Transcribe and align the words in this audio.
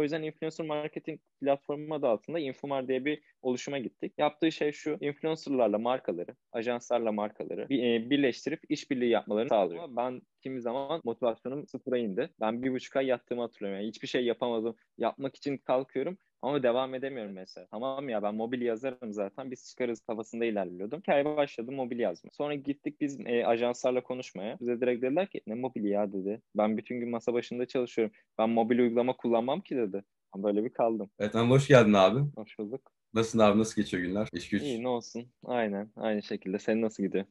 O 0.00 0.02
yüzden 0.02 0.22
influencer 0.22 0.66
marketing 0.66 1.20
platformu 1.40 1.94
adı 1.94 2.06
altında 2.06 2.38
Infomar 2.38 2.88
diye 2.88 3.04
bir 3.04 3.22
oluşuma 3.42 3.78
gittik. 3.78 4.12
Yaptığı 4.18 4.52
şey 4.52 4.72
şu, 4.72 4.98
influencerlarla 5.00 5.78
markaları, 5.78 6.36
ajanslarla 6.52 7.12
markaları 7.12 7.62
e, 7.62 8.10
birleştirip 8.10 8.60
işbirliği 8.68 9.10
yapmalarını 9.10 9.48
sağlıyor. 9.48 9.88
Ben 9.96 10.22
kimi 10.42 10.60
zaman 10.60 11.00
motivasyonum 11.04 11.66
sıfıra 11.66 11.98
indi. 11.98 12.30
Ben 12.40 12.62
bir 12.62 12.72
buçuk 12.72 12.96
ay 12.96 13.06
yattığımı 13.06 13.42
hatırlıyorum. 13.42 13.80
Yani 13.80 13.88
hiçbir 13.88 14.08
şey 14.08 14.24
yapamadım. 14.24 14.76
Yapmak 14.98 15.36
için 15.36 15.58
kalkıyorum 15.58 16.18
ama 16.42 16.62
devam 16.62 16.94
edemiyorum 16.94 17.32
mesela. 17.32 17.66
Tamam 17.70 18.08
ya 18.08 18.22
ben 18.22 18.34
mobil 18.34 18.62
yazarım 18.62 19.12
zaten 19.12 19.50
biz 19.50 19.70
çıkarız 19.70 20.00
kafasında 20.00 20.44
ilerliyordum. 20.44 21.00
Hikaye 21.00 21.24
başladım 21.24 21.74
mobil 21.74 21.98
yazma. 21.98 22.30
Sonra 22.32 22.54
gittik 22.54 23.00
biz 23.00 23.20
e, 23.26 23.46
ajanslarla 23.46 24.02
konuşmaya. 24.02 24.58
Bize 24.60 24.80
direkt 24.80 25.02
dediler 25.02 25.26
ki 25.30 25.40
ne 25.46 25.54
mobil 25.54 25.84
ya 25.84 26.12
dedi. 26.12 26.42
Ben 26.56 26.76
bütün 26.76 27.00
gün 27.00 27.10
masa 27.10 27.32
başında 27.34 27.66
çalışıyorum. 27.66 28.14
Ben 28.38 28.50
mobil 28.50 28.78
uygulama 28.78 29.16
kullanmam 29.16 29.60
ki 29.60 29.76
dedi. 29.76 30.04
Böyle 30.36 30.64
bir 30.64 30.70
kaldım. 30.70 31.10
Evet 31.18 31.36
Anıl 31.36 31.50
hoş 31.50 31.68
geldin 31.68 31.92
abi. 31.92 32.20
Hoş 32.36 32.58
bulduk. 32.58 32.92
Nasılsın 33.14 33.38
abi? 33.38 33.58
Nasıl 33.58 33.82
geçiyor 33.82 34.02
günler? 34.02 34.28
İş 34.32 34.48
güç? 34.48 34.62
İyi 34.62 34.82
ne 34.82 34.88
olsun. 34.88 35.26
Aynen. 35.44 35.90
Aynı 35.96 36.22
şekilde. 36.22 36.58
Senin 36.58 36.82
nasıl 36.82 37.02
gidiyor? 37.02 37.24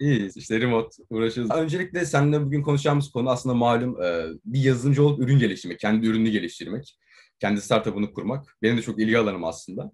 İyiyiz. 0.00 0.36
İşte 0.36 0.60
remote 0.60 1.02
uğraşıyoruz. 1.10 1.56
Öncelikle 1.56 2.04
seninle 2.04 2.40
bugün 2.44 2.62
konuşacağımız 2.62 3.10
konu 3.10 3.30
aslında 3.30 3.54
malum 3.54 3.96
bir 4.44 4.60
yazılımcı 4.60 5.04
olup 5.04 5.20
ürün 5.20 5.38
geliştirmek. 5.38 5.78
Kendi 5.78 6.06
ürününü 6.06 6.30
geliştirmek 6.30 6.98
kendi 7.40 7.60
startup'ını 7.60 8.12
kurmak. 8.12 8.56
Benim 8.62 8.76
de 8.76 8.82
çok 8.82 9.00
ilgi 9.00 9.18
alanım 9.18 9.44
aslında. 9.44 9.92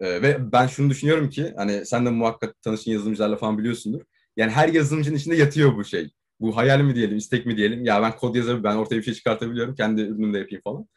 E, 0.00 0.22
ve 0.22 0.52
ben 0.52 0.66
şunu 0.66 0.90
düşünüyorum 0.90 1.30
ki 1.30 1.52
hani 1.56 1.86
sen 1.86 2.06
de 2.06 2.10
muhakkak 2.10 2.62
tanışın 2.62 2.90
yazılımcılarla 2.90 3.36
falan 3.36 3.58
biliyorsundur. 3.58 4.00
Yani 4.36 4.50
her 4.50 4.68
yazılımcının 4.68 5.16
içinde 5.16 5.36
yatıyor 5.36 5.76
bu 5.76 5.84
şey. 5.84 6.10
Bu 6.40 6.56
hayal 6.56 6.80
mi 6.80 6.94
diyelim, 6.94 7.16
istek 7.16 7.46
mi 7.46 7.56
diyelim. 7.56 7.84
Ya 7.84 8.02
ben 8.02 8.16
kod 8.16 8.34
yazarım, 8.34 8.64
ben 8.64 8.76
ortaya 8.76 8.96
bir 8.96 9.02
şey 9.02 9.14
çıkartabiliyorum. 9.14 9.74
Kendi 9.74 10.00
ürünümü 10.02 10.34
de 10.34 10.38
yapayım 10.38 10.62
falan. 10.64 10.88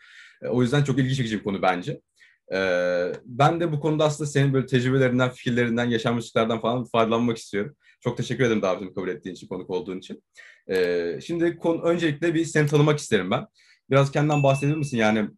E, 0.41 0.47
o 0.47 0.61
yüzden 0.61 0.83
çok 0.83 0.99
ilgi 0.99 1.15
çekici 1.15 1.39
bir 1.39 1.43
konu 1.43 1.61
bence. 1.61 2.01
E, 2.53 2.59
ben 3.25 3.59
de 3.59 3.71
bu 3.71 3.79
konuda 3.79 4.05
aslında 4.05 4.29
senin 4.29 4.53
böyle 4.53 4.65
tecrübelerinden, 4.65 5.29
fikirlerinden, 5.29 5.85
yaşanmışlıklardan 5.85 6.59
falan 6.59 6.83
faydalanmak 6.85 7.37
istiyorum. 7.37 7.75
Çok 8.01 8.17
teşekkür 8.17 8.43
ederim 8.43 8.61
davetimi 8.61 8.93
kabul 8.93 9.09
ettiğin 9.09 9.35
için, 9.35 9.47
konuk 9.47 9.69
olduğun 9.69 9.97
için. 9.97 10.23
E, 10.69 11.19
şimdi 11.21 11.57
konu, 11.57 11.81
öncelikle 11.81 12.33
bir 12.33 12.45
seni 12.45 12.67
tanımak 12.67 12.99
isterim 12.99 13.31
ben. 13.31 13.47
Biraz 13.89 14.11
kendinden 14.11 14.43
bahsedebilir 14.43 14.77
misin? 14.77 14.97
Yani 14.97 15.29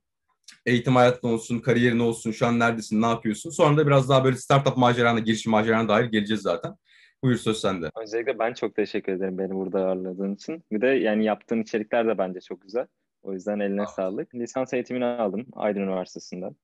eğitim 0.66 0.96
hayatın 0.96 1.28
olsun, 1.28 1.60
kariyerin 1.60 2.00
olsun, 2.00 2.32
şu 2.32 2.48
an 2.48 2.60
neredesin, 2.60 3.02
ne 3.02 3.06
yapıyorsun? 3.06 3.50
Sonra 3.50 3.78
da 3.78 3.88
biraz 3.88 4.10
daha 4.10 4.24
böyle 4.24 4.36
startup 4.36 4.78
macerana, 4.78 5.20
girişim 5.20 5.52
macerana 5.52 5.90
dair 5.90 6.06
geleceğiz 6.06 6.42
zaten. 6.42 6.76
Buyur 7.24 7.38
söz 7.38 7.58
sende. 7.58 7.90
Öncelikle 8.02 8.40
ben 8.40 8.54
çok 8.54 8.76
teşekkür 8.76 9.14
ederim 9.14 9.38
beni 9.38 9.56
burada 9.56 9.80
ağırladığın 9.80 10.36
için. 10.36 10.64
Bir 10.72 10.82
de 10.82 10.88
yani 10.88 11.26
yaptığın 11.26 11.62
içerikler 11.62 12.08
de 12.08 12.18
bence 12.18 12.42
çok 12.42 12.62
güzel. 12.62 12.88
O 13.22 13.34
yüzden 13.34 13.60
eline 13.60 13.82
ah. 13.82 13.88
sağlık. 13.88 14.36
Lisans 14.36 14.74
eğitimini 14.74 15.06
aldım 15.06 15.46
Aydın 15.54 15.82
Üniversitesi'nden. 15.82 16.56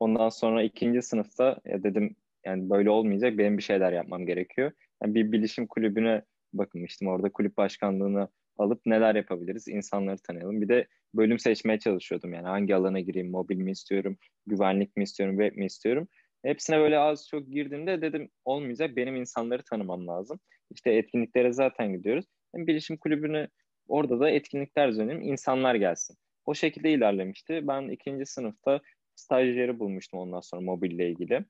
Ondan 0.00 0.28
sonra 0.28 0.62
ikinci 0.62 1.02
sınıfta 1.02 1.60
ya 1.64 1.82
dedim 1.82 2.16
yani 2.44 2.70
böyle 2.70 2.90
olmayacak 2.90 3.38
benim 3.38 3.58
bir 3.58 3.62
şeyler 3.62 3.92
yapmam 3.92 4.26
gerekiyor. 4.26 4.72
Yani 5.02 5.14
bir 5.14 5.32
bilişim 5.32 5.66
kulübüne 5.66 6.22
bakınmıştım. 6.52 7.08
Orada 7.08 7.32
kulüp 7.32 7.56
başkanlığını 7.56 8.28
alıp 8.58 8.86
neler 8.86 9.14
yapabiliriz, 9.14 9.68
insanları 9.68 10.18
tanıyalım. 10.18 10.62
Bir 10.62 10.68
de 10.68 10.86
bölüm 11.14 11.38
seçmeye 11.38 11.78
çalışıyordum 11.78 12.34
yani 12.34 12.46
hangi 12.46 12.74
alana 12.74 13.00
gireyim, 13.00 13.30
mobil 13.30 13.56
mi 13.56 13.70
istiyorum, 13.70 14.18
güvenlik 14.46 14.96
mi 14.96 15.02
istiyorum, 15.02 15.38
web 15.38 15.58
mi 15.58 15.66
istiyorum. 15.66 16.08
Hepsine 16.44 16.78
böyle 16.78 16.98
az 16.98 17.28
çok 17.28 17.48
girdiğimde 17.52 18.02
dedim 18.02 18.30
olmayacak, 18.44 18.96
benim 18.96 19.16
insanları 19.16 19.62
tanımam 19.62 20.06
lazım. 20.06 20.40
İşte 20.70 20.92
etkinliklere 20.92 21.52
zaten 21.52 21.92
gidiyoruz. 21.92 22.24
Hem 22.54 22.66
bilişim 22.66 22.96
kulübünü 22.96 23.48
orada 23.88 24.20
da 24.20 24.30
etkinlikler 24.30 24.90
düzenleyeyim, 24.90 25.28
insanlar 25.28 25.74
gelsin. 25.74 26.16
O 26.46 26.54
şekilde 26.54 26.92
ilerlemişti. 26.92 27.68
Ben 27.68 27.88
ikinci 27.88 28.26
sınıfta 28.26 28.80
stajyeri 29.14 29.78
bulmuştum 29.78 30.20
ondan 30.20 30.40
sonra 30.40 30.62
mobille 30.62 31.10
ilgili. 31.10 31.44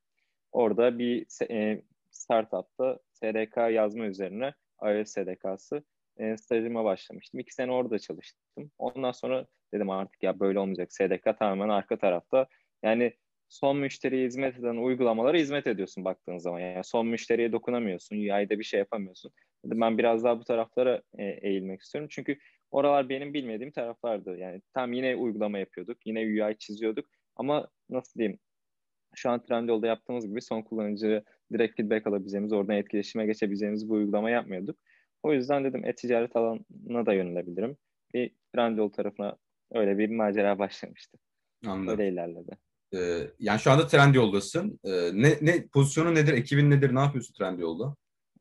Orada 0.53 0.99
bir 0.99 1.27
e, 1.51 1.83
startupta 2.11 2.99
SDK 3.13 3.57
yazma 3.57 4.07
üzerine 4.07 4.53
iOS 4.83 5.09
SDK'sı 5.09 5.85
e, 6.19 6.37
stajıma 6.37 6.85
başlamıştım. 6.85 7.41
İki 7.41 7.55
sene 7.55 7.73
orada 7.73 7.99
çalıştım. 7.99 8.71
Ondan 8.79 9.13
sonra 9.13 9.47
dedim 9.75 9.91
artık 9.91 10.23
ya 10.23 10.41
böyle 10.41 10.59
olmayacak. 10.59 10.93
SDK 10.93 11.39
tamamen 11.39 11.69
arka 11.69 11.99
tarafta. 11.99 12.47
Yani 12.83 13.13
son 13.49 13.77
müşteriye 13.77 14.27
hizmet 14.27 14.59
eden 14.59 14.77
uygulamalara 14.77 15.37
hizmet 15.39 15.67
ediyorsun 15.67 16.05
baktığın 16.05 16.39
zaman. 16.39 16.61
Yani 16.61 16.85
son 16.85 17.07
müşteriye 17.07 17.53
dokunamıyorsun. 17.53 18.17
UI'de 18.17 18.59
bir 18.59 18.65
şey 18.65 18.79
yapamıyorsun. 18.79 19.33
Dedim 19.65 19.81
ben 19.81 19.99
biraz 19.99 20.25
daha 20.25 20.41
bu 20.41 20.45
taraflara 20.45 21.03
e, 21.19 21.25
eğilmek 21.25 21.81
istiyorum. 21.81 22.09
Çünkü 22.13 22.39
oralar 22.71 23.09
benim 23.09 23.35
bilmediğim 23.35 23.73
taraflardı. 23.73 24.39
Yani 24.39 24.63
tam 24.75 24.93
yine 24.93 25.17
uygulama 25.17 25.59
yapıyorduk. 25.59 26.07
Yine 26.07 26.21
UI 26.21 26.59
çiziyorduk. 26.59 27.09
Ama 27.37 27.69
nasıl 27.91 28.19
diyeyim? 28.19 28.39
Şu 29.15 29.31
an 29.31 29.43
Trendyol'da 29.43 29.87
yaptığımız 29.87 30.29
gibi 30.29 30.43
son 30.43 30.63
kullanıcı 30.63 31.25
direkt 31.53 31.77
feedback 31.77 32.07
alabileceğimiz, 32.07 32.53
oradan 32.53 32.77
etkileşime 32.77 33.27
geçebileceğimiz 33.27 33.89
bu 33.89 33.95
uygulama 33.95 34.31
yapmıyorduk. 34.31 34.79
O 35.23 35.33
yüzden 35.33 35.65
dedim 35.65 35.85
e-ticaret 35.85 36.37
alanına 36.37 37.07
da 37.07 37.13
yönelebilirim. 37.13 37.77
Bir 38.15 38.31
Trendyol 38.55 38.89
tarafına 38.89 39.37
öyle 39.73 39.99
bir 39.99 40.11
macera 40.11 40.59
başlamıştı. 40.59 41.19
Anladım. 41.67 41.89
Öyle 41.89 42.09
ilerledi. 42.09 42.59
Ee, 42.95 42.99
yani 43.39 43.61
şu 43.61 43.71
anda 43.71 43.87
Trendyol'dasın. 43.87 44.81
Ee, 44.85 44.91
ne, 45.13 45.29
ne 45.43 45.67
pozisyonu 45.67 46.15
nedir, 46.15 46.33
ekibin 46.33 46.71
nedir, 46.71 46.95
ne 46.95 47.01
yapıyorsun 47.01 47.35
Trendyol'da? 47.35 47.95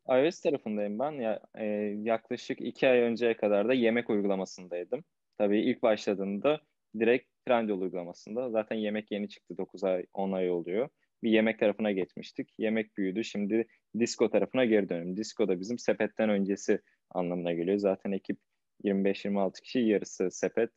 iOS 0.10 0.40
tarafındayım 0.40 1.00
ben. 1.00 1.12
Ya, 1.12 1.40
e, 1.56 1.66
yaklaşık 2.04 2.62
iki 2.62 2.88
ay 2.88 3.00
önceye 3.00 3.38
kadar 3.38 3.68
da 3.68 3.74
yemek 3.74 4.10
uygulamasındaydım. 4.10 5.04
Tabii 5.38 5.62
ilk 5.62 5.84
başladığımda 5.84 6.62
direkt 7.00 7.28
Trendyol 7.46 7.82
uygulamasında. 7.82 8.50
Zaten 8.50 8.76
yemek 8.76 9.12
yeni 9.12 9.30
çıktı. 9.30 9.58
9 9.58 9.84
ay, 9.84 10.06
10 10.14 10.32
ay 10.32 10.52
oluyor 10.52 10.90
bir 11.24 11.32
yemek 11.32 11.60
tarafına 11.60 11.92
geçmiştik. 11.92 12.50
Yemek 12.58 12.98
büyüdü. 12.98 13.24
Şimdi 13.24 13.68
disco 14.00 14.30
tarafına 14.30 14.66
geri 14.66 14.90
dönelim. 14.90 15.18
Disco 15.18 15.48
da 15.48 15.60
bizim 15.60 15.80
sepetten 15.80 16.30
öncesi 16.30 16.82
anlamına 17.10 17.54
geliyor. 17.54 17.78
Zaten 17.78 18.12
ekip 18.12 18.38
25-26 18.84 19.62
kişi 19.62 19.80
yarısı 19.80 20.32
sepet 20.32 20.70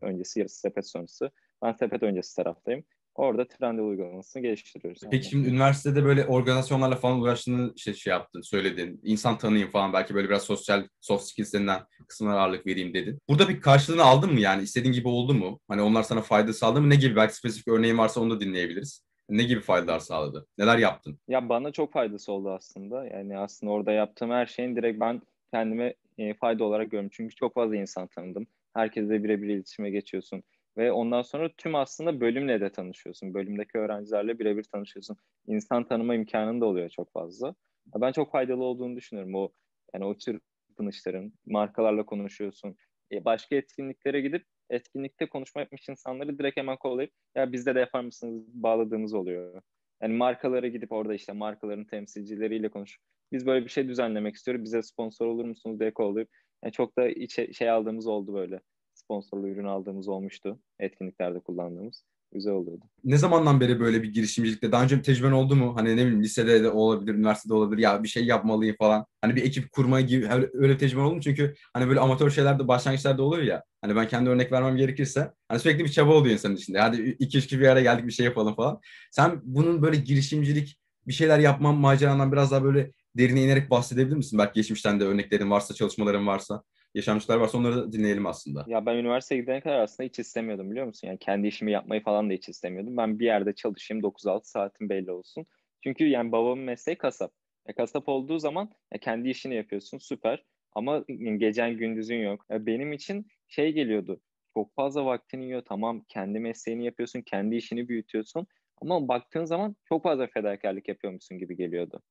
öncesi 0.00 0.40
yarısı 0.40 0.60
sepet 0.60 0.90
sonrası. 0.90 1.30
Ben 1.62 1.72
sepet 1.72 2.02
öncesi 2.02 2.36
taraftayım. 2.36 2.84
Orada 3.14 3.48
Trendyol 3.48 3.88
uygulamasını 3.88 4.42
geliştiriyoruz. 4.42 5.02
Peki 5.10 5.28
şimdi 5.28 5.48
üniversitede 5.48 6.04
böyle 6.04 6.26
organizasyonlarla 6.26 6.96
falan 6.96 7.20
uğraştığını 7.20 7.78
şey, 7.78 7.94
şey 7.94 8.10
yaptın, 8.10 8.40
söyledin. 8.40 9.00
İnsan 9.02 9.38
tanıyayım 9.38 9.70
falan 9.70 9.92
belki 9.92 10.14
böyle 10.14 10.28
biraz 10.28 10.42
sosyal 10.42 10.88
soft 11.00 11.24
skillslerinden 11.24 11.82
kısımlara 12.08 12.40
ağırlık 12.40 12.66
vereyim 12.66 12.94
dedin. 12.94 13.18
Burada 13.28 13.48
bir 13.48 13.60
karşılığını 13.60 14.04
aldın 14.04 14.32
mı 14.32 14.40
yani? 14.40 14.62
istediğin 14.62 14.94
gibi 14.94 15.08
oldu 15.08 15.34
mu? 15.34 15.60
Hani 15.68 15.82
onlar 15.82 16.02
sana 16.02 16.22
fayda 16.22 16.52
sağladı 16.52 16.80
mı? 16.80 16.90
Ne 16.90 16.96
gibi 16.96 17.16
belki 17.16 17.36
spesifik 17.36 17.68
örneğin 17.68 17.98
varsa 17.98 18.20
onu 18.20 18.30
da 18.30 18.40
dinleyebiliriz 18.40 19.09
ne 19.30 19.42
gibi 19.42 19.60
faydalar 19.60 19.98
sağladı? 19.98 20.46
Neler 20.58 20.78
yaptın? 20.78 21.18
Ya 21.28 21.48
bana 21.48 21.72
çok 21.72 21.92
faydası 21.92 22.32
oldu 22.32 22.50
aslında. 22.50 23.06
Yani 23.06 23.38
aslında 23.38 23.72
orada 23.72 23.92
yaptığım 23.92 24.30
her 24.30 24.46
şeyin 24.46 24.76
direkt 24.76 25.00
ben 25.00 25.22
kendime 25.52 25.94
e, 26.18 26.34
fayda 26.34 26.64
olarak 26.64 26.90
görüyorum. 26.90 27.10
Çünkü 27.12 27.34
çok 27.34 27.54
fazla 27.54 27.76
insan 27.76 28.06
tanıdım. 28.06 28.46
Herkesle 28.74 29.24
birebir 29.24 29.48
iletişime 29.48 29.90
geçiyorsun. 29.90 30.42
Ve 30.76 30.92
ondan 30.92 31.22
sonra 31.22 31.50
tüm 31.56 31.74
aslında 31.74 32.20
bölümle 32.20 32.60
de 32.60 32.72
tanışıyorsun. 32.72 33.34
Bölümdeki 33.34 33.78
öğrencilerle 33.78 34.38
birebir 34.38 34.64
tanışıyorsun. 34.64 35.16
İnsan 35.46 35.84
tanıma 35.84 36.14
imkanın 36.14 36.60
da 36.60 36.66
oluyor 36.66 36.88
çok 36.88 37.12
fazla. 37.12 37.54
Ben 37.96 38.12
çok 38.12 38.32
faydalı 38.32 38.64
olduğunu 38.64 38.96
düşünüyorum. 38.96 39.34
O 39.34 39.48
yani 39.94 40.04
o 40.04 40.14
çırpınışların, 40.14 41.32
markalarla 41.46 42.06
konuşuyorsun. 42.06 42.76
E, 43.12 43.24
başka 43.24 43.56
etkinliklere 43.56 44.20
gidip 44.20 44.46
etkinlikte 44.70 45.28
konuşma 45.28 45.60
yapmış 45.60 45.88
insanları 45.88 46.38
direkt 46.38 46.56
hemen 46.56 46.76
kollayıp 46.76 47.10
ya 47.34 47.52
bizde 47.52 47.74
de 47.74 47.80
yapar 47.80 48.00
mısınız 48.00 48.44
bağladığımız 48.62 49.14
oluyor. 49.14 49.62
Yani 50.02 50.14
markalara 50.14 50.68
gidip 50.68 50.92
orada 50.92 51.14
işte 51.14 51.32
markaların 51.32 51.84
temsilcileriyle 51.84 52.68
konuş. 52.68 52.98
Biz 53.32 53.46
böyle 53.46 53.64
bir 53.64 53.70
şey 53.70 53.88
düzenlemek 53.88 54.34
istiyoruz. 54.34 54.64
Bize 54.64 54.82
sponsor 54.82 55.26
olur 55.26 55.44
musunuz 55.44 55.80
diye 55.80 55.90
kollayıp. 55.94 56.28
Yani 56.64 56.72
çok 56.72 56.96
da 56.98 57.08
içe, 57.08 57.52
şey 57.52 57.70
aldığımız 57.70 58.06
oldu 58.06 58.34
böyle. 58.34 58.60
Sponsorlu 58.94 59.48
ürün 59.48 59.64
aldığımız 59.64 60.08
olmuştu. 60.08 60.60
Etkinliklerde 60.78 61.40
kullandığımız 61.40 62.04
güzel 62.32 62.52
oluyordu. 62.52 62.84
Ne 63.04 63.18
zamandan 63.18 63.60
beri 63.60 63.80
böyle 63.80 64.02
bir 64.02 64.12
girişimcilikte? 64.12 64.72
Daha 64.72 64.82
önce 64.82 64.98
bir 64.98 65.02
tecrüben 65.02 65.32
oldu 65.32 65.56
mu? 65.56 65.76
Hani 65.76 65.96
ne 65.96 66.02
bileyim 66.06 66.22
lisede 66.22 66.62
de 66.62 66.70
olabilir, 66.70 67.14
üniversitede 67.14 67.54
olabilir. 67.54 67.82
Ya 67.82 68.02
bir 68.02 68.08
şey 68.08 68.24
yapmalıyım 68.24 68.76
falan. 68.78 69.06
Hani 69.20 69.36
bir 69.36 69.44
ekip 69.44 69.72
kurma 69.72 70.00
gibi 70.00 70.28
öyle 70.52 70.74
bir 70.74 70.78
tecrüben 70.78 71.02
oldu 71.02 71.14
mu? 71.14 71.20
Çünkü 71.20 71.54
hani 71.72 71.88
böyle 71.88 72.00
amatör 72.00 72.30
şeylerde 72.30 72.68
başlangıçlarda 72.68 73.22
oluyor 73.22 73.42
ya. 73.42 73.64
Hani 73.82 73.96
ben 73.96 74.08
kendi 74.08 74.30
örnek 74.30 74.52
vermem 74.52 74.76
gerekirse. 74.76 75.32
Hani 75.48 75.60
sürekli 75.60 75.84
bir 75.84 75.90
çaba 75.90 76.14
oluyor 76.14 76.32
insanın 76.32 76.56
içinde. 76.56 76.80
Hadi 76.80 77.16
iki 77.18 77.38
üç 77.38 77.44
kişi 77.44 77.60
bir 77.60 77.68
araya 77.68 77.82
geldik 77.82 78.06
bir 78.06 78.12
şey 78.12 78.26
yapalım 78.26 78.54
falan. 78.54 78.80
Sen 79.10 79.40
bunun 79.44 79.82
böyle 79.82 79.96
girişimcilik 79.96 80.80
bir 81.06 81.12
şeyler 81.12 81.38
yapmam 81.38 81.76
macerandan 81.76 82.32
biraz 82.32 82.50
daha 82.50 82.64
böyle 82.64 82.92
derine 83.18 83.42
inerek 83.42 83.70
bahsedebilir 83.70 84.16
misin? 84.16 84.38
Belki 84.38 84.52
geçmişten 84.54 85.00
de 85.00 85.04
örneklerin 85.04 85.50
varsa, 85.50 85.74
çalışmaların 85.74 86.26
varsa 86.26 86.62
yaşanmışlar 86.94 87.36
varsa 87.36 87.58
onları 87.58 87.76
da 87.76 87.92
dinleyelim 87.92 88.26
aslında. 88.26 88.64
Ya 88.66 88.86
ben 88.86 88.96
üniversiteye 88.96 89.40
gidene 89.40 89.60
kadar 89.60 89.80
aslında 89.80 90.08
hiç 90.08 90.18
istemiyordum 90.18 90.70
biliyor 90.70 90.86
musun? 90.86 91.08
Yani 91.08 91.18
kendi 91.18 91.46
işimi 91.46 91.72
yapmayı 91.72 92.02
falan 92.02 92.30
da 92.30 92.34
hiç 92.34 92.48
istemiyordum. 92.48 92.96
Ben 92.96 93.18
bir 93.18 93.24
yerde 93.24 93.54
çalışayım 93.54 94.02
9-6 94.02 94.40
saatim 94.44 94.88
belli 94.88 95.10
olsun. 95.10 95.46
Çünkü 95.84 96.04
yani 96.04 96.32
babamın 96.32 96.64
mesleği 96.64 96.98
kasap. 96.98 97.32
E, 97.66 97.72
kasap 97.72 98.08
olduğu 98.08 98.38
zaman 98.38 98.70
e, 98.92 98.98
kendi 98.98 99.28
işini 99.28 99.54
yapıyorsun 99.54 99.98
süper. 99.98 100.44
Ama 100.72 101.04
gecen 101.36 101.76
gündüzün 101.76 102.16
yok. 102.16 102.46
E, 102.50 102.66
benim 102.66 102.92
için 102.92 103.26
şey 103.48 103.72
geliyordu. 103.72 104.20
çok 104.54 104.74
fazla 104.74 105.04
vaktini 105.06 105.44
yiyor. 105.44 105.62
Tamam 105.68 106.04
kendi 106.08 106.40
mesleğini 106.40 106.84
yapıyorsun, 106.84 107.22
kendi 107.22 107.56
işini 107.56 107.88
büyütüyorsun. 107.88 108.46
Ama 108.82 109.08
baktığın 109.08 109.44
zaman 109.44 109.76
çok 109.84 110.02
fazla 110.02 110.26
fedakarlık 110.26 110.88
yapıyormuşsun 110.88 111.38
gibi 111.38 111.56
geliyordu. 111.56 112.02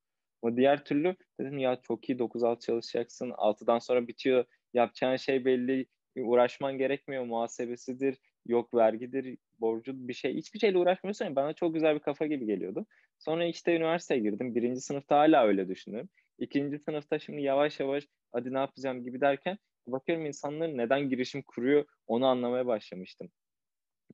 O 0.42 0.56
diğer 0.56 0.84
türlü 0.84 1.16
dedim 1.40 1.58
ya 1.58 1.80
çok 1.82 2.08
iyi 2.08 2.18
9-6 2.18 2.60
çalışacaksın. 2.60 3.30
6'dan 3.30 3.78
sonra 3.78 4.08
bitiyor. 4.08 4.44
Yapacağın 4.74 5.16
şey 5.16 5.44
belli. 5.44 5.86
Uğraşman 6.16 6.78
gerekmiyor. 6.78 7.24
Muhasebesidir, 7.24 8.18
yok 8.46 8.74
vergidir, 8.74 9.38
borcu 9.60 10.08
bir 10.08 10.14
şey. 10.14 10.34
Hiçbir 10.34 10.58
şeyle 10.58 10.78
uğraşmıyorsun. 10.78 11.24
Yani 11.24 11.36
bana 11.36 11.52
çok 11.52 11.74
güzel 11.74 11.94
bir 11.94 12.00
kafa 12.00 12.26
gibi 12.26 12.46
geliyordu. 12.46 12.86
Sonra 13.18 13.44
işte 13.44 13.76
üniversiteye 13.76 14.20
girdim. 14.20 14.54
Birinci 14.54 14.80
sınıfta 14.80 15.18
hala 15.18 15.46
öyle 15.46 15.68
düşünüyorum. 15.68 16.08
İkinci 16.38 16.78
sınıfta 16.78 17.18
şimdi 17.18 17.42
yavaş 17.42 17.80
yavaş 17.80 18.04
hadi 18.32 18.54
ne 18.54 18.58
yapacağım 18.58 19.04
gibi 19.04 19.20
derken 19.20 19.58
bakıyorum 19.86 20.26
insanların 20.26 20.78
neden 20.78 21.08
girişim 21.08 21.42
kuruyor 21.42 21.84
onu 22.06 22.26
anlamaya 22.26 22.66
başlamıştım. 22.66 23.30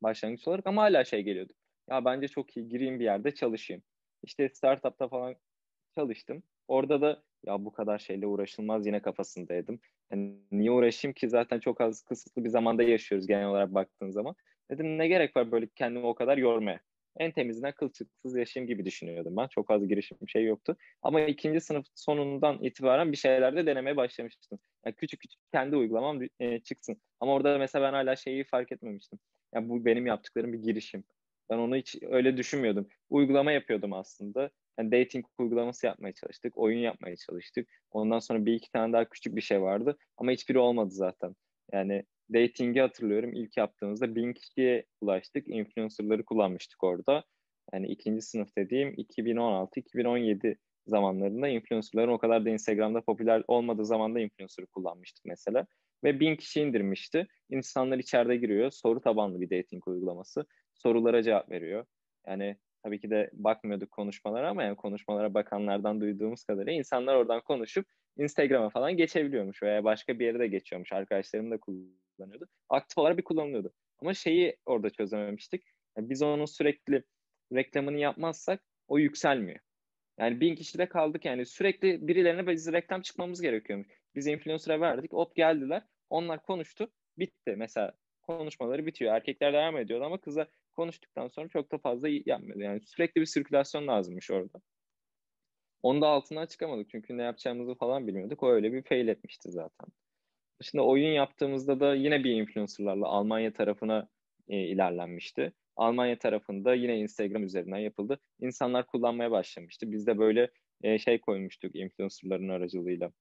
Başlangıç 0.03 0.49
olarak 0.49 0.67
ama 0.67 0.83
hala 0.83 1.05
şey 1.05 1.23
geliyordu. 1.23 1.53
Ya 1.91 2.05
bence 2.05 2.29
çok 2.29 2.57
iyi 2.57 2.69
gireyim 2.69 3.01
bir 3.01 3.05
yerde 3.05 3.35
çalışayım. 3.35 3.83
İşte 4.23 4.49
startupta 4.49 5.09
falan 5.09 5.35
çalıştım. 5.99 6.43
Orada 6.69 7.01
da 7.01 7.23
ya 7.47 7.65
bu 7.65 7.73
kadar 7.73 7.99
şeyle 7.99 8.27
uğraşılmaz 8.27 8.87
yine 8.87 9.03
kafasındaydım. 9.03 9.81
Yani 10.13 10.37
niye 10.53 10.71
uğraşayım 10.71 11.15
ki 11.15 11.29
zaten 11.29 11.61
çok 11.61 11.81
az 11.81 12.03
kısıtlı 12.03 12.45
bir 12.45 12.49
zamanda 12.49 12.83
yaşıyoruz 12.83 13.27
genel 13.27 13.47
olarak 13.47 13.75
baktığın 13.75 14.11
zaman. 14.11 14.35
Dedim 14.71 14.99
ne 14.99 15.09
gerek 15.09 15.37
var 15.37 15.53
böyle 15.53 15.69
kendimi 15.75 16.07
o 16.07 16.15
kadar 16.15 16.39
yormaya. 16.39 16.81
En 17.19 17.33
temizinden 17.33 17.73
kılçıksız 17.73 18.37
yaşayayım 18.37 18.69
gibi 18.69 18.85
düşünüyordum 18.85 19.37
ben. 19.37 19.47
Çok 19.47 19.71
az 19.71 19.89
girişim 19.89 20.19
şey 20.29 20.45
yoktu. 20.45 20.77
Ama 21.03 21.21
ikinci 21.21 21.61
sınıf 21.61 21.87
sonundan 21.95 22.63
itibaren 22.63 23.13
bir 23.13 23.17
şeylerde 23.17 23.67
denemeye 23.67 23.97
başlamıştım. 23.97 24.59
Yani 24.87 24.95
küçük 24.97 25.21
küçük 25.21 25.41
kendi 25.53 25.77
uygulamam 25.77 26.21
e, 26.41 26.61
çıksın. 26.61 27.01
Ama 27.21 27.35
orada 27.35 27.59
mesela 27.59 27.85
ben 27.89 27.93
hala 27.93 28.17
şeyi 28.17 28.45
fark 28.45 28.73
etmemiştim. 28.73 29.19
Yani 29.55 29.69
bu 29.69 29.85
benim 29.85 30.07
yaptıklarım 30.07 30.53
bir 30.53 30.59
girişim. 30.59 31.05
Ben 31.51 31.59
onu 31.59 31.77
hiç 31.77 31.97
öyle 32.03 32.37
düşünmüyordum. 32.37 32.89
Uygulama 33.11 33.53
yapıyordum 33.53 33.93
aslında. 33.93 34.51
Yani 34.79 34.93
dating 34.93 35.27
uygulaması 35.39 35.87
yapmaya 35.87 36.13
çalıştık. 36.13 36.59
Oyun 36.59 36.79
yapmaya 36.79 37.17
çalıştık. 37.17 37.69
Ondan 37.91 38.19
sonra 38.19 38.47
bir 38.47 38.55
iki 38.55 38.71
tane 38.71 38.93
daha 38.93 39.09
küçük 39.09 39.37
bir 39.37 39.41
şey 39.41 39.63
vardı. 39.63 39.99
Ama 40.17 40.31
hiçbiri 40.31 40.59
olmadı 40.59 40.91
zaten. 40.91 41.35
Yani 41.73 42.05
dating'i 42.35 42.81
hatırlıyorum. 42.81 43.33
İlk 43.33 43.57
yaptığımızda 43.57 44.15
bin 44.15 44.33
kişiye 44.33 44.85
ulaştık. 45.01 45.49
Influencer'ları 45.49 46.25
kullanmıştık 46.25 46.85
orada. 46.85 47.25
Yani 47.73 47.87
ikinci 47.87 48.23
sınıf 48.23 48.57
dediğim 48.59 48.95
2016-2017 48.95 50.57
zamanlarında 50.87 51.49
influencer'ların 51.49 52.13
o 52.13 52.19
kadar 52.19 52.45
da 52.45 52.51
Instagram'da 52.51 53.01
popüler 53.01 53.43
olmadığı 53.49 53.85
zamanda 53.85 54.21
influencer'ı 54.21 54.67
kullanmıştık 54.67 55.25
mesela. 55.25 55.67
Ve 56.05 56.21
bin 56.21 56.37
kişi 56.37 56.61
indirmişti. 56.61 57.27
İnsanlar 57.51 57.99
içeride 57.99 58.37
giriyor. 58.37 58.71
Soru 58.71 59.01
tabanlı 59.01 59.41
bir 59.41 59.59
dating 59.59 59.89
uygulaması. 59.89 60.47
Sorulara 60.75 61.23
cevap 61.23 61.51
veriyor. 61.51 61.87
Yani 62.27 62.57
tabii 62.87 63.01
ki 63.01 63.11
de 63.11 63.31
bakmıyorduk 63.33 63.91
konuşmalara 63.91 64.49
ama 64.49 64.63
yani 64.63 64.77
konuşmalara 64.77 65.35
bakanlardan 65.35 66.01
duyduğumuz 66.01 66.45
kadarıyla 66.45 66.73
insanlar 66.73 67.15
oradan 67.15 67.41
konuşup 67.41 67.87
Instagram'a 68.17 68.71
falan 68.71 68.97
geçebiliyormuş 68.97 69.63
veya 69.63 69.85
başka 69.85 70.19
bir 70.19 70.27
yere 70.27 70.39
de 70.39 70.47
geçiyormuş. 70.47 70.93
Arkadaşlarım 70.93 71.51
da 71.51 71.59
kullanıyordu. 71.59 72.47
Aktif 72.69 72.99
olarak 72.99 73.19
bir 73.19 73.25
kullanılıyordu. 73.25 73.73
Ama 73.99 74.15
şeyi 74.15 74.57
orada 74.67 74.91
çözememiştik. 74.91 75.65
Yani 75.97 76.11
biz 76.11 76.23
onun 76.23 76.45
sürekli 76.45 77.03
reklamını 77.55 77.99
yapmazsak 77.99 78.63
o 78.89 78.99
yükselmiyor. 78.99 79.59
Yani 80.19 80.41
bin 80.41 80.55
kişide 80.57 80.89
kaldık 80.89 81.25
yani 81.25 81.47
sürekli 81.47 82.09
birilerine 82.09 82.47
biz 82.47 82.73
reklam 82.73 83.03
çıkmamız 83.03 83.41
gerekiyormuş. 83.41 83.89
Biz 84.15 84.27
influencer'a 84.27 84.81
verdik, 84.81 85.13
hop 85.13 85.37
geldiler. 85.37 85.83
Onlar 86.11 86.43
konuştu, 86.43 86.91
bitti. 87.19 87.55
Mesela 87.57 87.93
konuşmaları 88.23 88.87
bitiyor. 88.87 89.15
Erkekler 89.15 89.53
devam 89.53 89.77
ediyordu 89.77 90.05
ama 90.05 90.21
kızlar 90.21 90.49
konuştuktan 90.77 91.29
sonra 91.29 91.49
çok 91.49 91.73
da 91.73 91.79
fazla 91.79 92.09
yapmıyordu. 92.09 92.63
Yani 92.63 92.81
sürekli 92.81 93.21
bir 93.21 93.27
sirkülasyon 93.27 93.89
lazımmış 93.89 94.31
orada. 94.31 94.61
Onu 95.83 96.01
da 96.01 96.07
altından 96.07 96.47
çıkamadık 96.47 96.91
çünkü 96.91 97.19
ne 97.19 97.23
yapacağımızı 97.23 97.75
falan 97.75 98.07
bilmiyorduk. 98.07 98.43
O 98.43 98.51
öyle 98.51 98.73
bir 98.73 98.83
fail 98.83 99.09
etmişti 99.09 99.53
zaten. 99.53 99.89
Şimdi 100.63 100.83
oyun 100.83 101.13
yaptığımızda 101.13 101.81
da 101.81 101.95
yine 101.95 102.25
bir 102.25 102.31
influencerlarla 102.31 103.07
Almanya 103.07 103.53
tarafına 103.53 104.09
e, 104.49 104.59
ilerlenmişti. 104.59 105.53
Almanya 105.77 106.19
tarafında 106.19 106.75
yine 106.75 106.99
Instagram 106.99 107.45
üzerinden 107.45 107.79
yapıldı. 107.79 108.21
İnsanlar 108.41 108.87
kullanmaya 108.87 109.31
başlamıştı. 109.31 109.93
Biz 109.93 110.07
de 110.07 110.19
böyle 110.19 110.51
e, 110.83 110.99
şey 110.99 111.21
koymuştuk 111.21 111.77
influencerların 111.77 112.49
aracılığıyla. 112.49 113.13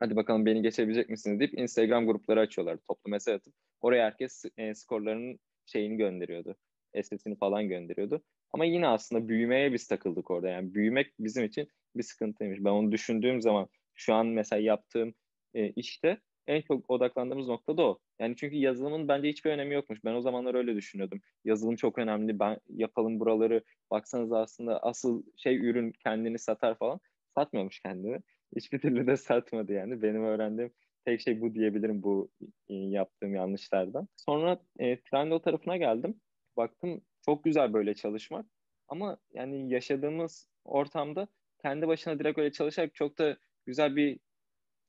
Hadi 0.00 0.16
bakalım 0.16 0.46
beni 0.46 0.62
geçebilecek 0.62 1.08
misiniz 1.08 1.40
deyip 1.40 1.58
Instagram 1.58 2.06
grupları 2.06 2.40
açıyorlar. 2.40 2.78
Toplu 2.88 3.10
mesaj 3.10 3.34
atıp 3.34 3.54
oraya 3.80 4.06
herkes 4.06 4.44
e, 4.56 4.74
skorlarının 4.74 5.38
şeyini 5.66 5.96
gönderiyordu. 5.96 6.56
SS'ini 7.02 7.36
falan 7.36 7.68
gönderiyordu. 7.68 8.22
Ama 8.52 8.64
yine 8.64 8.88
aslında 8.88 9.28
büyümeye 9.28 9.72
biz 9.72 9.88
takıldık 9.88 10.30
orada. 10.30 10.48
Yani 10.48 10.74
büyümek 10.74 11.14
bizim 11.18 11.44
için 11.44 11.68
bir 11.96 12.02
sıkıntıymış. 12.02 12.58
Ben 12.60 12.70
onu 12.70 12.92
düşündüğüm 12.92 13.42
zaman 13.42 13.68
şu 13.94 14.14
an 14.14 14.26
mesela 14.26 14.62
yaptığım 14.62 15.14
e, 15.54 15.70
işte 15.70 16.18
en 16.46 16.60
çok 16.62 16.90
odaklandığımız 16.90 17.48
nokta 17.48 17.76
da 17.76 17.82
o. 17.82 17.98
Yani 18.20 18.36
çünkü 18.36 18.56
yazılımın 18.56 19.08
bence 19.08 19.28
hiçbir 19.28 19.50
önemi 19.50 19.74
yokmuş. 19.74 20.04
Ben 20.04 20.14
o 20.14 20.20
zamanlar 20.20 20.54
öyle 20.54 20.74
düşünüyordum. 20.76 21.20
Yazılım 21.44 21.76
çok 21.76 21.98
önemli. 21.98 22.38
Ben 22.38 22.58
yapalım 22.68 23.20
buraları. 23.20 23.64
Baksanız 23.90 24.32
aslında 24.32 24.82
asıl 24.82 25.22
şey 25.36 25.56
ürün 25.56 25.92
kendini 25.92 26.38
satar 26.38 26.78
falan. 26.78 27.00
Satmıyormuş 27.34 27.80
kendini. 27.80 28.18
Hiçbir 28.56 28.78
türlü 28.78 29.06
de 29.06 29.16
satmadı 29.16 29.72
yani. 29.72 30.02
Benim 30.02 30.24
öğrendiğim 30.24 30.72
tek 31.04 31.20
şey 31.20 31.40
bu 31.40 31.54
diyebilirim 31.54 32.02
bu 32.02 32.30
e, 32.68 32.74
yaptığım 32.74 33.34
yanlışlardan. 33.34 34.08
Sonra 34.16 34.58
e, 34.78 35.00
Trendyol 35.00 35.38
tarafına 35.38 35.76
geldim. 35.76 36.20
Baktım 36.56 37.00
çok 37.24 37.44
güzel 37.44 37.72
böyle 37.72 37.94
çalışmak. 37.94 38.46
Ama 38.88 39.16
yani 39.34 39.72
yaşadığımız 39.72 40.48
ortamda 40.64 41.28
kendi 41.62 41.88
başına 41.88 42.18
direkt 42.18 42.38
öyle 42.38 42.52
çalışarak 42.52 42.94
çok 42.94 43.18
da 43.18 43.36
güzel 43.66 43.96
bir 43.96 44.18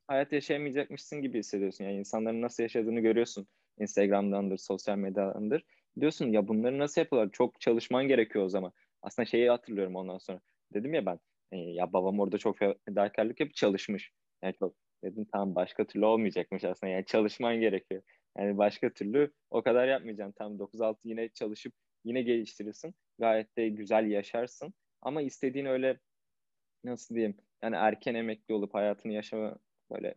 hayat 0.08 0.32
yaşayamayacakmışsın 0.32 1.22
gibi 1.22 1.40
hissediyorsun. 1.40 1.84
Yani 1.84 1.98
insanların 1.98 2.42
nasıl 2.42 2.64
yaşadığını 2.64 3.00
görüyorsun. 3.00 3.48
Instagram'dandır, 3.80 4.58
sosyal 4.58 4.98
medyadandır. 4.98 5.66
Diyorsun 6.00 6.32
ya 6.32 6.48
bunları 6.48 6.80
nasıl 6.80 7.02
yapıyorlar? 7.02 7.32
Çok 7.32 7.62
çalışman 7.62 8.08
gerekiyor 8.08 8.46
o 8.46 8.50
zaman. 8.50 8.72
Aslında 9.02 9.26
şeyi 9.26 9.50
hatırlıyorum 9.50 9.96
ondan 9.96 10.18
sonra. 10.18 10.40
Dedim 10.74 10.94
ya 10.94 11.06
ben 11.06 11.20
e, 11.52 11.58
ya 11.58 11.94
babam 11.94 12.20
orada 12.20 12.38
çok 12.38 12.58
fedakarlık 12.86 13.40
yapıp 13.40 13.56
çalışmış. 13.56 14.12
Yani 14.44 14.54
çok 14.60 14.76
dedim 15.04 15.26
tamam 15.32 15.56
başka 15.56 15.88
türlü 15.88 16.06
olmayacakmış 16.06 16.64
aslında. 16.64 16.92
Yani 16.94 17.06
çalışman 17.06 17.56
gerekiyor. 17.56 18.02
Yani 18.38 18.58
başka 18.58 18.90
türlü 18.90 19.32
o 19.50 19.62
kadar 19.64 19.88
yapmayacaksın. 19.88 20.34
Tam 20.38 20.60
9-6 20.60 20.98
yine 21.04 21.30
çalışıp 21.30 21.74
yine 22.04 22.22
geliştirirsin. 22.22 22.96
Gayet 23.20 23.58
de 23.58 23.70
güzel 23.70 24.08
yaşarsın. 24.12 24.74
Ama 25.02 25.22
istediğin 25.22 25.66
öyle 25.66 26.00
nasıl 26.84 27.16
diyeyim 27.16 27.38
yani 27.62 27.76
erken 27.76 28.16
emekli 28.16 28.54
olup 28.54 28.74
hayatını 28.74 29.14
yaşama 29.14 29.56
böyle 29.92 30.16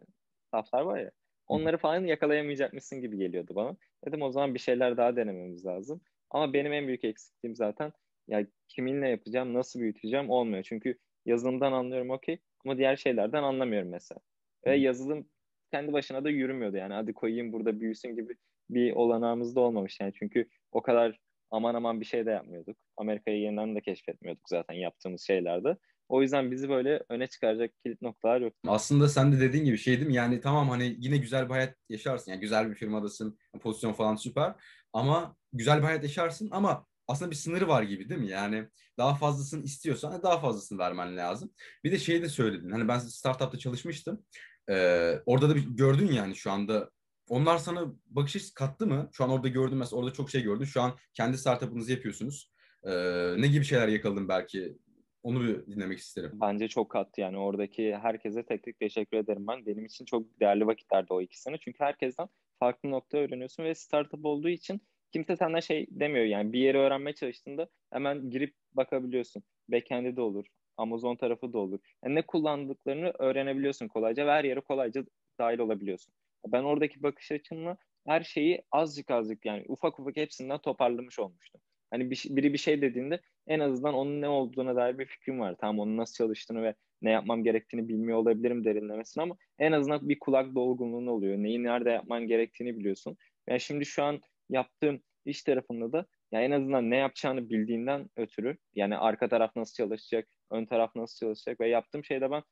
saflar 0.50 0.82
var 0.82 0.98
ya 0.98 1.10
onları 1.46 1.78
falan 1.78 2.04
yakalayamayacakmışsın 2.04 3.00
gibi 3.00 3.18
geliyordu 3.18 3.54
bana. 3.54 3.76
Dedim 4.06 4.22
o 4.22 4.30
zaman 4.32 4.54
bir 4.54 4.58
şeyler 4.58 4.96
daha 4.96 5.16
denememiz 5.16 5.66
lazım. 5.66 6.00
Ama 6.30 6.52
benim 6.52 6.72
en 6.72 6.86
büyük 6.86 7.04
eksikliğim 7.04 7.56
zaten 7.56 7.92
ya 8.28 8.46
kiminle 8.68 9.08
yapacağım, 9.08 9.54
nasıl 9.54 9.80
büyüteceğim 9.80 10.30
olmuyor. 10.30 10.62
Çünkü 10.62 10.98
yazılımdan 11.26 11.72
anlıyorum 11.72 12.10
okey 12.10 12.38
ama 12.64 12.78
diğer 12.78 12.96
şeylerden 12.96 13.42
anlamıyorum 13.42 13.88
mesela. 13.88 14.20
Ve 14.66 14.76
yazılım 14.76 15.28
kendi 15.72 15.92
başına 15.92 16.24
da 16.24 16.30
yürümüyordu 16.30 16.76
yani 16.76 16.94
hadi 16.94 17.12
koyayım 17.12 17.52
burada 17.52 17.80
büyüsün 17.80 18.16
gibi 18.16 18.36
bir 18.70 18.92
olanağımız 18.92 19.56
da 19.56 19.60
olmamış 19.60 20.00
yani 20.00 20.12
çünkü 20.18 20.48
o 20.72 20.82
kadar 20.82 21.18
aman 21.50 21.74
aman 21.74 22.00
bir 22.00 22.06
şey 22.06 22.26
de 22.26 22.30
yapmıyorduk. 22.30 22.76
Amerika'yı 22.96 23.40
yeniden 23.40 23.76
de 23.76 23.80
keşfetmiyorduk 23.80 24.48
zaten 24.48 24.74
yaptığımız 24.74 25.22
şeylerde. 25.22 25.76
O 26.08 26.22
yüzden 26.22 26.50
bizi 26.50 26.68
böyle 26.68 27.02
öne 27.08 27.26
çıkaracak 27.26 27.70
kilit 27.84 28.02
noktalar 28.02 28.40
yok. 28.40 28.52
Aslında 28.66 29.08
sen 29.08 29.32
de 29.32 29.40
dediğin 29.40 29.64
gibi 29.64 29.78
şey 29.78 29.96
değil 29.96 30.06
mi? 30.06 30.14
Yani 30.14 30.40
tamam 30.40 30.68
hani 30.68 30.96
yine 30.98 31.16
güzel 31.16 31.44
bir 31.44 31.50
hayat 31.50 31.74
yaşarsın. 31.88 32.30
Yani 32.30 32.40
güzel 32.40 32.70
bir 32.70 32.74
firmadasın. 32.74 33.38
Pozisyon 33.60 33.92
falan 33.92 34.16
süper. 34.16 34.54
Ama 34.92 35.36
güzel 35.52 35.78
bir 35.78 35.84
hayat 35.84 36.02
yaşarsın 36.02 36.48
ama 36.52 36.86
aslında 37.08 37.30
bir 37.30 37.36
sınırı 37.36 37.68
var 37.68 37.82
gibi 37.82 38.08
değil 38.08 38.20
mi? 38.20 38.30
Yani 38.30 38.68
daha 38.98 39.14
fazlasını 39.14 39.64
istiyorsan 39.64 40.22
daha 40.22 40.40
fazlasını 40.40 40.78
vermen 40.78 41.16
lazım. 41.16 41.52
Bir 41.84 41.92
de 41.92 41.98
şey 41.98 42.22
de 42.22 42.28
söyledin. 42.28 42.70
Hani 42.70 42.88
ben 42.88 42.98
startupta 42.98 43.58
çalışmıştım. 43.58 44.24
Ee, 44.70 45.12
orada 45.26 45.50
da 45.50 45.54
bir, 45.54 45.64
gördün 45.76 46.12
yani 46.12 46.36
şu 46.36 46.50
anda 46.50 46.90
onlar 47.28 47.58
sana 47.58 47.94
bakış 48.06 48.36
açısı 48.36 48.54
kattı 48.54 48.86
mı? 48.86 49.08
Şu 49.12 49.24
an 49.24 49.30
orada 49.30 49.48
gördüm 49.48 49.78
mesela 49.78 50.00
orada 50.00 50.12
çok 50.12 50.30
şey 50.30 50.42
gördün. 50.42 50.64
Şu 50.64 50.82
an 50.82 50.92
kendi 51.14 51.38
startup'ınızı 51.38 51.92
yapıyorsunuz. 51.92 52.52
Ee, 52.84 52.92
ne 53.38 53.46
gibi 53.46 53.64
şeyler 53.64 53.88
yakaladın 53.88 54.28
belki? 54.28 54.78
Onu 55.22 55.42
bir 55.42 55.66
dinlemek 55.66 55.98
isterim. 55.98 56.30
Bence 56.34 56.68
çok 56.68 56.90
kattı 56.90 57.20
yani 57.20 57.38
oradaki 57.38 57.96
herkese 57.96 58.46
tek 58.46 58.62
tek 58.62 58.78
teşekkür 58.78 59.16
ederim 59.16 59.46
ben. 59.46 59.66
Benim 59.66 59.84
için 59.84 60.04
çok 60.04 60.40
değerli 60.40 60.66
vakitlerdi 60.66 61.12
o 61.12 61.20
iki 61.20 61.40
sene. 61.40 61.56
Çünkü 61.60 61.84
herkesten 61.84 62.28
farklı 62.58 62.90
nokta 62.90 63.18
öğreniyorsun 63.18 63.64
ve 63.64 63.74
startup 63.74 64.24
olduğu 64.24 64.48
için 64.48 64.80
kimse 65.12 65.36
senden 65.36 65.60
şey 65.60 65.86
demiyor 65.90 66.24
yani 66.24 66.52
bir 66.52 66.60
yeri 66.60 66.78
öğrenmeye 66.78 67.14
çalıştığında 67.14 67.68
hemen 67.92 68.30
girip 68.30 68.54
bakabiliyorsun. 68.72 69.42
Backend'de 69.68 70.16
de 70.16 70.20
olur. 70.20 70.46
Amazon 70.76 71.16
tarafı 71.16 71.52
da 71.52 71.58
olur. 71.58 71.78
Yani 72.04 72.14
ne 72.14 72.22
kullandıklarını 72.22 73.12
öğrenebiliyorsun 73.18 73.88
kolayca 73.88 74.26
ve 74.26 74.30
her 74.30 74.44
yere 74.44 74.60
kolayca 74.60 75.04
dahil 75.38 75.58
olabiliyorsun. 75.58 76.14
Ben 76.46 76.62
oradaki 76.62 77.02
bakış 77.02 77.32
açımla 77.32 77.76
her 78.06 78.20
şeyi 78.22 78.62
azıcık 78.72 79.10
azıcık 79.10 79.44
yani 79.44 79.64
ufak 79.68 80.00
ufak 80.00 80.16
hepsinden 80.16 80.58
toparlamış 80.58 81.18
olmuştum. 81.18 81.60
Hani 81.90 82.10
bir, 82.10 82.24
biri 82.30 82.52
bir 82.52 82.58
şey 82.58 82.82
dediğinde 82.82 83.20
en 83.46 83.60
azından 83.60 83.94
onun 83.94 84.20
ne 84.20 84.28
olduğuna 84.28 84.76
dair 84.76 84.98
bir 84.98 85.06
fikrim 85.06 85.40
var. 85.40 85.56
Tamam 85.60 85.78
onun 85.78 85.96
nasıl 85.96 86.14
çalıştığını 86.14 86.62
ve 86.62 86.74
ne 87.02 87.10
yapmam 87.10 87.44
gerektiğini 87.44 87.88
bilmiyor 87.88 88.18
olabilirim 88.18 88.64
derinlemesine 88.64 89.22
ama 89.22 89.36
en 89.58 89.72
azından 89.72 90.08
bir 90.08 90.18
kulak 90.18 90.54
dolgunluğun 90.54 91.06
oluyor. 91.06 91.36
Neyi 91.36 91.62
nerede 91.62 91.90
yapman 91.90 92.26
gerektiğini 92.26 92.78
biliyorsun. 92.78 93.16
Yani 93.48 93.60
şimdi 93.60 93.86
şu 93.86 94.04
an 94.04 94.20
yaptığım 94.50 95.00
iş 95.24 95.42
tarafında 95.42 95.92
da 95.92 96.06
ya 96.32 96.42
en 96.42 96.50
azından 96.50 96.90
ne 96.90 96.96
yapacağını 96.96 97.50
bildiğinden 97.50 98.10
ötürü 98.16 98.56
yani 98.74 98.96
arka 98.96 99.28
taraf 99.28 99.56
nasıl 99.56 99.74
çalışacak, 99.74 100.28
ön 100.50 100.66
taraf 100.66 100.96
nasıl 100.96 101.26
çalışacak 101.26 101.60
ve 101.60 101.68
yaptığım 101.68 102.04
şeyde 102.04 102.30
ben 102.30 102.42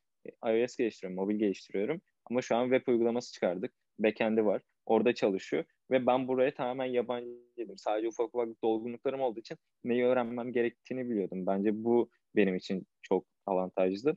iOS 0.46 0.76
geliştiriyorum, 0.76 1.16
mobil 1.16 1.36
geliştiriyorum. 1.36 2.02
Ama 2.30 2.42
şu 2.42 2.56
an 2.56 2.70
web 2.70 2.92
uygulaması 2.92 3.32
çıkardık. 3.32 3.72
Backend'i 3.98 4.44
var. 4.46 4.62
Orada 4.86 5.14
çalışıyor. 5.14 5.64
Ve 5.90 6.06
ben 6.06 6.28
buraya 6.28 6.54
tamamen 6.54 6.84
yabancıydım. 6.84 7.78
Sadece 7.78 8.08
ufak 8.08 8.34
ufak 8.34 8.62
dolgunluklarım 8.64 9.20
olduğu 9.20 9.40
için 9.40 9.56
neyi 9.84 10.04
öğrenmem 10.04 10.52
gerektiğini 10.52 11.10
biliyordum. 11.10 11.46
Bence 11.46 11.84
bu 11.84 12.10
benim 12.36 12.56
için 12.56 12.86
çok 13.02 13.26
avantajlı. 13.46 14.16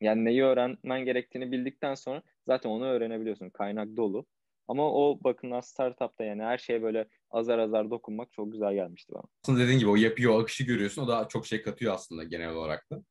Yani 0.00 0.24
neyi 0.24 0.44
öğrenmen 0.44 1.04
gerektiğini 1.04 1.52
bildikten 1.52 1.94
sonra 1.94 2.22
zaten 2.46 2.70
onu 2.70 2.84
öğrenebiliyorsun. 2.86 3.50
Kaynak 3.50 3.96
dolu. 3.96 4.26
Ama 4.68 4.92
o 4.92 5.18
bakımdan 5.24 5.60
startupta 5.60 6.24
yani 6.24 6.42
her 6.42 6.58
şeye 6.58 6.82
böyle 6.82 7.08
azar 7.30 7.58
azar 7.58 7.90
dokunmak 7.90 8.32
çok 8.32 8.52
güzel 8.52 8.74
gelmişti 8.74 9.12
bana. 9.14 9.22
Aslında 9.44 9.60
dediğin 9.60 9.78
gibi 9.78 9.90
o 9.90 9.96
yapıyı, 9.96 10.30
o 10.30 10.40
akışı 10.40 10.64
görüyorsun. 10.64 11.02
O 11.02 11.08
da 11.08 11.28
çok 11.28 11.46
şey 11.46 11.62
katıyor 11.62 11.94
aslında 11.94 12.24
genel 12.24 12.50
olarak 12.50 12.90
da. 12.90 13.02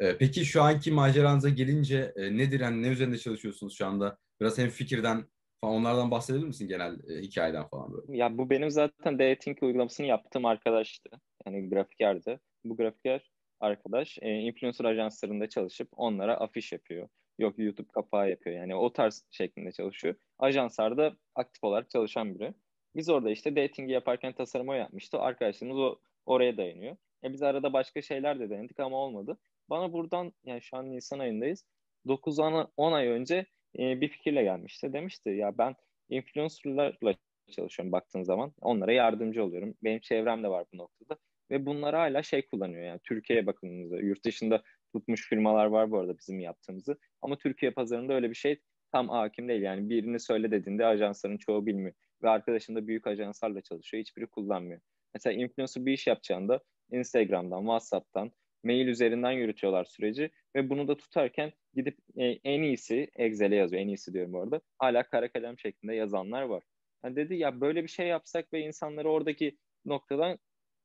Ee, 0.00 0.16
peki 0.18 0.44
şu 0.44 0.62
anki 0.62 0.90
maceranıza 0.90 1.48
gelince 1.48 2.12
e, 2.16 2.36
nedir? 2.36 2.60
Yani 2.60 2.82
ne 2.82 2.88
üzerinde 2.88 3.18
çalışıyorsunuz 3.18 3.76
şu 3.76 3.86
anda? 3.86 4.18
Biraz 4.40 4.58
hem 4.58 4.68
fikirden 4.68 5.24
falan 5.60 5.74
onlardan 5.74 6.10
bahsedebilir 6.10 6.46
misin 6.46 6.68
genel 6.68 6.98
e, 7.10 7.22
hikayeden 7.22 7.68
falan 7.68 7.92
böyle? 7.92 8.18
Ya 8.18 8.38
bu 8.38 8.50
benim 8.50 8.70
zaten 8.70 9.18
dating 9.18 9.62
uygulamasını 9.62 10.06
yaptığım 10.06 10.44
arkadaştı. 10.44 11.10
Yani 11.46 11.70
grafikerdi. 11.70 12.40
Bu 12.64 12.76
grafiker 12.76 13.30
arkadaş 13.60 14.18
e, 14.22 14.30
influencer 14.30 14.84
ajanslarında 14.84 15.48
çalışıp 15.48 15.88
onlara 15.92 16.36
afiş 16.36 16.72
yapıyor. 16.72 17.08
Yok 17.38 17.58
YouTube 17.58 17.88
kapağı 17.94 18.30
yapıyor. 18.30 18.56
Yani 18.56 18.74
o 18.74 18.92
tarz 18.92 19.24
şeklinde 19.30 19.72
çalışıyor. 19.72 20.14
Ajanslarda 20.38 21.16
aktif 21.34 21.64
olarak 21.64 21.90
çalışan 21.90 22.34
biri. 22.34 22.54
Biz 22.98 23.08
orada 23.08 23.30
işte 23.30 23.56
datingi 23.56 23.92
yaparken 23.92 24.32
tasarım 24.32 24.68
o 24.68 24.72
yapmıştı. 24.72 25.18
Arkadaşlarımız 25.18 25.78
o, 25.78 25.98
oraya 26.26 26.56
dayanıyor. 26.56 26.96
E 27.24 27.32
biz 27.32 27.42
arada 27.42 27.72
başka 27.72 28.02
şeyler 28.02 28.40
de 28.40 28.50
denedik 28.50 28.80
ama 28.80 28.96
olmadı. 28.96 29.38
Bana 29.70 29.92
buradan 29.92 30.32
yani 30.44 30.62
şu 30.62 30.76
an 30.76 30.90
Nisan 30.90 31.18
ayındayız. 31.18 31.64
9-10 32.06 32.94
ay 32.94 33.06
önce 33.06 33.46
e, 33.78 34.00
bir 34.00 34.08
fikirle 34.08 34.42
gelmişti. 34.42 34.92
Demişti 34.92 35.30
ya 35.30 35.58
ben 35.58 35.74
influencerlarla 36.08 37.14
çalışıyorum 37.50 37.92
baktığın 37.92 38.22
zaman. 38.22 38.52
Onlara 38.60 38.92
yardımcı 38.92 39.44
oluyorum. 39.44 39.74
Benim 39.84 40.00
çevrem 40.00 40.42
de 40.42 40.48
var 40.48 40.64
bu 40.72 40.78
noktada. 40.78 41.18
Ve 41.50 41.66
bunlar 41.66 41.94
hala 41.94 42.22
şey 42.22 42.46
kullanıyor 42.46 42.82
yani 42.82 43.00
Türkiye'ye 43.04 43.46
bakıldığınızda. 43.46 43.96
Yurt 43.96 44.24
dışında 44.24 44.62
tutmuş 44.92 45.28
firmalar 45.28 45.66
var 45.66 45.90
bu 45.90 45.98
arada 45.98 46.18
bizim 46.18 46.40
yaptığımızı. 46.40 46.98
Ama 47.22 47.38
Türkiye 47.38 47.70
pazarında 47.70 48.14
öyle 48.14 48.30
bir 48.30 48.34
şey 48.34 48.60
tam 48.92 49.08
hakim 49.08 49.48
değil. 49.48 49.62
Yani 49.62 49.90
birini 49.90 50.20
söyle 50.20 50.50
dediğinde 50.50 50.86
ajansların 50.86 51.38
çoğu 51.38 51.66
bilmiyor. 51.66 51.94
Ve 52.22 52.28
arkadaşın 52.28 52.74
da 52.74 52.86
büyük 52.86 53.06
ajanslarla 53.06 53.60
çalışıyor. 53.60 54.00
Hiçbiri 54.00 54.26
kullanmıyor. 54.26 54.80
Mesela 55.14 55.42
influencer 55.42 55.86
bir 55.86 55.92
iş 55.92 56.06
yapacağında 56.06 56.60
Instagram'dan, 56.90 57.60
WhatsApp'tan, 57.60 58.32
mail 58.64 58.86
üzerinden 58.86 59.30
yürütüyorlar 59.30 59.84
süreci 59.84 60.30
ve 60.56 60.70
bunu 60.70 60.88
da 60.88 60.96
tutarken 60.96 61.52
gidip 61.74 61.98
e, 62.16 62.24
en 62.24 62.62
iyisi 62.62 63.10
Excel'e 63.16 63.56
yazıyor. 63.56 63.82
En 63.82 63.88
iyisi 63.88 64.12
diyorum 64.12 64.34
orada. 64.34 64.60
Hala 64.78 65.02
kara 65.02 65.32
kalem 65.32 65.58
şeklinde 65.58 65.94
yazanlar 65.94 66.42
var. 66.42 66.62
Yani 67.04 67.16
dedi 67.16 67.36
ya 67.36 67.60
böyle 67.60 67.82
bir 67.82 67.88
şey 67.88 68.06
yapsak 68.06 68.52
ve 68.52 68.60
insanları 68.60 69.10
oradaki 69.10 69.58
noktadan 69.84 70.38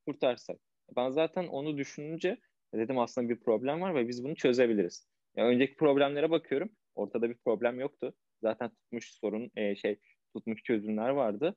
kurtarsak. 0.05 0.57
Ben 0.95 1.09
zaten 1.09 1.47
onu 1.47 1.77
düşününce 1.77 2.37
dedim 2.73 2.99
aslında 2.99 3.29
bir 3.29 3.39
problem 3.39 3.81
var 3.81 3.95
ve 3.95 4.07
biz 4.07 4.23
bunu 4.23 4.35
çözebiliriz. 4.35 5.07
Yani 5.35 5.55
önceki 5.55 5.75
problemlere 5.75 6.29
bakıyorum. 6.29 6.69
Ortada 6.95 7.29
bir 7.29 7.37
problem 7.45 7.79
yoktu. 7.79 8.13
Zaten 8.41 8.69
tutmuş 8.69 9.11
sorun 9.13 9.51
e, 9.55 9.75
şey 9.75 9.99
tutmuş 10.33 10.63
çözümler 10.63 11.09
vardı. 11.09 11.55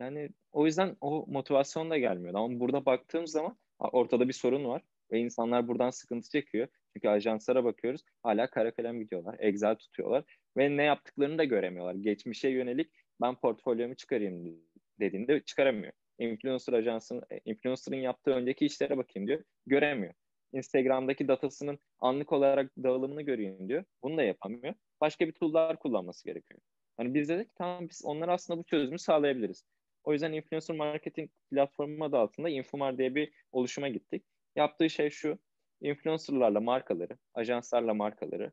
Yani 0.00 0.28
o 0.52 0.66
yüzden 0.66 0.96
o 1.00 1.26
motivasyon 1.28 1.90
da 1.90 1.98
gelmiyordu. 1.98 2.38
Ama 2.38 2.60
burada 2.60 2.86
baktığım 2.86 3.26
zaman 3.26 3.56
ortada 3.78 4.28
bir 4.28 4.32
sorun 4.32 4.64
var 4.64 4.82
ve 5.12 5.18
insanlar 5.18 5.68
buradan 5.68 5.90
sıkıntı 5.90 6.30
çekiyor. 6.30 6.68
Çünkü 6.92 7.08
ajanslara 7.08 7.64
bakıyoruz 7.64 8.02
hala 8.22 8.50
kara 8.50 8.74
kalem 8.74 9.00
gidiyorlar. 9.00 9.36
Excel 9.38 9.76
tutuyorlar 9.76 10.24
ve 10.56 10.76
ne 10.76 10.82
yaptıklarını 10.82 11.38
da 11.38 11.44
göremiyorlar. 11.44 11.94
Geçmişe 11.94 12.48
yönelik 12.48 12.90
ben 13.20 13.34
portfolyomu 13.34 13.94
çıkarayım 13.94 14.60
dediğinde 15.00 15.40
çıkaramıyor. 15.40 15.92
Influencer 16.18 16.72
ajansının, 16.72 17.22
e, 17.30 17.40
influencer'ın 17.44 17.96
yaptığı 17.96 18.30
önceki 18.30 18.66
işlere 18.66 18.96
bakayım 18.96 19.28
diyor. 19.28 19.42
Göremiyor. 19.66 20.14
Instagram'daki 20.52 21.28
datasının 21.28 21.78
anlık 21.98 22.32
olarak 22.32 22.72
dağılımını 22.82 23.22
göreyim 23.22 23.68
diyor. 23.68 23.84
Bunu 24.02 24.16
da 24.16 24.22
yapamıyor. 24.22 24.74
Başka 25.00 25.26
bir 25.26 25.32
tool'lar 25.32 25.78
kullanması 25.78 26.24
gerekiyor. 26.24 26.60
Hani 26.96 27.14
biz 27.14 27.28
dedik 27.28 27.54
tamam 27.54 27.88
biz 27.88 28.02
onlara 28.04 28.32
aslında 28.32 28.58
bu 28.58 28.64
çözümü 28.64 28.98
sağlayabiliriz. 28.98 29.64
O 30.04 30.12
yüzden 30.12 30.32
influencer 30.32 30.76
marketing 30.76 31.30
platformu 31.50 32.04
adı 32.04 32.16
altında 32.16 32.48
Infomar 32.48 32.98
diye 32.98 33.14
bir 33.14 33.32
oluşuma 33.52 33.88
gittik. 33.88 34.24
Yaptığı 34.56 34.90
şey 34.90 35.10
şu. 35.10 35.38
Influencerlarla 35.80 36.60
markaları, 36.60 37.18
ajanslarla 37.34 37.94
markaları 37.94 38.52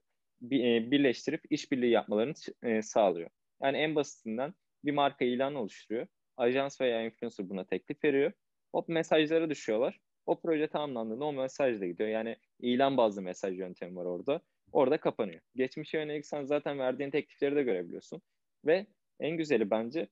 e, 0.51 0.91
birleştirip 0.91 1.41
işbirliği 1.49 1.91
yapmalarını 1.91 2.33
e, 2.63 2.81
sağlıyor. 2.81 3.29
Yani 3.61 3.77
en 3.77 3.95
basitinden 3.95 4.53
bir 4.85 4.91
marka 4.91 5.25
ilan 5.25 5.55
oluşturuyor. 5.55 6.07
Ajans 6.37 6.81
veya 6.81 7.01
influencer 7.01 7.49
buna 7.49 7.65
teklif 7.65 8.03
veriyor. 8.03 8.31
O 8.73 8.85
mesajlara 8.87 9.49
düşüyorlar. 9.49 9.99
O 10.25 10.41
proje 10.41 10.67
tamamlandığında 10.67 11.25
o 11.25 11.33
mesaj 11.33 11.81
da 11.81 11.85
gidiyor. 11.85 12.09
Yani 12.09 12.37
ilan 12.59 12.97
bazlı 12.97 13.21
mesaj 13.21 13.59
yöntemi 13.59 13.95
var 13.95 14.05
orada. 14.05 14.41
Orada 14.71 14.97
kapanıyor. 14.99 15.41
Geçmişe 15.55 15.97
yönelik 15.97 16.25
sen 16.25 16.43
zaten 16.43 16.79
verdiğin 16.79 17.11
teklifleri 17.11 17.55
de 17.55 17.63
görebiliyorsun. 17.63 18.21
Ve 18.65 18.87
en 19.19 19.37
güzeli 19.37 19.69
bence 19.69 20.07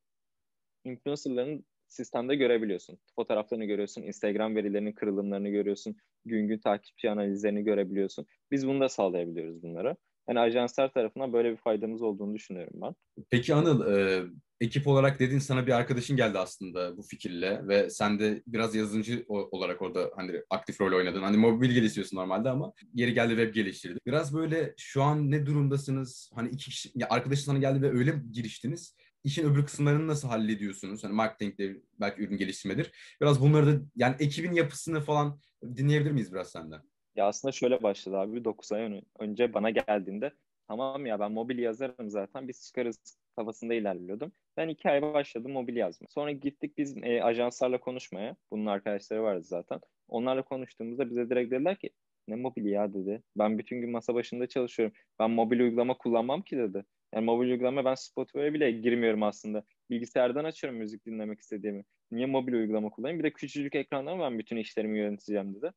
influencerların 0.84 1.66
sistemde 1.88 2.36
görebiliyorsun. 2.36 3.00
Fotoğraflarını 3.16 3.66
görüyorsun, 3.66 4.02
Instagram 4.02 4.56
verilerinin 4.56 4.94
kırılımlarını 4.94 5.50
görüyorsun, 5.50 5.96
gün 6.26 6.48
gün 6.48 6.60
takipçi 6.60 7.10
analizlerini 7.10 7.64
görebiliyorsun. 7.64 8.26
Biz 8.52 8.68
bunu 8.68 8.82
da 8.82 8.90
sağlayabiliyoruz 8.90 9.64
bunlara. 9.64 9.96
Yani 10.30 10.40
ajanslar 10.40 10.94
tarafından 10.94 11.34
böyle 11.34 11.52
bir 11.52 11.58
faydamız 11.58 12.02
olduğunu 12.02 12.36
düşünüyorum 12.36 12.74
ben. 12.82 12.96
Peki 13.30 13.56
Anıl, 13.56 13.96
e, 13.96 14.24
ekip 14.62 14.88
olarak 14.88 15.20
dedin 15.20 15.40
sana 15.40 15.68
bir 15.68 15.72
arkadaşın 15.72 16.18
geldi 16.18 16.40
aslında 16.40 16.98
bu 16.98 17.04
fikirle 17.04 17.68
ve 17.68 17.90
sen 17.90 18.20
de 18.20 18.44
biraz 18.48 18.76
yazılımcı 18.76 19.26
olarak 19.28 19.82
orada 19.82 20.12
hani 20.16 20.42
aktif 20.50 20.82
rol 20.82 20.98
oynadın. 20.98 21.22
Hani 21.22 21.38
mobil 21.38 21.70
geliştiriyorsun 21.70 22.18
normalde 22.18 22.50
ama 22.50 22.74
yeri 22.94 23.14
geldi 23.14 23.30
web 23.30 23.56
geliştirdin. 23.56 24.00
Biraz 24.06 24.36
böyle 24.36 24.74
şu 24.78 25.04
an 25.04 25.32
ne 25.32 25.46
durumdasınız? 25.46 26.32
Hani 26.36 26.50
iki 26.50 26.66
kişi, 26.70 26.92
ya 26.96 27.08
arkadaşın 27.10 27.44
sana 27.44 27.60
geldi 27.60 27.82
ve 27.82 27.90
öyle 27.90 28.14
giriştiniz 28.32 28.96
işin 29.24 29.46
öbür 29.46 29.66
kısımlarını 29.66 30.08
nasıl 30.08 30.28
hallediyorsunuz? 30.28 31.04
Hani 31.04 31.14
marketingde 31.14 31.82
belki 32.00 32.22
ürün 32.22 32.38
geliştirmedir. 32.38 32.92
Biraz 33.22 33.42
bunları 33.42 33.68
da 33.68 33.86
yani 33.96 34.16
ekibin 34.20 34.52
yapısını 34.52 35.02
falan 35.02 35.40
dinleyebilir 35.76 36.12
miyiz 36.12 36.34
biraz 36.34 36.52
senden? 36.52 36.82
Ya 37.16 37.28
aslında 37.28 37.52
şöyle 37.52 37.84
başladı 37.84 38.18
abi 38.18 38.44
9 38.46 38.72
ay 38.72 39.02
önce 39.20 39.54
bana 39.54 39.70
geldiğinde 39.70 40.32
tamam 40.68 41.06
ya 41.06 41.20
ben 41.20 41.32
mobil 41.32 41.60
yazarım 41.60 42.10
zaten 42.10 42.48
biz 42.48 42.66
çıkarız 42.68 43.00
kafasında 43.36 43.74
ilerliyordum. 43.74 44.32
Ben 44.58 44.68
iki 44.68 44.90
ay 44.90 45.02
başladım 45.02 45.52
mobil 45.52 45.76
yazma. 45.76 46.08
Sonra 46.10 46.32
gittik 46.32 46.78
biz 46.78 46.98
e, 47.04 47.24
ajanslarla 47.24 47.80
konuşmaya. 47.80 48.36
Bunun 48.52 48.66
arkadaşları 48.66 49.24
vardı 49.24 49.44
zaten. 49.44 49.80
Onlarla 50.08 50.42
konuştuğumuzda 50.42 51.10
bize 51.10 51.30
direkt 51.30 51.52
dediler 51.52 51.76
ki 51.78 51.90
ne 52.28 52.36
mobil 52.36 52.66
ya 52.66 52.94
dedi. 52.94 53.24
Ben 53.38 53.58
bütün 53.60 53.82
gün 53.82 53.92
masa 53.92 54.16
başında 54.16 54.48
çalışıyorum. 54.48 54.96
Ben 55.20 55.32
mobil 55.32 55.60
uygulama 55.60 55.98
kullanmam 55.98 56.42
ki 56.42 56.58
dedi. 56.58 56.86
Yani 57.14 57.26
mobil 57.26 57.50
uygulama 57.52 57.86
ben 57.86 57.96
Spotify'a 57.96 58.54
bile 58.54 58.72
girmiyorum 58.72 59.24
aslında. 59.24 59.64
Bilgisayardan 59.90 60.46
açıyorum 60.46 60.80
müzik 60.80 61.06
dinlemek 61.06 61.40
istediğimi. 61.40 61.84
Niye 62.12 62.26
mobil 62.26 62.54
uygulama 62.54 62.90
kullanayım? 62.90 63.20
Bir 63.20 63.24
de 63.24 63.34
küçücük 63.34 63.76
ekrandan 63.76 64.20
ben 64.20 64.40
bütün 64.40 64.58
işlerimi 64.58 65.00
yöneteceğim 65.00 65.56
dedi. 65.56 65.72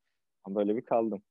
Böyle 0.48 0.76
bir 0.76 0.84
kaldım. 0.84 1.22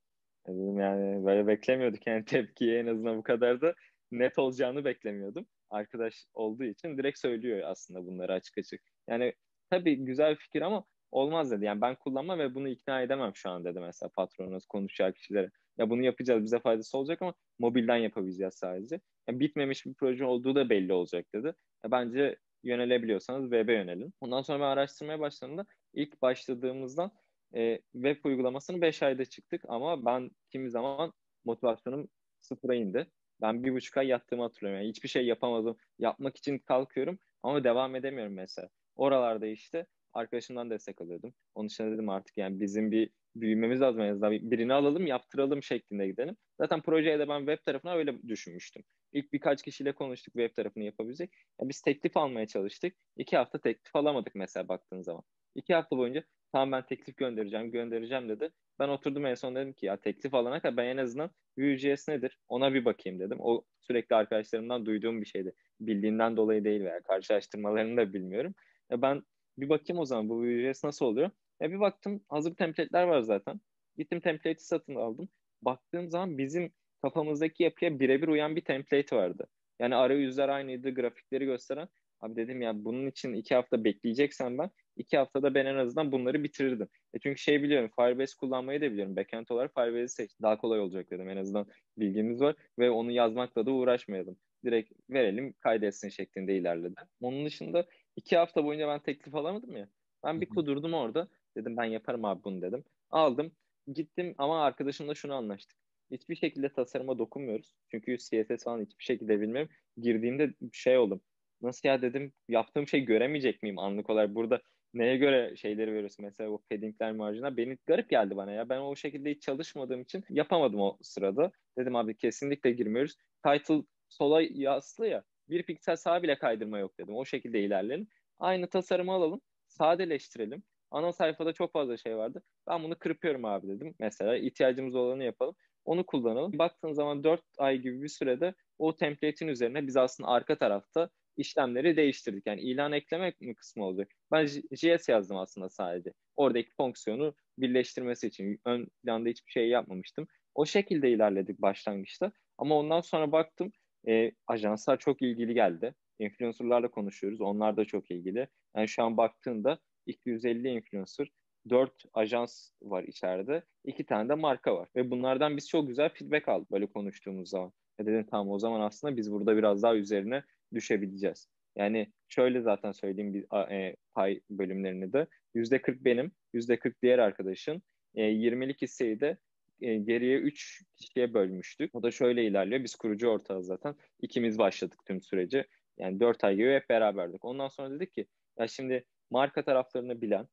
Dedim 0.47 0.79
yani 0.79 1.25
böyle 1.25 1.47
beklemiyorduk 1.47 2.07
yani 2.07 2.25
tepkiyi 2.25 2.77
en 2.77 2.87
azından 2.87 3.17
bu 3.17 3.23
kadar 3.23 3.61
da 3.61 3.73
net 4.11 4.39
olacağını 4.39 4.85
beklemiyordum. 4.85 5.45
Arkadaş 5.69 6.25
olduğu 6.33 6.63
için 6.63 6.97
direkt 6.97 7.19
söylüyor 7.19 7.61
aslında 7.65 8.05
bunları 8.05 8.33
açık 8.33 8.57
açık. 8.57 8.81
Yani 9.09 9.33
tabii 9.69 9.95
güzel 9.95 10.35
fikir 10.35 10.61
ama 10.61 10.85
olmaz 11.11 11.51
dedi. 11.51 11.65
Yani 11.65 11.81
ben 11.81 11.95
kullanmam 11.95 12.39
ve 12.39 12.55
bunu 12.55 12.69
ikna 12.69 13.01
edemem 13.01 13.31
şu 13.35 13.49
an 13.49 13.65
dedi 13.65 13.79
mesela 13.79 14.09
patronunuz 14.15 14.65
konuşacak 14.65 15.15
kişilere. 15.15 15.49
Ya 15.77 15.89
bunu 15.89 16.03
yapacağız 16.03 16.43
bize 16.43 16.59
faydası 16.59 16.97
olacak 16.97 17.21
ama 17.21 17.33
mobilden 17.59 17.97
yapabileceğiz 17.97 18.53
sadece. 18.53 19.01
Yani 19.29 19.39
bitmemiş 19.39 19.85
bir 19.85 19.93
proje 19.93 20.25
olduğu 20.25 20.55
da 20.55 20.69
belli 20.69 20.93
olacak 20.93 21.25
dedi. 21.35 21.47
Ya 21.85 21.91
bence 21.91 22.37
yönelebiliyorsanız 22.63 23.43
web'e 23.43 23.73
yönelin. 23.73 24.13
Ondan 24.21 24.41
sonra 24.41 24.59
ben 24.59 24.65
araştırmaya 24.65 25.19
başladığımda 25.19 25.65
ilk 25.93 26.21
başladığımızdan 26.21 27.11
e, 27.55 27.79
web 27.93 28.25
uygulamasını 28.25 28.81
5 28.81 29.03
ayda 29.03 29.25
çıktık 29.25 29.61
ama 29.67 30.05
ben 30.05 30.31
kimi 30.51 30.69
zaman 30.69 31.13
motivasyonum 31.45 32.07
sıfıra 32.39 32.75
indi. 32.75 33.07
Ben 33.41 33.63
bir 33.63 33.73
buçuk 33.73 33.97
ay 33.97 34.07
yattığımı 34.07 34.43
hatırlıyorum. 34.43 34.81
Yani 34.81 34.89
hiçbir 34.89 35.09
şey 35.09 35.25
yapamadım. 35.25 35.77
Yapmak 35.99 36.37
için 36.37 36.59
kalkıyorum 36.59 37.19
Ama 37.43 37.63
devam 37.63 37.95
edemiyorum 37.95 38.33
mesela. 38.33 38.69
Oralarda 38.95 39.47
işte 39.47 39.85
arkadaşımdan 40.13 40.69
destek 40.69 41.01
alıyordum. 41.01 41.33
Onun 41.55 41.67
için 41.67 41.91
dedim 41.91 42.09
artık 42.09 42.37
yani 42.37 42.59
bizim 42.59 42.91
bir 42.91 43.09
büyümemiz 43.35 43.81
lazım 43.81 44.01
en 44.01 44.11
azından. 44.11 44.31
Birini 44.31 44.73
alalım 44.73 45.07
yaptıralım 45.07 45.63
şeklinde 45.63 46.07
gidelim. 46.07 46.37
Zaten 46.59 46.81
projeye 46.81 47.19
de 47.19 47.27
ben 47.29 47.39
web 47.39 47.65
tarafına 47.65 47.95
öyle 47.95 48.21
düşünmüştüm. 48.27 48.83
İlk 49.13 49.33
birkaç 49.33 49.63
kişiyle 49.63 49.91
konuştuk 49.91 50.33
web 50.33 50.55
tarafını 50.55 50.83
yapabilecek. 50.83 51.33
Yani 51.59 51.69
biz 51.69 51.81
teklif 51.81 52.17
almaya 52.17 52.47
çalıştık. 52.47 52.95
İki 53.17 53.37
hafta 53.37 53.61
teklif 53.61 53.95
alamadık 53.95 54.35
mesela 54.35 54.67
baktığın 54.67 55.01
zaman. 55.01 55.23
İki 55.55 55.73
hafta 55.73 55.97
boyunca 55.97 56.23
tamam 56.51 56.71
ben 56.71 56.85
teklif 56.85 57.17
göndereceğim 57.17 57.71
göndereceğim 57.71 58.29
dedi. 58.29 58.49
Ben 58.79 58.89
oturdum 58.89 59.25
en 59.25 59.35
son 59.35 59.55
dedim 59.55 59.73
ki 59.73 59.85
ya 59.85 59.97
teklif 59.97 60.33
alana 60.33 60.59
kadar 60.61 60.77
ben 60.77 60.85
en 60.85 60.97
azından 60.97 61.31
Vue.js 61.57 62.07
nedir 62.07 62.39
ona 62.47 62.73
bir 62.73 62.85
bakayım 62.85 63.19
dedim. 63.19 63.37
O 63.41 63.63
sürekli 63.81 64.15
arkadaşlarımdan 64.15 64.85
duyduğum 64.85 65.21
bir 65.21 65.25
şeydi. 65.25 65.53
Bildiğinden 65.79 66.37
dolayı 66.37 66.63
değil 66.63 66.81
veya 66.83 67.01
karşılaştırmalarını 67.03 67.97
da 67.97 68.13
bilmiyorum. 68.13 68.55
Ya 68.91 69.01
ben 69.01 69.23
bir 69.57 69.69
bakayım 69.69 69.99
o 69.99 70.05
zaman 70.05 70.29
bu 70.29 70.35
Vue.js 70.35 70.83
nasıl 70.83 71.05
oluyor. 71.05 71.31
Ya 71.61 71.71
bir 71.71 71.79
baktım 71.79 72.23
hazır 72.29 72.55
template'ler 72.55 73.03
var 73.03 73.21
zaten. 73.21 73.61
Gittim 73.97 74.19
template'i 74.19 74.63
satın 74.63 74.95
aldım. 74.95 75.29
Baktığım 75.61 76.09
zaman 76.09 76.37
bizim 76.37 76.73
kafamızdaki 77.01 77.63
yapıya 77.63 77.99
birebir 77.99 78.27
uyan 78.27 78.55
bir 78.55 78.61
template 78.61 79.15
vardı. 79.15 79.47
Yani 79.79 79.95
arayüzler 79.95 80.49
aynıydı, 80.49 80.93
grafikleri 80.93 81.45
gösteren. 81.45 81.87
Abi 82.23 82.35
dedim 82.35 82.61
ya 82.61 82.85
bunun 82.85 83.07
için 83.07 83.33
iki 83.33 83.55
hafta 83.55 83.83
bekleyeceksen 83.83 84.57
ben 84.57 84.69
iki 84.97 85.17
haftada 85.17 85.53
ben 85.53 85.65
en 85.65 85.75
azından 85.75 86.11
bunları 86.11 86.43
bitirirdim. 86.43 86.87
E 87.13 87.19
çünkü 87.19 87.41
şey 87.41 87.63
biliyorum 87.63 87.89
Firebase 87.95 88.33
kullanmayı 88.39 88.81
da 88.81 88.91
biliyorum. 88.91 89.15
Backend 89.15 89.47
olarak 89.49 89.73
Firebase'i 89.73 90.09
seç. 90.09 90.31
Daha 90.41 90.57
kolay 90.57 90.79
olacak 90.79 91.11
dedim. 91.11 91.29
En 91.29 91.37
azından 91.37 91.67
bilgimiz 91.97 92.41
var 92.41 92.55
ve 92.79 92.89
onu 92.89 93.11
yazmakla 93.11 93.65
da 93.65 93.71
uğraşmayalım. 93.71 94.37
Direkt 94.65 94.91
verelim 95.09 95.53
kaydetsin 95.59 96.09
şeklinde 96.09 96.57
ilerledi. 96.57 96.95
Onun 97.21 97.45
dışında 97.45 97.85
iki 98.15 98.37
hafta 98.37 98.63
boyunca 98.63 98.87
ben 98.87 98.99
teklif 98.99 99.35
alamadım 99.35 99.77
ya. 99.77 99.89
Ben 100.23 100.41
bir 100.41 100.49
kudurdum 100.49 100.93
orada. 100.93 101.27
Dedim 101.57 101.77
ben 101.77 101.83
yaparım 101.83 102.25
abi 102.25 102.43
bunu 102.43 102.61
dedim. 102.61 102.83
Aldım. 103.09 103.51
Gittim 103.93 104.35
ama 104.37 104.63
arkadaşımla 104.63 105.15
şunu 105.15 105.33
anlaştık. 105.33 105.77
Hiçbir 106.11 106.35
şekilde 106.35 106.69
tasarıma 106.69 107.17
dokunmuyoruz. 107.17 107.75
Çünkü 107.91 108.17
CSS 108.17 108.63
falan 108.63 108.81
hiçbir 108.81 109.03
şekilde 109.03 109.41
bilmiyorum. 109.41 109.71
Girdiğimde 109.97 110.53
şey 110.73 110.97
oldum. 110.97 111.21
Nasıl 111.63 111.89
ya 111.89 112.01
dedim 112.01 112.33
yaptığım 112.49 112.87
şey 112.87 113.01
göremeyecek 113.01 113.63
miyim 113.63 113.79
anlık 113.79 114.09
olarak? 114.09 114.35
Burada 114.35 114.61
neye 114.93 115.17
göre 115.17 115.55
şeyleri 115.55 115.93
veriyorsun? 115.93 116.25
Mesela 116.25 116.49
o 116.49 116.61
paddingler 116.69 117.11
marjına 117.11 117.57
beni 117.57 117.77
garip 117.87 118.09
geldi 118.09 118.35
bana 118.35 118.51
ya. 118.51 118.69
Ben 118.69 118.79
o 118.79 118.95
şekilde 118.95 119.31
hiç 119.31 119.41
çalışmadığım 119.41 120.01
için 120.01 120.23
yapamadım 120.29 120.79
o 120.81 120.97
sırada. 121.01 121.51
Dedim 121.77 121.95
abi 121.95 122.17
kesinlikle 122.17 122.71
girmiyoruz. 122.71 123.15
Title 123.45 123.83
sola 124.09 124.41
yaslı 124.41 125.07
ya 125.07 125.23
bir 125.49 125.63
piksel 125.63 125.95
sağa 125.95 126.23
bile 126.23 126.37
kaydırma 126.37 126.79
yok 126.79 126.99
dedim. 126.99 127.15
O 127.15 127.25
şekilde 127.25 127.59
ilerleyelim. 127.59 128.07
Aynı 128.39 128.67
tasarımı 128.69 129.11
alalım 129.11 129.41
sadeleştirelim. 129.67 130.63
Ana 130.91 131.11
sayfada 131.11 131.53
çok 131.53 131.73
fazla 131.73 131.97
şey 131.97 132.17
vardı. 132.17 132.43
Ben 132.67 132.83
bunu 132.83 132.95
kırpıyorum 132.99 133.45
abi 133.45 133.67
dedim. 133.67 133.95
Mesela 133.99 134.37
ihtiyacımız 134.37 134.95
olanı 134.95 135.23
yapalım. 135.23 135.55
Onu 135.85 136.05
kullanalım. 136.05 136.59
Baktığın 136.59 136.93
zaman 136.93 137.23
4 137.23 137.41
ay 137.57 137.77
gibi 137.77 138.01
bir 138.03 138.07
sürede 138.07 138.53
o 138.79 138.95
template'in 138.95 139.49
üzerine 139.49 139.87
biz 139.87 139.97
aslında 139.97 140.29
arka 140.29 140.57
tarafta 140.57 141.09
işlemleri 141.37 141.97
değiştirdik. 141.97 142.47
Yani 142.47 142.61
ilan 142.61 142.91
eklemek 142.91 143.41
mi 143.41 143.55
kısmı 143.55 143.85
oldu? 143.85 144.05
Ben 144.31 144.45
JS 144.71 145.09
yazdım 145.09 145.37
aslında 145.37 145.69
sadece. 145.69 146.13
Oradaki 146.35 146.69
fonksiyonu 146.77 147.35
birleştirmesi 147.57 148.27
için. 148.27 148.59
Ön 148.65 148.87
planda 149.03 149.29
hiçbir 149.29 149.51
şey 149.51 149.69
yapmamıştım. 149.69 150.27
O 150.55 150.65
şekilde 150.65 151.11
ilerledik 151.11 151.61
başlangıçta. 151.61 152.31
Ama 152.57 152.79
ondan 152.79 153.01
sonra 153.01 153.31
baktım 153.31 153.71
e, 154.07 154.31
ajanslar 154.47 154.99
çok 154.99 155.21
ilgili 155.21 155.53
geldi. 155.53 155.95
Influencerlarla 156.19 156.91
konuşuyoruz. 156.91 157.41
Onlar 157.41 157.77
da 157.77 157.85
çok 157.85 158.11
ilgili. 158.11 158.47
Yani 158.75 158.87
şu 158.87 159.03
an 159.03 159.17
baktığında 159.17 159.79
250 160.05 160.67
influencer 160.67 161.31
4 161.69 161.93
ajans 162.13 162.71
var 162.81 163.03
içeride. 163.03 163.63
2 163.85 164.05
tane 164.05 164.29
de 164.29 164.33
marka 164.35 164.75
var. 164.75 164.89
Ve 164.95 165.11
bunlardan 165.11 165.57
biz 165.57 165.69
çok 165.69 165.87
güzel 165.87 166.09
feedback 166.09 166.47
aldık 166.47 166.71
böyle 166.71 166.85
konuştuğumuz 166.85 167.49
zaman. 167.49 167.71
Ya 167.99 168.05
dedim 168.05 168.27
tamam 168.31 168.49
o 168.49 168.59
zaman 168.59 168.81
aslında 168.81 169.17
biz 169.17 169.31
burada 169.31 169.57
biraz 169.57 169.83
daha 169.83 169.95
üzerine 169.95 170.43
düşebileceğiz. 170.73 171.47
Yani 171.75 172.13
şöyle 172.27 172.61
zaten 172.61 172.91
söyleyeyim 172.91 173.33
bir 173.33 173.71
e, 173.71 173.95
pay 174.13 174.39
bölümlerini 174.49 175.13
de. 175.13 175.27
%40 175.55 176.05
benim, 176.05 176.31
%40 176.53 176.93
diğer 177.01 177.19
arkadaşın. 177.19 177.81
E, 178.15 178.21
20'lik 178.23 178.81
hisseyi 178.81 179.19
de 179.19 179.37
e, 179.81 179.95
geriye 179.95 180.37
3 180.37 180.83
kişiye 180.95 181.33
bölmüştük. 181.33 181.95
O 181.95 182.03
da 182.03 182.11
şöyle 182.11 182.45
ilerliyor. 182.45 182.83
Biz 182.83 182.95
kurucu 182.95 183.27
ortağız 183.27 183.65
zaten. 183.65 183.95
İkimiz 184.21 184.57
başladık 184.57 184.99
tüm 185.07 185.21
süreci. 185.21 185.65
Yani 185.97 186.19
4 186.19 186.43
ay 186.43 186.55
gibi 186.55 186.73
hep 186.73 186.89
beraberdik. 186.89 187.45
Ondan 187.45 187.67
sonra 187.67 187.91
dedik 187.95 188.13
ki 188.13 188.25
ya 188.59 188.67
şimdi 188.67 189.05
marka 189.29 189.63
taraflarını 189.63 190.21
bilen, 190.21 190.47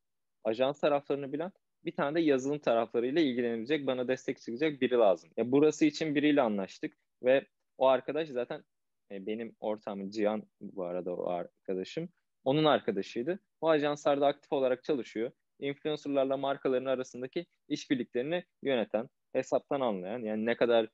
ajans 0.44 0.80
taraflarını 0.80 1.32
bilen 1.32 1.52
bir 1.84 1.92
tane 1.92 2.14
de 2.14 2.20
yazılım 2.20 2.58
taraflarıyla 2.58 3.22
ilgilenebilecek, 3.22 3.86
bana 3.86 4.08
destek 4.08 4.40
çıkacak 4.40 4.80
biri 4.80 4.94
lazım. 4.94 5.30
Ya 5.36 5.52
burası 5.52 5.84
için 5.84 6.14
biriyle 6.14 6.42
anlaştık 6.42 6.96
ve 7.22 7.46
o 7.78 7.86
arkadaş 7.86 8.28
zaten 8.28 8.64
e, 9.12 9.26
benim 9.26 9.56
ortağım 9.60 10.10
Cihan 10.10 10.42
bu 10.60 10.84
arada 10.84 11.14
o 11.14 11.30
arkadaşım. 11.30 12.08
Onun 12.44 12.64
arkadaşıydı. 12.64 13.38
O 13.60 13.68
ajanslarda 13.68 14.26
aktif 14.26 14.52
olarak 14.52 14.84
çalışıyor. 14.84 15.30
Influencerlarla 15.58 16.36
markaların 16.36 16.86
arasındaki 16.86 17.46
işbirliklerini 17.68 18.44
yöneten, 18.62 19.08
hesaptan 19.32 19.80
anlayan, 19.80 20.18
yani 20.18 20.46
ne 20.46 20.56
kadar 20.56 20.88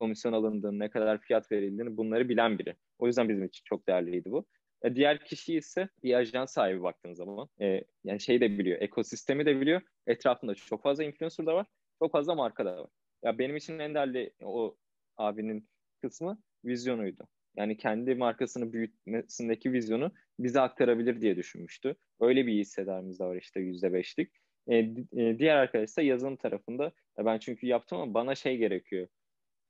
komisyon 0.00 0.32
alındığını, 0.32 0.78
ne 0.78 0.90
kadar 0.90 1.20
fiyat 1.20 1.52
verildiğini 1.52 1.96
bunları 1.96 2.28
bilen 2.28 2.58
biri. 2.58 2.76
O 2.98 3.06
yüzden 3.06 3.28
bizim 3.28 3.44
için 3.44 3.62
çok 3.64 3.88
değerliydi 3.88 4.30
bu. 4.30 4.46
E, 4.82 4.94
diğer 4.94 5.24
kişi 5.24 5.54
ise 5.54 5.88
bir 6.02 6.14
ajans 6.14 6.52
sahibi 6.52 6.82
baktığın 6.82 7.12
zaman. 7.12 7.48
E, 7.60 7.84
yani 8.04 8.20
şey 8.20 8.40
de 8.40 8.58
biliyor, 8.58 8.80
ekosistemi 8.80 9.46
de 9.46 9.60
biliyor. 9.60 9.80
Etrafında 10.06 10.54
çok 10.54 10.82
fazla 10.82 11.04
influencer 11.04 11.46
da 11.46 11.54
var, 11.54 11.66
çok 11.98 12.12
fazla 12.12 12.34
marka 12.34 12.64
da 12.64 12.82
var. 12.82 12.90
Ya 13.24 13.38
benim 13.38 13.56
için 13.56 13.78
en 13.78 13.94
değerli 13.94 14.32
o 14.42 14.76
abinin 15.16 15.68
kısmı 16.02 16.38
vizyonuydu. 16.64 17.28
Yani 17.56 17.76
kendi 17.76 18.14
markasını 18.14 18.72
büyütmesindeki 18.72 19.72
vizyonu 19.72 20.12
bize 20.38 20.60
aktarabilir 20.60 21.20
diye 21.20 21.36
düşünmüştü. 21.36 21.96
Öyle 22.20 22.46
bir 22.46 22.52
hissedarımız 22.52 23.18
da 23.18 23.28
var 23.28 23.36
işte 23.36 23.60
yüzde 23.60 23.92
beşlik. 23.92 24.32
E, 24.68 24.76
e, 24.76 25.38
diğer 25.38 25.56
arkadaş 25.56 25.96
da 25.96 26.02
yazılım 26.02 26.36
tarafında. 26.36 26.92
Ya 27.18 27.24
ben 27.24 27.38
çünkü 27.38 27.66
yaptım 27.66 27.98
ama 28.00 28.14
bana 28.14 28.34
şey 28.34 28.56
gerekiyor. 28.56 29.08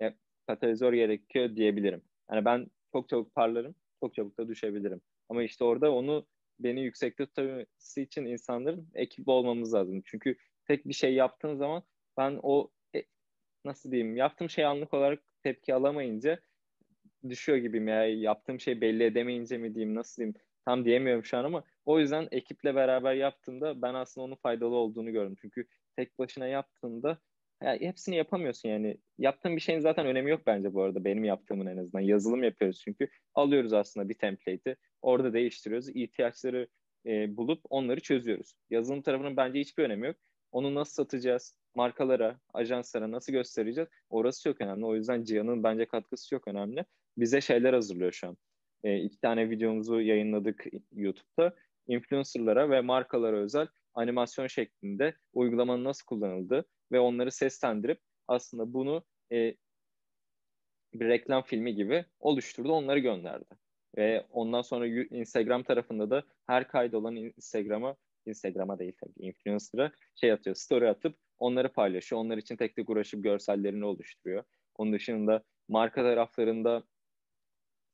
Ya, 0.01 0.15
katalizör 0.47 0.93
gerekiyor 0.93 1.57
diyebilirim. 1.57 2.03
Yani 2.31 2.45
ben 2.45 2.67
çok 2.93 3.09
çabuk 3.09 3.35
parlarım, 3.35 3.75
çok 4.01 4.15
çabuk 4.15 4.39
da 4.39 4.49
düşebilirim. 4.49 5.01
Ama 5.29 5.43
işte 5.43 5.65
orada 5.65 5.93
onu 5.93 6.27
beni 6.61 6.81
yüksekte 6.81 7.27
tutabilmesi 7.27 8.03
için 8.03 8.25
insanların 8.25 8.89
ekip 8.95 9.29
olmamız 9.29 9.75
lazım. 9.75 10.03
Çünkü 10.05 10.37
tek 10.65 10.89
bir 10.89 10.95
şey 10.95 11.15
yaptığın 11.15 11.55
zaman 11.55 11.83
ben 12.17 12.39
o 12.43 12.71
e, 12.97 13.03
nasıl 13.65 13.91
diyeyim 13.93 14.17
yaptığım 14.17 14.51
şey 14.51 14.65
anlık 14.65 14.95
olarak 14.95 15.23
tepki 15.43 15.75
alamayınca 15.75 16.41
düşüyor 17.31 17.59
gibiyim 17.59 17.89
ya. 17.89 18.07
Yaptığım 18.07 18.61
şey 18.61 18.81
belli 18.81 19.05
edemeyince 19.05 19.59
mi 19.59 19.75
diyeyim 19.75 19.95
nasıl 19.95 20.17
diyeyim 20.17 20.35
tam 20.65 20.85
diyemiyorum 20.85 21.25
şu 21.25 21.39
an 21.39 21.45
ama 21.45 21.65
o 21.85 22.01
yüzden 22.01 22.29
ekiple 22.31 22.75
beraber 22.75 23.15
yaptığımda 23.15 23.83
ben 23.83 23.95
aslında 23.95 24.25
onun 24.25 24.35
faydalı 24.35 24.75
olduğunu 24.75 25.13
gördüm. 25.13 25.37
Çünkü 25.41 25.67
tek 25.97 26.19
başına 26.19 26.47
yaptığında 26.47 27.19
ya 27.63 27.75
hepsini 27.81 28.17
yapamıyorsun 28.17 28.69
yani. 28.69 28.97
Yaptığın 29.19 29.57
bir 29.57 29.61
şeyin 29.61 29.81
zaten 29.81 30.07
önemi 30.07 30.31
yok 30.31 30.43
bence 30.47 30.75
bu 30.75 30.83
arada. 30.83 31.05
Benim 31.05 31.25
yaptığımın 31.25 31.67
en 31.67 31.77
azından. 31.77 32.01
Yazılım 32.01 32.43
yapıyoruz 32.43 32.81
çünkü. 32.85 33.09
Alıyoruz 33.35 33.73
aslında 33.73 34.09
bir 34.09 34.15
template'i. 34.15 34.77
Orada 35.03 35.33
değiştiriyoruz. 35.33 35.89
ihtiyaçları 35.89 36.69
e, 37.07 37.37
bulup 37.37 37.61
onları 37.71 38.01
çözüyoruz. 38.01 38.55
Yazılım 38.71 39.03
tarafının 39.03 39.37
bence 39.37 39.61
hiçbir 39.61 39.85
önemi 39.85 40.07
yok. 40.07 40.17
Onu 40.53 40.75
nasıl 40.75 40.93
satacağız? 40.95 41.57
Markalara, 41.77 42.41
ajanslara 42.55 43.11
nasıl 43.11 43.33
göstereceğiz? 43.33 43.89
Orası 44.11 44.43
çok 44.43 44.61
önemli. 44.61 44.87
O 44.87 44.95
yüzden 44.95 45.25
Cihan'ın 45.25 45.63
bence 45.63 45.87
katkısı 45.87 46.29
çok 46.29 46.49
önemli 46.49 46.85
bize 47.19 47.41
şeyler 47.41 47.73
hazırlıyor 47.73 48.13
şu 48.13 48.29
an. 48.29 48.37
E, 48.85 48.99
iki 48.99 49.21
tane 49.21 49.51
videomuzu 49.51 50.01
yayınladık 50.01 50.67
YouTube'da. 50.93 51.55
Influencerlara 51.87 52.71
ve 52.71 52.81
markalara 52.81 53.37
özel 53.37 53.67
animasyon 53.95 54.47
şeklinde 54.47 55.15
uygulamanın 55.33 55.85
nasıl 55.85 56.07
kullanıldığı 56.07 56.65
ve 56.93 57.01
onları 57.01 57.33
seslendirip 57.33 58.01
aslında 58.29 58.73
bunu 58.73 59.05
e, 59.33 59.55
bir 60.95 61.09
reklam 61.09 61.43
filmi 61.43 61.75
gibi 61.75 62.05
oluşturdu, 62.21 62.73
onları 62.73 62.99
gönderdi. 62.99 63.55
Ve 63.97 64.27
ondan 64.31 64.63
sonra 64.63 64.87
Instagram 64.87 65.63
tarafında 65.63 66.11
da 66.11 66.23
her 66.47 66.69
kaydolan 66.69 67.17
Instagram'a, 67.17 67.97
Instagram'a 68.27 68.79
değil 68.79 68.93
tabii, 69.01 69.27
influencer'a 69.27 69.93
şey 70.15 70.33
atıyor, 70.33 70.57
story 70.57 70.89
atıp 70.89 71.17
onları 71.39 71.73
paylaşıyor. 71.73 72.21
Onlar 72.21 72.37
için 72.39 72.57
tek 72.57 72.77
tek 72.77 72.91
uğraşıp 72.91 73.23
görsellerini 73.25 73.85
oluşturuyor. 73.85 74.45
Onun 74.75 74.93
dışında 74.93 75.43
marka 75.69 76.03
taraflarında 76.03 76.83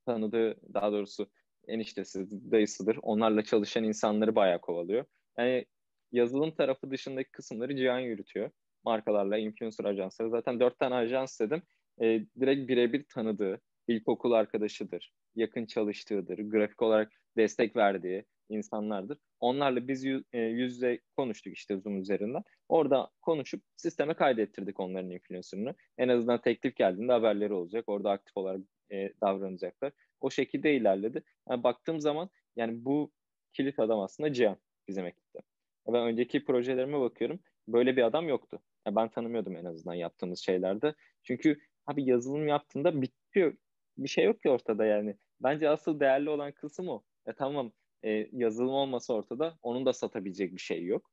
tanıdığı 0.06 0.74
daha 0.74 0.92
doğrusu 0.92 1.30
eniştesi, 1.68 2.30
dayısıdır. 2.50 2.98
Onlarla 3.02 3.42
çalışan 3.42 3.84
insanları 3.84 4.34
bayağı 4.34 4.60
kovalıyor. 4.60 5.04
Yani 5.38 5.66
yazılım 6.12 6.54
tarafı 6.54 6.90
dışındaki 6.90 7.30
kısımları 7.30 7.76
Cihan 7.76 7.98
yürütüyor. 8.00 8.50
Markalarla, 8.84 9.38
influencer 9.38 9.84
ajansları. 9.84 10.30
Zaten 10.30 10.60
dört 10.60 10.78
tane 10.78 10.94
ajans 10.94 11.40
dedim. 11.40 11.62
E, 12.00 12.26
direkt 12.40 12.68
birebir 12.68 13.04
tanıdığı, 13.14 13.60
ilkokul 13.88 14.32
arkadaşıdır. 14.32 15.12
yakın 15.34 15.66
çalıştığıdır, 15.66 16.38
grafik 16.38 16.82
olarak 16.82 17.12
destek 17.36 17.76
verdiği 17.76 18.24
insanlardır. 18.48 19.18
Onlarla 19.42 19.88
biz 19.88 20.04
e, 20.04 20.38
yüz 20.38 20.74
yüze 20.74 21.00
konuştuk 21.16 21.52
işte 21.56 21.76
Zoom 21.76 22.00
üzerinden. 22.00 22.42
Orada 22.68 23.10
konuşup 23.22 23.62
sisteme 23.76 24.14
kaydettirdik 24.14 24.80
onların 24.80 25.10
influencer'ını. 25.10 25.74
En 25.98 26.08
azından 26.08 26.40
teklif 26.40 26.76
geldiğinde 26.76 27.12
haberleri 27.12 27.52
olacak. 27.52 27.84
Orada 27.86 28.10
aktif 28.10 28.36
olarak 28.36 28.60
e, 28.92 29.12
davranacaklar. 29.20 29.92
O 30.20 30.30
şekilde 30.30 30.74
ilerledi. 30.74 31.22
Yani 31.50 31.62
baktığım 31.62 32.00
zaman 32.00 32.30
yani 32.56 32.84
bu 32.84 33.12
kilit 33.52 33.78
adam 33.78 34.00
aslında 34.00 34.32
Cihan 34.32 34.56
bizim 34.88 35.06
ekipte. 35.06 35.40
Ben 35.86 36.06
önceki 36.06 36.44
projelerime 36.44 37.00
bakıyorum. 37.00 37.40
Böyle 37.68 37.96
bir 37.96 38.02
adam 38.02 38.28
yoktu. 38.28 38.60
Yani 38.86 38.96
ben 38.96 39.08
tanımıyordum 39.08 39.56
en 39.56 39.64
azından 39.64 39.94
yaptığımız 39.94 40.40
şeylerde. 40.40 40.94
Çünkü 41.22 41.58
abi 41.86 42.04
yazılım 42.04 42.48
yaptığında 42.48 43.02
bitiyor. 43.02 43.56
Bir 43.98 44.08
şey 44.08 44.24
yok 44.24 44.42
ki 44.42 44.50
ortada 44.50 44.84
yani. 44.84 45.16
Bence 45.40 45.68
asıl 45.68 46.00
değerli 46.00 46.30
olan 46.30 46.52
kısım 46.52 46.88
o. 46.88 47.02
E 47.26 47.32
tamam 47.32 47.72
e, 48.04 48.28
yazılım 48.32 48.74
olmasa 48.74 49.14
ortada 49.14 49.58
onun 49.62 49.86
da 49.86 49.92
satabilecek 49.92 50.52
bir 50.52 50.60
şey 50.60 50.84
yok. 50.84 51.10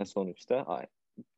E, 0.00 0.04
sonuçta 0.04 0.86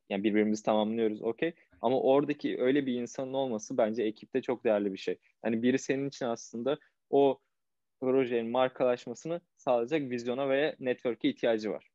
yani 0.09 0.25
birbirimizi 0.25 0.63
tamamlıyoruz 0.63 1.23
okey. 1.23 1.55
Ama 1.81 2.01
oradaki 2.01 2.63
öyle 2.63 2.87
bir 2.87 2.95
insanın 2.95 3.33
olması 3.33 3.79
bence 3.79 4.03
ekipte 4.03 4.43
çok 4.43 4.65
değerli 4.65 4.93
bir 4.93 4.99
şey. 4.99 5.19
Yani 5.45 5.63
biri 5.63 5.79
senin 5.79 6.09
için 6.09 6.27
aslında 6.27 6.79
o 7.11 7.41
projenin 8.01 8.51
markalaşmasını 8.51 9.41
sağlayacak 9.57 10.01
vizyona 10.11 10.49
ve 10.49 10.77
network'e 10.81 11.29
ihtiyacı 11.29 11.71
var. 11.71 11.91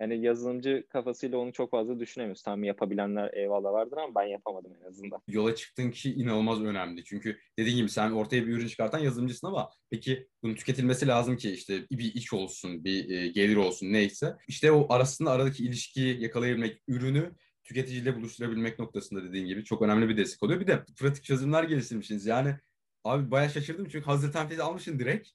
Yani 0.00 0.24
yazılımcı 0.24 0.86
kafasıyla 0.88 1.38
onu 1.38 1.52
çok 1.52 1.70
fazla 1.70 2.00
düşünemiyoruz. 2.00 2.42
Tamam 2.42 2.64
yapabilenler 2.64 3.30
eyvallah 3.34 3.72
vardır 3.72 3.96
ama 3.96 4.14
ben 4.14 4.26
yapamadım 4.26 4.72
en 4.82 4.88
azından. 4.88 5.20
Yola 5.28 5.54
çıktığın 5.54 5.90
kişi 5.90 6.14
inanılmaz 6.14 6.62
önemli. 6.62 7.04
Çünkü 7.04 7.38
dediğim 7.58 7.76
gibi 7.76 7.88
sen 7.88 8.10
ortaya 8.10 8.46
bir 8.46 8.52
ürün 8.52 8.66
çıkartan 8.66 8.98
yazılımcısın 8.98 9.46
ama 9.46 9.70
peki 9.90 10.28
bunun 10.42 10.54
tüketilmesi 10.54 11.06
lazım 11.06 11.36
ki 11.36 11.50
işte 11.50 11.86
bir 11.90 12.14
iş 12.14 12.32
olsun, 12.32 12.84
bir 12.84 13.10
e, 13.10 13.28
gelir 13.28 13.56
olsun 13.56 13.92
neyse. 13.92 14.36
İşte 14.48 14.72
o 14.72 14.92
arasında 14.92 15.30
aradaki 15.30 15.64
ilişkiyi 15.64 16.22
yakalayabilmek, 16.22 16.82
ürünü 16.88 17.32
tüketiciyle 17.64 18.16
buluşturabilmek 18.16 18.78
noktasında 18.78 19.24
dediğin 19.24 19.46
gibi 19.46 19.64
çok 19.64 19.82
önemli 19.82 20.08
bir 20.08 20.16
destek 20.16 20.42
oluyor. 20.42 20.60
Bir 20.60 20.66
de 20.66 20.84
pratik 20.98 21.24
çözümler 21.24 21.64
geliştirmişsiniz. 21.64 22.26
Yani 22.26 22.54
abi 23.04 23.30
bayağı 23.30 23.50
şaşırdım 23.50 23.88
çünkü 23.88 24.04
hazır 24.04 24.32
template 24.32 24.62
almışsın 24.62 24.98
direkt 24.98 25.28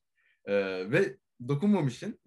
ee, 0.45 0.54
ve 0.91 1.17
dokunmamışsın 1.48 2.19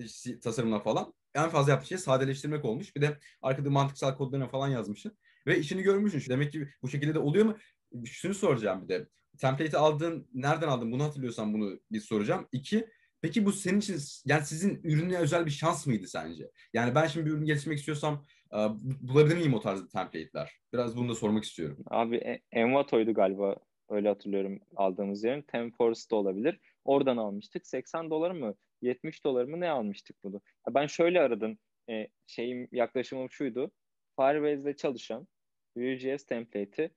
tasarımla 0.42 0.80
falan 0.80 1.14
en 1.34 1.48
fazla 1.48 1.72
yaptığı 1.72 1.88
şey 1.88 1.98
sadeleştirmek 1.98 2.64
olmuş. 2.64 2.96
Bir 2.96 3.02
de 3.02 3.18
arkada 3.42 3.70
mantıksal 3.70 4.16
kodlarına 4.16 4.48
falan 4.48 4.68
yazmışsın. 4.68 5.18
Ve 5.46 5.58
işini 5.58 5.82
görmüşsün. 5.82 6.32
Demek 6.32 6.52
ki 6.52 6.68
bu 6.82 6.88
şekilde 6.88 7.14
de 7.14 7.18
oluyor 7.18 7.46
mu? 7.46 7.56
Şunu 8.04 8.34
soracağım 8.34 8.82
bir 8.82 8.88
de. 8.88 9.08
Template'i 9.38 9.80
aldığın, 9.80 10.28
nereden 10.34 10.68
aldın 10.68 10.92
bunu 10.92 11.04
hatırlıyorsan 11.04 11.54
bunu 11.54 11.80
bir 11.92 12.00
soracağım. 12.00 12.48
İki, 12.52 12.86
peki 13.22 13.46
bu 13.46 13.52
senin 13.52 13.80
için, 13.80 13.98
yani 14.24 14.44
sizin 14.44 14.80
ürüne 14.84 15.18
özel 15.18 15.46
bir 15.46 15.50
şans 15.50 15.86
mıydı 15.86 16.06
sence? 16.06 16.50
Yani 16.72 16.94
ben 16.94 17.06
şimdi 17.06 17.26
bir 17.26 17.30
ürün 17.30 17.44
geliştirmek 17.44 17.78
istiyorsam 17.78 18.24
e, 18.52 18.56
bulabilir 19.00 19.36
miyim 19.36 19.54
o 19.54 19.60
tarz 19.60 19.88
template'ler? 19.88 20.52
Biraz 20.72 20.96
bunu 20.96 21.08
da 21.08 21.14
sormak 21.14 21.44
istiyorum. 21.44 21.84
Abi 21.86 22.16
e, 22.16 22.42
Envato'ydu 22.52 23.14
galiba 23.14 23.56
öyle 23.88 24.08
hatırlıyorum 24.08 24.60
aldığımız 24.76 25.24
yerin. 25.24 25.42
Temforce 25.42 26.00
da 26.10 26.16
olabilir. 26.16 26.60
Oradan 26.84 27.16
almıştık. 27.16 27.66
80 27.66 28.10
dolar 28.10 28.30
mı 28.30 28.54
70 28.82 29.24
dolar 29.24 29.44
mı 29.44 29.60
ne 29.60 29.70
almıştık 29.70 30.16
bunu? 30.24 30.40
Ben 30.70 30.86
şöyle 30.86 31.20
aradım. 31.20 31.58
E, 31.90 32.08
şeyim 32.26 32.68
yaklaşımım 32.72 33.30
şuydu. 33.30 33.70
Firebase'de 34.16 34.76
çalışan 34.76 35.28
Vue.js 35.76 36.26
template'i 36.26 36.90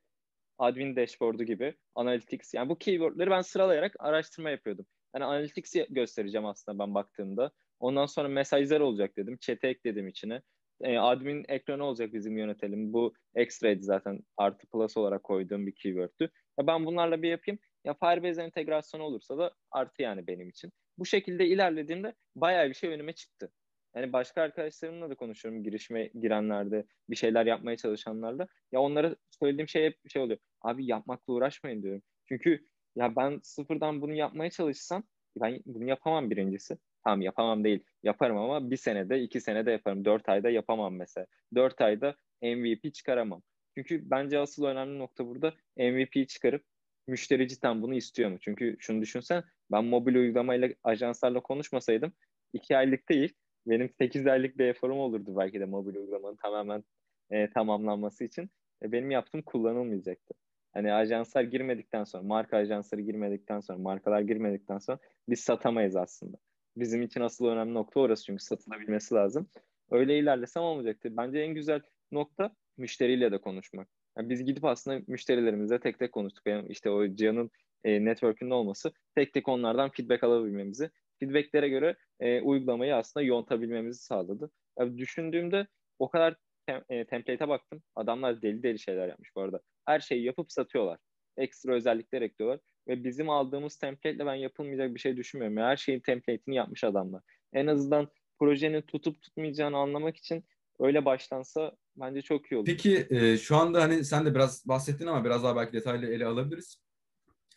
admin 0.57 0.95
dashboard'u 0.95 1.43
gibi 1.43 1.75
analytics 1.95 2.53
yani 2.53 2.69
bu 2.69 2.77
keywordleri 2.77 3.29
ben 3.29 3.41
sıralayarak 3.41 3.95
araştırma 3.99 4.49
yapıyordum. 4.49 4.85
Yani 5.15 5.25
analytics'i 5.25 5.87
göstereceğim 5.89 6.45
aslında 6.45 6.79
ben 6.79 6.93
baktığımda. 6.93 7.51
Ondan 7.79 8.05
sonra 8.05 8.27
mesajlar 8.27 8.79
olacak 8.79 9.17
dedim. 9.17 9.37
Chat'e 9.41 9.67
ekledim 9.67 10.07
içine. 10.07 10.41
E, 10.81 10.97
admin 10.97 11.45
ekranı 11.47 11.83
olacak 11.83 12.13
bizim 12.13 12.37
yönetelim. 12.37 12.93
Bu 12.93 13.13
ekstraydı 13.35 13.83
zaten 13.83 14.19
artı 14.37 14.67
plus 14.67 14.97
olarak 14.97 15.23
koyduğum 15.23 15.67
bir 15.67 15.75
keyword'tü. 15.75 16.29
Ya 16.59 16.67
ben 16.67 16.85
bunlarla 16.85 17.21
bir 17.21 17.29
yapayım. 17.29 17.59
Ya 17.83 17.93
Firebase 17.93 18.43
entegrasyonu 18.43 19.03
olursa 19.03 19.37
da 19.37 19.53
artı 19.71 20.01
yani 20.01 20.27
benim 20.27 20.49
için. 20.49 20.71
Bu 20.97 21.05
şekilde 21.05 21.47
ilerlediğimde 21.47 22.13
bayağı 22.35 22.69
bir 22.69 22.73
şey 22.73 22.89
önüme 22.89 23.13
çıktı. 23.13 23.51
Yani 23.95 24.13
başka 24.13 24.41
arkadaşlarımla 24.41 25.09
da 25.09 25.15
konuşuyorum 25.15 25.63
girişime 25.63 26.05
girenlerde, 26.21 26.85
bir 27.09 27.15
şeyler 27.15 27.45
yapmaya 27.45 27.77
çalışanlarla. 27.77 28.47
Ya 28.71 28.79
onlara 28.81 29.15
söylediğim 29.39 29.67
şey 29.67 29.85
hep 29.85 30.09
şey 30.09 30.21
oluyor. 30.21 30.39
Abi 30.61 30.85
yapmakla 30.85 31.33
uğraşmayın 31.33 31.83
diyorum. 31.83 32.01
Çünkü 32.25 32.65
ya 32.95 33.15
ben 33.15 33.39
sıfırdan 33.43 34.01
bunu 34.01 34.13
yapmaya 34.13 34.49
çalışsam 34.49 35.03
ben 35.41 35.61
bunu 35.65 35.89
yapamam 35.89 36.29
birincisi. 36.29 36.77
Tamam 37.03 37.21
yapamam 37.21 37.63
değil. 37.63 37.83
Yaparım 38.03 38.37
ama 38.37 38.71
bir 38.71 38.77
senede, 38.77 39.21
iki 39.21 39.41
senede 39.41 39.71
yaparım. 39.71 40.05
Dört 40.05 40.29
ayda 40.29 40.49
yapamam 40.49 40.95
mesela. 40.95 41.27
Dört 41.55 41.81
ayda 41.81 42.15
MVP 42.41 42.93
çıkaramam. 42.93 43.41
Çünkü 43.77 44.09
bence 44.09 44.39
asıl 44.39 44.65
önemli 44.65 44.99
nokta 44.99 45.27
burada 45.27 45.53
MVP 45.77 46.29
çıkarıp 46.29 46.63
müşteri 47.07 47.47
cidden 47.47 47.81
bunu 47.81 47.95
istiyor 47.95 48.31
mu? 48.31 48.37
Çünkü 48.41 48.75
şunu 48.79 49.01
düşünsen 49.01 49.43
ben 49.71 49.85
mobil 49.85 50.15
uygulamayla 50.15 50.69
ajanslarla 50.83 51.39
konuşmasaydım 51.39 52.13
iki 52.53 52.77
aylık 52.77 53.09
değil 53.09 53.33
benim 53.67 53.89
8 53.89 54.27
aylık 54.27 54.57
bir 54.57 54.65
eforum 54.65 54.99
olurdu 54.99 55.37
belki 55.37 55.59
de 55.59 55.65
mobil 55.65 55.95
uygulamanın 55.95 56.35
tamamen 56.35 56.83
e, 57.31 57.49
tamamlanması 57.49 58.23
için. 58.23 58.49
E, 58.83 58.91
benim 58.91 59.11
yaptığım 59.11 59.41
kullanılmayacaktı. 59.41 60.33
Hani 60.73 60.93
ajanslar 60.93 61.43
girmedikten 61.43 62.03
sonra, 62.03 62.23
marka 62.23 62.57
ajansları 62.57 63.01
girmedikten 63.01 63.59
sonra, 63.59 63.77
markalar 63.77 64.21
girmedikten 64.21 64.77
sonra 64.77 64.99
biz 65.29 65.39
satamayız 65.39 65.95
aslında. 65.95 66.37
Bizim 66.77 67.01
için 67.01 67.21
asıl 67.21 67.45
önemli 67.45 67.73
nokta 67.73 67.99
orası 67.99 68.23
çünkü 68.23 68.43
satılabilmesi 68.43 69.15
lazım. 69.15 69.49
Öyle 69.91 70.19
ilerlesem 70.19 70.63
olmayacaktır. 70.63 71.17
Bence 71.17 71.39
en 71.39 71.53
güzel 71.53 71.81
nokta 72.11 72.55
müşteriyle 72.77 73.31
de 73.31 73.37
konuşmak. 73.37 73.87
Yani 74.17 74.29
biz 74.29 74.45
gidip 74.45 74.65
aslında 74.65 75.01
müşterilerimizle 75.07 75.79
tek 75.79 75.99
tek 75.99 76.11
konuştuk. 76.11 76.45
Benim 76.45 76.71
işte 76.71 76.89
o 76.89 77.07
Cihan'ın 77.07 77.51
e, 77.85 78.05
network'ünde 78.05 78.53
olması 78.53 78.91
tek 79.15 79.33
tek 79.33 79.47
onlardan 79.47 79.89
feedback 79.89 80.23
alabilmemizi, 80.23 80.89
feedbacklere 81.19 81.69
göre 81.69 81.95
e, 82.19 82.41
uygulamayı 82.41 82.95
aslında 82.95 83.23
yontabilmemizi 83.25 84.03
sağladı. 84.03 84.51
Yani 84.79 84.97
düşündüğümde 84.97 85.67
o 85.99 86.09
kadar 86.09 86.35
tem, 86.67 86.83
e, 86.89 87.05
template'e 87.05 87.47
baktım. 87.47 87.83
Adamlar 87.95 88.41
deli 88.41 88.63
deli 88.63 88.79
şeyler 88.79 89.07
yapmış 89.07 89.35
bu 89.35 89.41
arada. 89.41 89.61
Her 89.85 89.99
şeyi 89.99 90.23
yapıp 90.23 90.51
satıyorlar. 90.51 90.99
Ekstra 91.37 91.73
özellikler 91.73 92.21
ekliyorlar. 92.21 92.59
Ve 92.87 93.03
bizim 93.03 93.29
aldığımız 93.29 93.77
template'le 93.77 94.25
ben 94.25 94.35
yapılmayacak 94.35 94.95
bir 94.95 94.99
şey 94.99 95.17
düşünmüyorum. 95.17 95.57
Her 95.57 95.77
şeyin 95.77 95.99
template'ini 95.99 96.55
yapmış 96.55 96.83
adamlar. 96.83 97.21
En 97.53 97.67
azından 97.67 98.07
projenin 98.39 98.81
tutup 98.81 99.21
tutmayacağını 99.21 99.77
anlamak 99.77 100.17
için 100.17 100.45
öyle 100.79 101.05
başlansa 101.05 101.71
bence 101.95 102.21
çok 102.21 102.51
iyi 102.51 102.57
olur. 102.57 102.65
Peki 102.65 103.07
e, 103.09 103.37
şu 103.37 103.55
anda 103.55 103.81
hani 103.81 104.05
sen 104.05 104.25
de 104.25 104.35
biraz 104.35 104.67
bahsettin 104.67 105.07
ama 105.07 105.25
biraz 105.25 105.43
daha 105.43 105.55
belki 105.55 105.73
detaylı 105.73 106.05
ele 106.05 106.25
alabiliriz. 106.25 106.84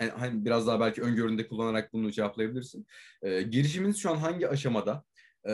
Yani 0.00 0.10
hani 0.10 0.44
biraz 0.44 0.66
daha 0.66 0.80
belki 0.80 1.02
öngöründe 1.02 1.48
kullanarak 1.48 1.92
bunu 1.92 2.10
cevaplayabilirsin. 2.10 2.86
E, 3.22 3.42
girişiminiz 3.42 3.96
şu 3.96 4.10
an 4.10 4.16
hangi 4.16 4.48
aşamada? 4.48 5.04
E, 5.48 5.52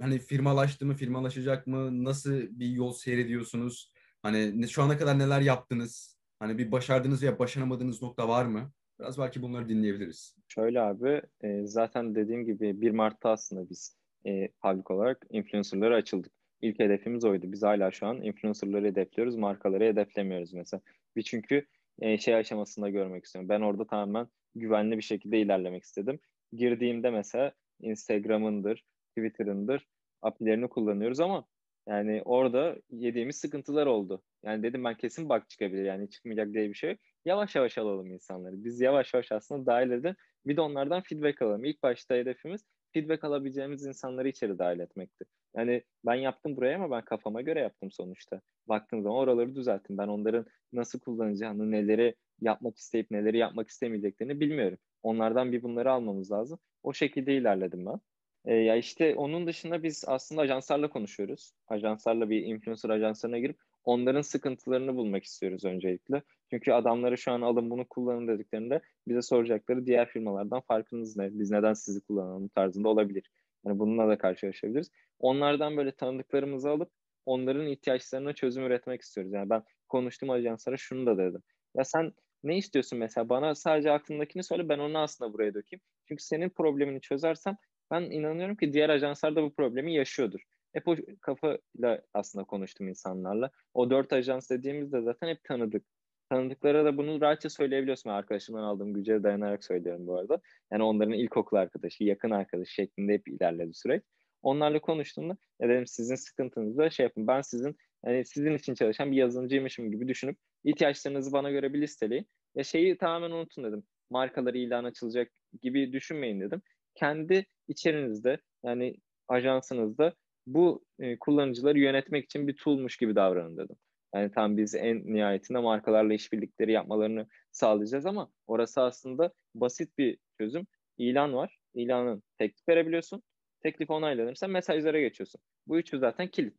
hani 0.00 0.18
firmalaştı 0.18 0.86
mı, 0.86 0.94
firmalaşacak 0.94 1.66
mı? 1.66 2.04
Nasıl 2.04 2.32
bir 2.32 2.66
yol 2.66 2.92
seyrediyorsunuz? 2.92 3.92
Hani 4.22 4.68
şu 4.68 4.82
ana 4.82 4.98
kadar 4.98 5.18
neler 5.18 5.40
yaptınız? 5.40 6.18
Hani 6.38 6.58
bir 6.58 6.72
başardığınız 6.72 7.22
veya 7.22 7.38
başaramadığınız 7.38 8.02
nokta 8.02 8.28
var 8.28 8.44
mı? 8.44 8.72
Biraz 9.00 9.18
belki 9.18 9.42
bunları 9.42 9.68
dinleyebiliriz. 9.68 10.36
Şöyle 10.48 10.80
abi, 10.80 11.22
e, 11.40 11.66
zaten 11.66 12.14
dediğim 12.14 12.44
gibi 12.44 12.80
1 12.80 12.90
Mart'ta 12.90 13.30
aslında 13.30 13.70
biz 13.70 13.96
e, 14.26 14.48
public 14.62 14.84
olarak 14.88 15.26
influencerlara 15.30 15.96
açıldık. 15.96 16.32
İlk 16.60 16.78
hedefimiz 16.78 17.24
oydu. 17.24 17.52
Biz 17.52 17.62
hala 17.62 17.90
şu 17.90 18.06
an 18.06 18.22
influencerları 18.22 18.86
hedefliyoruz, 18.86 19.36
markaları 19.36 19.84
hedeflemiyoruz 19.84 20.52
mesela. 20.52 20.80
Bir 21.16 21.22
çünkü 21.22 21.66
e, 22.00 22.18
şey 22.18 22.34
aşamasında 22.34 22.90
görmek 22.90 23.24
istiyorum. 23.24 23.48
Ben 23.48 23.60
orada 23.60 23.86
tamamen 23.86 24.26
güvenli 24.54 24.96
bir 24.96 25.02
şekilde 25.02 25.40
ilerlemek 25.40 25.82
istedim. 25.82 26.20
Girdiğimde 26.52 27.10
mesela 27.10 27.52
Instagram'ındır, 27.80 28.84
Twitter'ındır 29.08 29.86
API'lerini 30.22 30.68
kullanıyoruz 30.68 31.20
ama 31.20 31.44
yani 31.88 32.22
orada 32.24 32.76
yediğimiz 32.90 33.36
sıkıntılar 33.36 33.86
oldu. 33.86 34.22
Yani 34.44 34.62
dedim 34.62 34.84
ben 34.84 34.94
kesin 34.94 35.28
bak 35.28 35.50
çıkabilir 35.50 35.84
yani 35.84 36.10
çıkmayacak 36.10 36.54
diye 36.54 36.68
bir 36.68 36.74
şey 36.74 36.90
yok. 36.90 37.00
Yavaş 37.24 37.54
yavaş 37.54 37.78
alalım 37.78 38.12
insanları. 38.12 38.64
Biz 38.64 38.80
yavaş 38.80 39.14
yavaş 39.14 39.32
aslında 39.32 39.66
dahil 39.66 39.90
edin. 39.90 40.16
Bir 40.46 40.56
de 40.56 40.60
onlardan 40.60 41.02
feedback 41.02 41.42
alalım. 41.42 41.64
İlk 41.64 41.82
başta 41.82 42.14
hedefimiz 42.14 42.64
feedback 42.94 43.24
alabileceğimiz 43.24 43.86
insanları 43.86 44.28
içeri 44.28 44.58
dahil 44.58 44.80
etmekti. 44.80 45.24
Yani 45.56 45.82
ben 46.06 46.14
yaptım 46.14 46.56
buraya 46.56 46.76
ama 46.76 46.90
ben 46.90 47.04
kafama 47.04 47.42
göre 47.42 47.60
yaptım 47.60 47.90
sonuçta. 47.90 48.40
Baktığım 48.68 49.02
zaman 49.02 49.18
oraları 49.18 49.54
düzelttim. 49.54 49.98
Ben 49.98 50.08
onların 50.08 50.46
nasıl 50.72 51.00
kullanacağını, 51.00 51.70
neleri 51.70 52.14
yapmak 52.40 52.76
isteyip 52.76 53.10
neleri 53.10 53.38
yapmak 53.38 53.68
istemeyeceklerini 53.68 54.40
bilmiyorum. 54.40 54.78
Onlardan 55.02 55.52
bir 55.52 55.62
bunları 55.62 55.92
almamız 55.92 56.32
lazım. 56.32 56.58
O 56.82 56.92
şekilde 56.92 57.36
ilerledim 57.36 57.86
ben. 57.86 58.00
E, 58.44 58.54
ya 58.54 58.76
işte 58.76 59.14
onun 59.14 59.46
dışında 59.46 59.82
biz 59.82 60.04
aslında 60.06 60.40
ajanslarla 60.40 60.90
konuşuyoruz. 60.90 61.52
Ajanslarla 61.68 62.30
bir 62.30 62.42
influencer 62.42 62.90
ajanslarına 62.90 63.38
girip 63.38 63.58
onların 63.84 64.20
sıkıntılarını 64.20 64.96
bulmak 64.96 65.24
istiyoruz 65.24 65.64
öncelikle. 65.64 66.22
Çünkü 66.50 66.72
adamları 66.72 67.18
şu 67.18 67.32
an 67.32 67.40
alın 67.40 67.70
bunu 67.70 67.84
kullanın 67.88 68.28
dediklerinde 68.28 68.80
bize 69.08 69.22
soracakları 69.22 69.86
diğer 69.86 70.08
firmalardan 70.08 70.60
farkınız 70.60 71.16
ne? 71.16 71.28
Biz 71.38 71.50
neden 71.50 71.72
sizi 71.72 72.00
kullanalım 72.00 72.48
tarzında 72.48 72.88
olabilir. 72.88 73.30
Yani 73.66 73.78
bununla 73.78 74.08
da 74.08 74.18
karşılaşabiliriz. 74.18 74.90
Onlardan 75.18 75.76
böyle 75.76 75.92
tanıdıklarımızı 75.92 76.70
alıp 76.70 76.90
onların 77.26 77.66
ihtiyaçlarına 77.66 78.32
çözüm 78.32 78.64
üretmek 78.64 79.00
istiyoruz. 79.00 79.32
Yani 79.32 79.50
ben 79.50 79.62
konuştuğum 79.88 80.30
ajanslara 80.30 80.76
şunu 80.76 81.06
da 81.06 81.18
dedim. 81.18 81.42
Ya 81.76 81.84
sen 81.84 82.12
ne 82.44 82.56
istiyorsun 82.56 82.98
mesela? 82.98 83.28
Bana 83.28 83.54
sadece 83.54 83.90
aklındakini 83.90 84.44
söyle 84.44 84.68
ben 84.68 84.78
onu 84.78 84.98
aslında 84.98 85.32
buraya 85.32 85.54
dökeyim. 85.54 85.80
Çünkü 86.08 86.22
senin 86.24 86.48
problemini 86.48 87.00
çözersem 87.00 87.56
ben 87.90 88.02
inanıyorum 88.02 88.56
ki 88.56 88.72
diğer 88.72 88.88
ajanslar 88.88 89.36
da 89.36 89.42
bu 89.42 89.54
problemi 89.54 89.94
yaşıyordur. 89.94 90.40
Hep 90.74 90.88
o 90.88 90.96
kafayla 91.20 92.02
aslında 92.14 92.44
konuştum 92.44 92.88
insanlarla. 92.88 93.50
O 93.74 93.90
dört 93.90 94.12
ajans 94.12 94.50
dediğimizde 94.50 95.02
zaten 95.02 95.28
hep 95.28 95.44
tanıdık. 95.44 95.84
Tanıdıklara 96.30 96.84
da 96.84 96.96
bunu 96.96 97.20
rahatça 97.20 97.50
söyleyebiliyorsun. 97.50 98.10
Arkadaşımdan 98.10 98.62
aldığım 98.62 98.94
güce 98.94 99.22
dayanarak 99.22 99.64
söylüyorum 99.64 100.06
bu 100.06 100.18
arada. 100.18 100.40
Yani 100.72 100.82
onların 100.82 101.12
ilkokul 101.12 101.56
arkadaşı, 101.56 102.04
yakın 102.04 102.30
arkadaşı 102.30 102.72
şeklinde 102.72 103.12
hep 103.12 103.28
ilerledi 103.28 103.74
süreç. 103.74 104.02
Onlarla 104.42 104.80
konuştuğumda 104.80 105.36
ya 105.60 105.68
dedim 105.68 105.86
sizin 105.86 106.14
sıkıntınızda 106.14 106.90
şey 106.90 107.04
yapın. 107.04 107.26
Ben 107.26 107.40
sizin 107.40 107.76
yani 108.06 108.24
sizin 108.24 108.54
için 108.54 108.74
çalışan 108.74 109.12
bir 109.12 109.16
yazılımcıymışım 109.16 109.90
gibi 109.90 110.08
düşünüp 110.08 110.38
ihtiyaçlarınızı 110.64 111.32
bana 111.32 111.50
göre 111.50 111.72
bir 111.72 111.80
listeleyin. 111.80 112.26
Ya 112.54 112.64
şeyi 112.64 112.98
tamamen 112.98 113.30
unutun 113.30 113.64
dedim. 113.64 113.84
Markaları 114.10 114.58
ilan 114.58 114.84
açılacak 114.84 115.32
gibi 115.62 115.92
düşünmeyin 115.92 116.40
dedim. 116.40 116.62
Kendi 116.94 117.46
içerinizde 117.68 118.38
yani 118.64 118.96
ajansınızda 119.28 120.14
bu 120.46 120.84
e, 120.98 121.18
kullanıcıları 121.18 121.78
yönetmek 121.78 122.24
için 122.24 122.48
bir 122.48 122.56
toolmuş 122.56 122.96
gibi 122.96 123.16
davranın 123.16 123.56
dedim. 123.56 123.76
Yani 124.14 124.30
tam 124.30 124.56
biz 124.56 124.74
en 124.74 125.14
nihayetinde 125.14 125.58
markalarla 125.58 126.14
işbirlikleri 126.14 126.72
yapmalarını 126.72 127.26
sağlayacağız 127.52 128.06
ama 128.06 128.30
orası 128.46 128.82
aslında 128.82 129.32
basit 129.54 129.98
bir 129.98 130.18
çözüm. 130.38 130.66
İlan 130.98 131.34
var. 131.34 131.58
İlanın 131.74 132.22
teklif 132.38 132.68
verebiliyorsun. 132.68 133.22
Teklif 133.60 133.90
onaylanırsa 133.90 134.48
mesajlara 134.48 135.00
geçiyorsun. 135.00 135.40
Bu 135.66 135.78
üçü 135.78 135.98
zaten 135.98 136.28
kilit. 136.28 136.54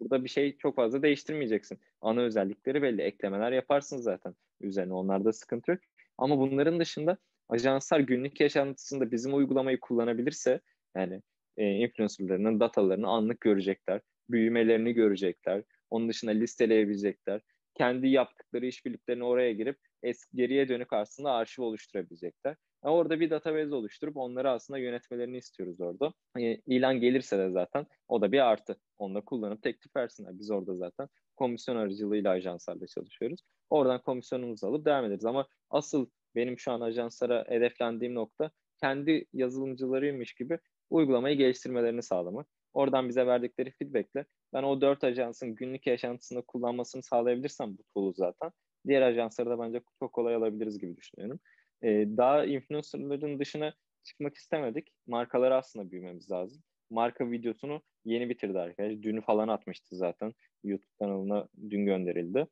Burada 0.00 0.24
bir 0.24 0.28
şey 0.28 0.56
çok 0.56 0.76
fazla 0.76 1.02
değiştirmeyeceksin. 1.02 1.78
Ana 2.00 2.20
özellikleri 2.20 2.82
belli. 2.82 3.02
Eklemeler 3.02 3.52
yaparsın 3.52 3.98
zaten 3.98 4.34
üzerine. 4.60 4.92
Onlarda 4.92 5.32
sıkıntı 5.32 5.70
yok. 5.70 5.80
Ama 6.18 6.38
bunların 6.38 6.80
dışında 6.80 7.16
ajanslar 7.48 8.00
günlük 8.00 8.40
yaşantısında 8.40 9.10
bizim 9.10 9.34
uygulamayı 9.34 9.80
kullanabilirse 9.80 10.60
yani 10.96 11.22
e, 11.60 11.74
influencerlarının 11.74 12.60
datalarını 12.60 13.08
anlık 13.08 13.40
görecekler. 13.40 14.00
Büyümelerini 14.30 14.92
görecekler. 14.92 15.62
Onun 15.90 16.08
dışında 16.08 16.30
listeleyebilecekler. 16.30 17.40
Kendi 17.74 18.08
yaptıkları 18.08 18.66
işbirliklerini 18.66 19.24
oraya 19.24 19.52
girip 19.52 19.78
eski, 20.02 20.36
geriye 20.36 20.68
dönük 20.68 20.92
aslında 20.92 21.32
arşiv 21.32 21.62
oluşturabilecekler. 21.62 22.56
Yani 22.84 22.94
orada 22.94 23.20
bir 23.20 23.30
database 23.30 23.74
oluşturup 23.74 24.16
onları 24.16 24.50
aslında 24.50 24.78
yönetmelerini 24.78 25.36
istiyoruz 25.36 25.80
orada. 25.80 26.12
Yani 26.36 26.62
ilan 26.66 27.00
gelirse 27.00 27.38
de 27.38 27.50
zaten 27.50 27.86
o 28.08 28.20
da 28.20 28.32
bir 28.32 28.46
artı. 28.50 28.76
Onu 28.98 29.14
da 29.14 29.20
kullanıp 29.20 29.62
teklif 29.62 29.96
versinler. 29.96 30.38
Biz 30.38 30.50
orada 30.50 30.74
zaten 30.76 31.08
komisyon 31.36 31.76
aracılığıyla 31.76 32.30
ajanslarla 32.30 32.86
çalışıyoruz. 32.86 33.40
Oradan 33.70 34.02
komisyonumuzu 34.02 34.66
alıp 34.66 34.84
devam 34.84 35.04
ederiz. 35.04 35.24
Ama 35.24 35.46
asıl 35.70 36.06
benim 36.34 36.58
şu 36.58 36.72
an 36.72 36.80
ajanslara 36.80 37.44
hedeflendiğim 37.48 38.14
nokta 38.14 38.50
kendi 38.80 39.24
yazılımcılarıymış 39.32 40.34
gibi 40.34 40.58
uygulamayı 40.90 41.36
geliştirmelerini 41.36 42.02
sağlamak. 42.02 42.46
Oradan 42.72 43.08
bize 43.08 43.26
verdikleri 43.26 43.70
feedbackle 43.70 44.24
ben 44.52 44.62
o 44.62 44.80
dört 44.80 45.04
ajansın 45.04 45.54
günlük 45.54 45.86
yaşantısında 45.86 46.40
kullanmasını 46.40 47.02
sağlayabilirsem 47.02 47.78
bu 47.78 47.82
tool'u 47.94 48.12
zaten 48.12 48.50
diğer 48.86 49.02
ajansları 49.02 49.50
da 49.50 49.58
bence 49.58 49.80
çok 49.98 50.12
kolay 50.12 50.34
alabiliriz 50.34 50.78
gibi 50.78 50.96
düşünüyorum. 50.96 51.40
Ee, 51.82 51.88
daha 52.16 52.44
influencerların 52.44 53.38
dışına 53.38 53.74
çıkmak 54.04 54.34
istemedik. 54.34 54.88
Markaları 55.06 55.56
aslında 55.56 55.90
büyümemiz 55.90 56.30
lazım. 56.30 56.62
Marka 56.90 57.30
videosunu 57.30 57.82
yeni 58.04 58.28
bitirdi 58.28 58.58
arkadaş. 58.58 58.92
Dünü 59.02 59.20
falan 59.20 59.48
atmıştı 59.48 59.96
zaten. 59.96 60.34
YouTube 60.64 60.92
kanalına 60.98 61.48
dün 61.70 61.86
gönderildi. 61.86 62.46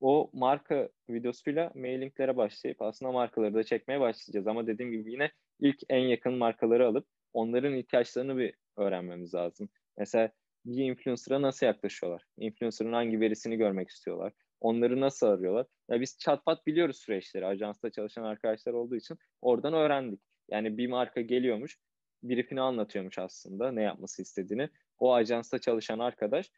O 0.00 0.30
marka 0.32 0.88
videosuyla 1.10 1.72
mailinglere 1.74 2.36
başlayıp 2.36 2.82
aslında 2.82 3.12
markaları 3.12 3.54
da 3.54 3.64
çekmeye 3.64 4.00
başlayacağız. 4.00 4.46
Ama 4.46 4.66
dediğim 4.66 4.92
gibi 4.92 5.12
yine 5.12 5.30
ilk 5.60 5.76
en 5.88 6.00
yakın 6.00 6.34
markaları 6.34 6.86
alıp 6.86 7.06
onların 7.32 7.74
ihtiyaçlarını 7.74 8.38
bir 8.38 8.54
öğrenmemiz 8.76 9.34
lazım. 9.34 9.68
Mesela 9.98 10.30
bir 10.64 10.84
influencer'a 10.84 11.42
nasıl 11.42 11.66
yaklaşıyorlar? 11.66 12.24
Influencer'ın 12.38 12.92
hangi 12.92 13.20
verisini 13.20 13.56
görmek 13.56 13.88
istiyorlar? 13.88 14.32
Onları 14.60 15.00
nasıl 15.00 15.26
arıyorlar? 15.26 15.66
Ya 15.90 16.00
biz 16.00 16.18
çatpat 16.18 16.66
biliyoruz 16.66 16.96
süreçleri. 16.96 17.46
Ajansta 17.46 17.90
çalışan 17.90 18.24
arkadaşlar 18.24 18.72
olduğu 18.72 18.96
için 18.96 19.18
oradan 19.40 19.74
öğrendik. 19.74 20.20
Yani 20.50 20.78
bir 20.78 20.86
marka 20.86 21.20
geliyormuş, 21.20 21.78
briefini 22.22 22.60
anlatıyormuş 22.60 23.18
aslında 23.18 23.72
ne 23.72 23.82
yapması 23.82 24.22
istediğini. 24.22 24.68
O 24.98 25.14
ajansta 25.14 25.58
çalışan 25.58 25.98
arkadaş 25.98 26.50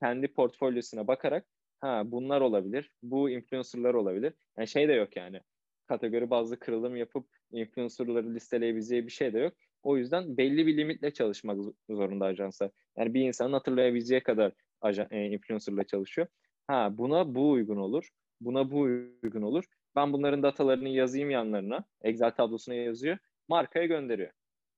kendi 0.00 0.28
portfolyosuna 0.28 1.06
bakarak 1.06 1.46
ha 1.80 2.02
bunlar 2.06 2.40
olabilir, 2.40 2.90
bu 3.02 3.30
influencerlar 3.30 3.94
olabilir. 3.94 4.34
Yani 4.58 4.68
şey 4.68 4.88
de 4.88 4.92
yok 4.92 5.16
yani. 5.16 5.40
Kategori 5.86 6.30
bazlı 6.30 6.58
kırılım 6.58 6.96
yapıp 6.96 7.26
influencerları 7.52 8.34
listeleyebileceği 8.34 9.06
bir 9.06 9.12
şey 9.12 9.32
de 9.32 9.38
yok. 9.38 9.52
O 9.84 9.96
yüzden 9.96 10.36
belli 10.36 10.66
bir 10.66 10.76
limitle 10.76 11.10
çalışmak 11.10 11.58
zorunda 11.90 12.24
ajanslar. 12.24 12.70
Yani 12.98 13.14
bir 13.14 13.20
insanın 13.20 13.52
hatırlayabileceği 13.52 14.20
kadar 14.22 14.52
ajan, 14.80 15.06
e, 15.10 15.26
influencerla 15.26 15.84
çalışıyor. 15.84 16.26
Ha 16.66 16.98
buna 16.98 17.34
bu 17.34 17.50
uygun 17.50 17.76
olur. 17.76 18.08
Buna 18.40 18.70
bu 18.70 18.80
uygun 18.80 19.42
olur. 19.42 19.64
Ben 19.96 20.12
bunların 20.12 20.42
datalarını 20.42 20.88
yazayım 20.88 21.30
yanlarına. 21.30 21.84
Excel 22.02 22.30
tablosuna 22.30 22.74
yazıyor. 22.74 23.18
Markaya 23.48 23.86
gönderiyor. 23.86 24.30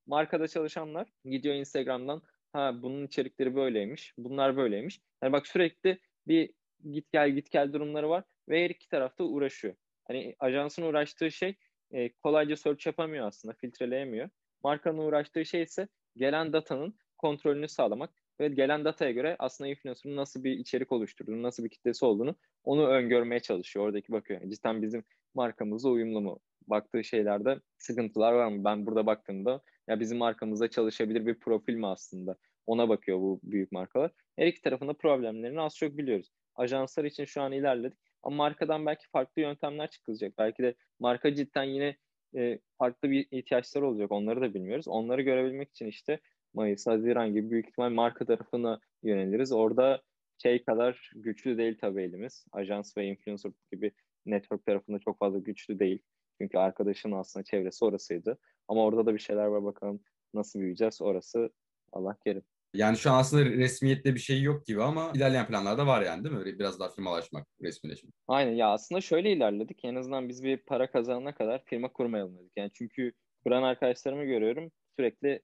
Markada 0.07 0.49
çalışanlar 0.49 1.09
gidiyor 1.25 1.55
Instagram'dan 1.55 2.23
ha 2.53 2.83
bunun 2.83 3.07
içerikleri 3.07 3.57
böyleymiş. 3.57 4.15
Bunlar 4.19 4.57
böyleymiş. 4.57 5.01
Yani 5.23 5.33
bak 5.33 5.47
sürekli 5.47 5.99
bir 6.29 6.51
git 6.91 7.13
gel 7.13 7.31
git 7.31 7.51
gel 7.51 7.73
durumları 7.73 8.09
var 8.09 8.25
ve 8.49 8.65
her 8.65 8.71
iki 8.71 8.89
tarafta 8.89 9.25
uğraşıyor. 9.25 9.75
Hani 10.05 10.37
ajansın 10.39 10.83
uğraştığı 10.83 11.31
şey 11.31 11.55
e, 11.91 12.13
kolayca 12.13 12.57
search 12.57 12.87
yapamıyor 12.87 13.27
aslında, 13.27 13.55
filtreleyemiyor. 13.55 14.29
Markanın 14.65 14.99
uğraştığı 14.99 15.45
şey 15.45 15.63
ise 15.63 15.89
gelen 16.17 16.53
datanın 16.53 16.99
kontrolünü 17.19 17.69
sağlamak 17.69 18.11
ve 18.41 18.49
gelen 18.49 18.85
dataya 18.85 19.11
göre 19.11 19.37
aslında 19.39 19.71
influencer'ın 19.71 20.17
nasıl 20.17 20.45
bir 20.45 20.53
içerik 20.53 20.93
oluşturduğunu, 20.93 21.43
nasıl 21.43 21.65
bir 21.65 21.69
kitlesi 21.69 22.05
olduğunu 22.05 22.37
onu 22.65 22.87
öngörmeye 22.87 23.41
çalışıyor. 23.41 23.87
Oradaki 23.87 24.13
bakıyor. 24.13 24.41
Yani 24.41 24.55
cidden 24.55 24.83
bizim 24.83 25.05
markamızla 25.35 25.91
uyumlu 25.91 26.21
mu? 26.21 26.41
Baktığı 26.67 27.05
şeylerde 27.05 27.61
sıkıntılar 27.79 28.33
var 28.33 28.49
mı? 28.49 28.65
Ben 28.65 28.87
burada 28.87 29.07
baktığımda 29.07 29.63
ya 29.89 30.01
bizim 30.01 30.19
markamızda 30.19 30.71
çalışabilir 30.71 31.27
bir 31.27 31.39
profil 31.41 31.75
mi 31.75 31.87
aslında? 31.87 32.37
Ona 32.67 32.89
bakıyor 32.89 33.19
bu 33.19 33.41
büyük 33.43 33.73
markalar. 33.73 34.11
Her 34.37 34.47
iki 34.47 34.63
tarafında 34.63 34.93
problemlerini 34.93 35.61
az 35.61 35.77
çok 35.77 35.97
biliyoruz. 35.97 36.31
Ajanslar 36.55 37.05
için 37.05 37.25
şu 37.25 37.43
an 37.43 37.53
ilerledik. 37.53 37.99
Ama 38.23 38.37
markadan 38.37 38.87
belki 38.87 39.09
farklı 39.09 39.43
yöntemler 39.43 39.91
çıkılacak. 39.91 40.39
Belki 40.39 40.63
de 40.63 40.75
marka 40.99 41.35
cidden 41.35 41.65
yine 41.65 41.97
e, 42.37 42.59
farklı 42.79 43.11
bir 43.11 43.27
ihtiyaçlar 43.31 43.83
olacak. 43.83 44.13
Onları 44.13 44.41
da 44.41 44.55
bilmiyoruz. 44.55 44.89
Onları 44.89 45.23
görebilmek 45.23 45.71
için 45.71 45.87
işte 45.87 46.21
Mayıs, 46.55 46.87
Haziran 46.87 47.33
gibi 47.35 47.51
büyük 47.51 47.69
ihtimal 47.69 47.91
marka 47.91 48.25
tarafına 48.25 48.81
yöneliriz. 49.03 49.53
Orada 49.53 50.03
şey 50.43 50.65
kadar 50.65 51.11
güçlü 51.15 51.59
değil 51.59 51.79
tabii 51.81 52.03
elimiz. 52.03 52.47
Ajans 52.53 52.97
ve 52.97 53.07
influencer 53.07 53.53
gibi 53.73 53.93
network 54.27 54.67
tarafında 54.67 54.99
çok 54.99 55.19
fazla 55.19 55.39
güçlü 55.39 55.79
değil. 55.79 56.03
Çünkü 56.41 56.59
arkadaşın 56.59 57.13
aslında 57.13 57.45
çevresi 57.45 57.85
orasıydı. 57.85 58.39
Ama 58.69 58.85
orada 58.85 59.07
da 59.07 59.15
bir 59.15 59.19
şeyler 59.19 59.47
var 59.47 59.65
bakalım 59.65 60.01
nasıl 60.35 60.61
büyüyeceğiz 60.61 61.03
orası 61.03 61.51
Allah 61.93 62.17
kerim. 62.25 62.43
Yani 62.77 62.97
şu 62.97 63.11
an 63.11 63.19
aslında 63.19 63.45
resmiyette 63.45 64.15
bir 64.15 64.21
şey 64.21 64.43
yok 64.43 64.67
gibi 64.67 64.83
ama 64.83 65.13
ilerleyen 65.15 65.47
planlarda 65.47 65.87
var 65.87 66.03
yani 66.03 66.25
değil 66.25 66.35
mi? 66.35 66.59
Biraz 66.59 66.81
daha 66.81 66.89
firmalaşmak, 66.89 67.47
resmileşmek. 67.63 68.15
Aynen 68.29 68.53
ya 68.53 68.69
aslında 68.69 69.01
şöyle 69.01 69.33
ilerledik. 69.33 69.85
En 69.85 69.95
azından 69.95 70.29
biz 70.29 70.45
bir 70.45 70.57
para 70.57 70.91
kazanana 70.91 71.35
kadar 71.35 71.65
firma 71.65 71.93
kurmayalım 71.93 72.39
dedik. 72.39 72.53
Yani 72.57 72.71
çünkü 72.75 73.13
kuran 73.45 73.63
arkadaşlarımı 73.63 74.25
görüyorum 74.25 74.71
sürekli 74.99 75.43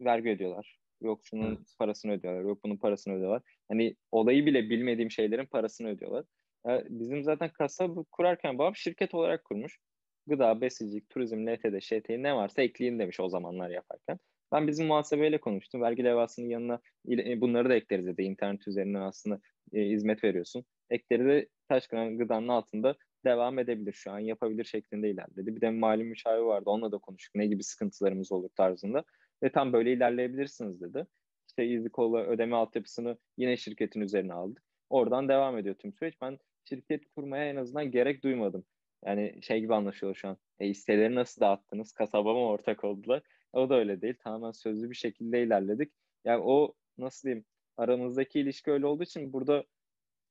vergi 0.00 0.30
ödüyorlar. 0.30 0.78
Yok 1.02 1.20
şunun 1.24 1.56
evet. 1.56 1.74
parasını 1.78 2.12
ödüyorlar, 2.12 2.42
yok 2.42 2.64
bunun 2.64 2.76
parasını 2.76 3.14
ödüyorlar. 3.14 3.42
Hani 3.68 3.96
olayı 4.10 4.46
bile 4.46 4.70
bilmediğim 4.70 5.10
şeylerin 5.10 5.46
parasını 5.46 5.88
ödüyorlar. 5.88 6.24
Yani 6.66 6.82
bizim 6.88 7.24
zaten 7.24 7.48
kasa 7.48 7.88
kurarken 8.12 8.58
babam 8.58 8.76
şirket 8.76 9.14
olarak 9.14 9.44
kurmuş. 9.44 9.78
Gıda, 10.26 10.60
besicilik, 10.60 11.08
turizm, 11.08 11.46
LTD, 11.46 11.80
ŞT 11.80 12.08
ne 12.08 12.36
varsa 12.36 12.62
ekleyin 12.62 12.98
demiş 12.98 13.20
o 13.20 13.28
zamanlar 13.28 13.70
yaparken. 13.70 14.18
Ben 14.52 14.66
bizim 14.66 14.86
muhasebeyle 14.86 15.38
konuştum. 15.40 15.82
Vergi 15.82 16.04
levhasının 16.04 16.48
yanına 16.48 16.80
e, 17.10 17.40
bunları 17.40 17.68
da 17.68 17.74
ekleriz 17.74 18.06
dedi. 18.06 18.22
İnternet 18.22 18.68
üzerinden 18.68 19.00
aslında 19.00 19.40
e, 19.72 19.80
hizmet 19.80 20.24
veriyorsun. 20.24 20.64
Ekleri 20.90 21.24
de 21.24 21.48
Taşkıran 21.68 22.18
gıdanın 22.18 22.48
altında 22.48 22.96
devam 23.24 23.58
edebilir 23.58 23.92
şu 23.92 24.10
an 24.12 24.18
yapabilir 24.18 24.64
şeklinde 24.64 25.10
ilerledi. 25.10 25.56
Bir 25.56 25.60
de 25.60 25.70
mali 25.70 26.04
müşavir 26.04 26.42
vardı 26.42 26.70
onunla 26.70 26.92
da 26.92 26.98
konuştuk 26.98 27.34
ne 27.34 27.46
gibi 27.46 27.62
sıkıntılarımız 27.62 28.32
olur 28.32 28.50
tarzında. 28.56 29.04
Ve 29.42 29.52
tam 29.52 29.72
böyle 29.72 29.92
ilerleyebilirsiniz 29.92 30.80
dedi. 30.80 31.06
İşte 31.48 31.62
EasyCall'a 31.62 32.24
ödeme 32.24 32.56
altyapısını 32.56 33.18
yine 33.38 33.56
şirketin 33.56 34.00
üzerine 34.00 34.32
aldık. 34.32 34.62
Oradan 34.90 35.28
devam 35.28 35.58
ediyor 35.58 35.74
tüm 35.74 35.92
süreç. 35.92 36.14
Ben 36.20 36.38
şirket 36.68 37.02
kurmaya 37.16 37.50
en 37.50 37.56
azından 37.56 37.90
gerek 37.90 38.22
duymadım. 38.22 38.64
Yani 39.04 39.38
şey 39.42 39.60
gibi 39.60 39.74
anlaşılıyor 39.74 40.16
şu 40.16 40.28
an. 40.28 40.36
E, 40.60 41.14
nasıl 41.14 41.40
dağıttınız? 41.40 41.92
Kasaba 41.92 42.32
mı 42.32 42.46
ortak 42.46 42.84
oldular? 42.84 43.22
O 43.52 43.68
da 43.70 43.74
öyle 43.74 44.02
değil. 44.02 44.14
Tamamen 44.24 44.52
sözlü 44.52 44.90
bir 44.90 44.94
şekilde 44.94 45.42
ilerledik. 45.42 45.92
Yani 46.24 46.42
o 46.44 46.74
nasıl 46.98 47.28
diyeyim 47.28 47.44
aramızdaki 47.76 48.40
ilişki 48.40 48.70
öyle 48.70 48.86
olduğu 48.86 49.02
için 49.02 49.32
burada 49.32 49.64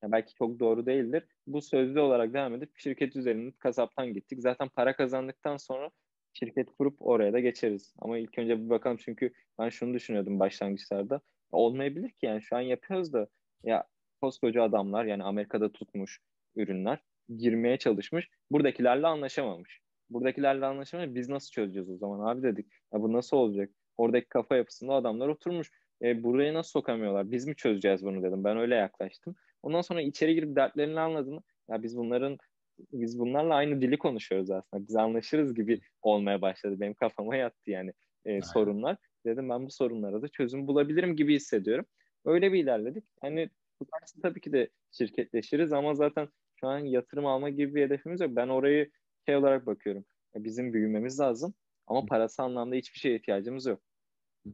ya 0.04 0.12
belki 0.12 0.34
çok 0.34 0.60
doğru 0.60 0.86
değildir. 0.86 1.24
Bu 1.48 1.62
sözlü 1.62 2.00
olarak 2.00 2.34
devam 2.34 2.56
edip 2.56 2.78
şirket 2.78 3.16
üzerinde 3.16 3.52
kasaptan 3.60 4.14
gittik. 4.14 4.40
Zaten 4.42 4.70
para 4.70 4.96
kazandıktan 4.96 5.58
sonra 5.58 5.90
şirket 6.34 6.72
kurup 6.78 6.96
oraya 7.00 7.34
da 7.34 7.40
geçeriz. 7.40 7.94
Ama 8.00 8.18
ilk 8.18 8.38
önce 8.40 8.60
bir 8.66 8.70
bakalım 8.70 8.98
çünkü 8.98 9.34
ben 9.60 9.70
şunu 9.70 9.94
düşünüyordum 9.94 10.40
başlangıçlarda. 10.40 11.22
Olmayabilir 11.52 12.10
ki 12.10 12.26
yani 12.26 12.42
şu 12.42 12.56
an 12.56 12.62
yapıyoruz 12.62 13.14
da 13.14 13.28
ya 13.64 13.84
koskoca 14.22 14.64
adamlar 14.64 15.06
yani 15.06 15.24
Amerika'da 15.24 15.72
tutmuş 15.72 16.20
ürünler 16.56 17.00
girmeye 17.38 17.78
çalışmış. 17.78 18.30
Buradakilerle 18.52 19.08
anlaşamamış. 19.08 19.82
Buradakilerle 20.14 20.66
anlaşamamış. 20.66 21.16
Biz 21.16 21.30
nasıl 21.30 21.52
çözeceğiz 21.52 21.90
o 21.90 21.98
zaman 21.98 22.28
abi 22.28 22.44
dedik. 22.44 22.66
Ya 22.94 23.02
bu 23.02 23.14
nasıl 23.14 23.38
olacak? 23.38 23.70
Oradaki 23.98 24.30
kafa 24.30 24.56
yapısında 24.56 24.94
adamlar 24.94 25.28
oturmuş. 25.28 25.72
E, 26.02 26.24
buraya 26.24 26.54
nasıl 26.54 26.70
sokamıyorlar? 26.70 27.32
Biz 27.32 27.48
mi 27.48 27.56
çözeceğiz 27.56 28.04
bunu 28.04 28.24
dedim. 28.24 28.44
Ben 28.44 28.58
öyle 28.58 28.76
yaklaştım. 28.76 29.36
Ondan 29.64 29.82
sonra 29.82 30.02
içeri 30.02 30.36
girip 30.36 30.56
dertlerini 30.56 31.00
anladım. 31.00 31.44
Ya 31.70 31.84
biz 31.84 31.98
bunların 31.98 32.38
biz 32.92 33.20
bunlarla 33.20 33.56
aynı 33.56 33.82
dili 33.82 33.98
konuşuyoruz 33.98 34.52
aslında. 34.52 34.88
Biz 34.88 34.96
anlaşırız 34.96 35.54
gibi 35.56 35.80
olmaya 36.02 36.42
başladı. 36.42 36.80
Benim 36.80 36.94
kafama 36.94 37.36
yattı 37.36 37.72
yani 37.72 37.94
e, 38.26 38.42
sorunlar. 38.42 38.98
Dedim 39.26 39.50
ben 39.50 39.66
bu 39.66 39.72
sorunlara 39.72 40.22
da 40.22 40.28
çözüm 40.28 40.68
bulabilirim 40.68 41.16
gibi 41.16 41.36
hissediyorum. 41.36 41.86
Öyle 42.26 42.54
bir 42.54 42.64
ilerledik. 42.64 43.04
Hani 43.22 43.50
tutarsa 43.80 44.22
tabii 44.22 44.42
ki 44.42 44.52
de 44.54 44.70
şirketleşiriz 44.92 45.74
ama 45.74 45.96
zaten 45.96 46.30
şu 46.56 46.68
an 46.68 46.80
yatırım 46.80 47.26
alma 47.26 47.50
gibi 47.50 47.76
bir 47.76 47.82
hedefimiz 47.82 48.22
yok. 48.22 48.32
Ben 48.36 48.48
orayı 48.48 48.92
şey 49.26 49.36
olarak 49.36 49.66
bakıyorum. 49.66 50.06
Bizim 50.36 50.74
büyümemiz 50.74 51.20
lazım 51.20 51.54
ama 51.88 52.06
parası 52.06 52.44
anlamda 52.44 52.76
hiçbir 52.76 53.00
şeye 53.00 53.16
ihtiyacımız 53.16 53.66
yok. 53.66 53.82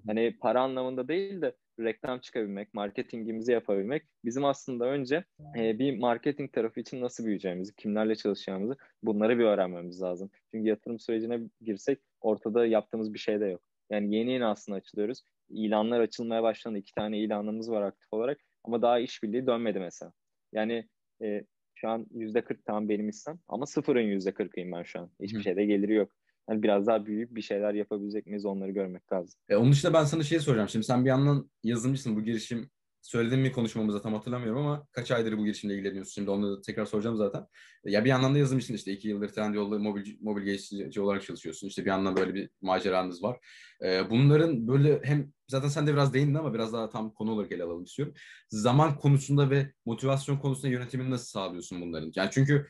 Hani 0.08 0.38
para 0.40 0.62
anlamında 0.62 1.08
değil 1.08 1.42
de 1.42 1.56
reklam 1.80 2.20
çıkabilmek, 2.20 2.74
marketingimizi 2.74 3.52
yapabilmek 3.52 4.04
bizim 4.26 4.46
aslında 4.46 4.86
önce 4.86 5.24
e, 5.58 5.80
bir 5.80 6.00
marketing 6.00 6.54
tarafı 6.54 6.80
için 6.80 7.02
nasıl 7.02 7.26
büyüyeceğimizi, 7.26 7.76
kimlerle 7.76 8.16
çalışacağımızı 8.16 8.76
bunları 9.04 9.40
bir 9.40 9.44
öğrenmemiz 9.44 10.02
lazım. 10.02 10.30
Çünkü 10.52 10.68
yatırım 10.68 11.00
sürecine 11.00 11.40
girsek 11.62 12.00
ortada 12.22 12.66
yaptığımız 12.66 13.14
bir 13.14 13.20
şey 13.20 13.40
de 13.40 13.46
yok. 13.46 13.62
Yani 13.90 14.16
yeni 14.16 14.32
yeni 14.32 14.46
aslında 14.46 14.78
açılıyoruz. 14.78 15.24
İlanlar 15.50 16.00
açılmaya 16.00 16.44
başlandı. 16.44 16.78
İki 16.78 16.94
tane 16.94 17.20
ilanımız 17.20 17.72
var 17.72 17.82
aktif 17.82 18.14
olarak 18.14 18.40
ama 18.64 18.82
daha 18.82 19.00
işbirliği 19.00 19.48
dönmedi 19.48 19.80
mesela. 19.80 20.14
Yani 20.54 20.88
e, 21.22 21.44
şu 21.82 21.90
an 21.90 22.08
yüzde 22.14 22.42
kırk 22.42 22.66
tamam 22.66 22.90
benim 22.90 23.10
istem 23.10 23.40
ama 23.48 23.66
sıfırın 23.66 24.02
yüzde 24.02 24.34
kırkıyım 24.34 24.72
ben 24.72 24.84
şu 24.84 25.00
an. 25.00 25.10
Hiçbir 25.22 25.40
Hı. 25.40 25.44
şeyde 25.44 25.66
geliri 25.66 25.94
yok. 25.94 26.12
Yani 26.50 26.64
biraz 26.64 26.88
daha 26.88 27.06
büyük 27.06 27.36
bir 27.36 27.42
şeyler 27.42 27.74
yapabilecek 27.74 28.26
miyiz 28.26 28.46
onları 28.46 28.72
görmek 28.72 29.14
lazım. 29.14 29.40
E, 29.50 29.56
onun 29.56 29.72
dışında 29.72 29.94
ben 29.94 30.04
sana 30.04 30.24
şey 30.24 30.40
soracağım. 30.40 30.70
Şimdi 30.70 30.86
sen 30.86 31.06
bir 31.06 31.10
yandan 31.10 31.50
yazılımcısın. 31.64 32.16
Bu 32.16 32.24
girişim 32.24 32.70
söyledim 33.02 33.42
mi 33.42 33.52
konuşmamızda 33.52 34.02
tam 34.02 34.14
hatırlamıyorum 34.14 34.62
ama 34.62 34.88
kaç 34.92 35.12
aydır 35.12 35.38
bu 35.38 35.46
girişimle 35.46 35.76
ilgileniyorsun? 35.76 36.12
Şimdi 36.12 36.30
onu 36.30 36.58
da 36.58 36.62
tekrar 36.62 36.86
soracağım 36.86 37.18
zaten. 37.18 37.46
Ya 37.86 38.06
bir 38.06 38.10
yandan 38.10 38.36
da 38.36 38.38
yazılımcısın 38.38 38.74
işte 38.74 38.92
iki 38.92 39.08
yıldır 39.08 39.30
Trendyol'da 39.30 39.80
mobil, 39.80 40.18
mobil 40.22 40.44
geliştirici 40.44 41.02
olarak 41.02 41.24
çalışıyorsun. 41.24 41.68
İşte 41.68 41.82
bir 41.82 41.90
yandan 41.90 42.18
böyle 42.18 42.34
bir 42.34 42.50
maceranız 42.62 43.24
var. 43.24 43.38
Ee, 43.86 44.10
bunların 44.10 44.68
böyle 44.68 45.02
hem 45.04 45.34
zaten 45.48 45.68
sen 45.68 45.88
de 45.88 45.94
biraz 45.94 46.14
değindin 46.14 46.34
ama 46.34 46.54
biraz 46.54 46.74
daha 46.74 46.90
tam 46.90 47.14
konu 47.14 47.32
olarak 47.32 47.52
ele 47.52 47.64
alalım 47.64 47.84
istiyorum. 47.84 48.14
Zaman 48.50 48.98
konusunda 48.98 49.50
ve 49.50 49.72
motivasyon 49.86 50.38
konusunda 50.38 50.68
yönetimini 50.68 51.10
nasıl 51.10 51.26
sağlıyorsun 51.26 51.82
bunların? 51.82 52.12
Yani 52.16 52.30
çünkü 52.32 52.68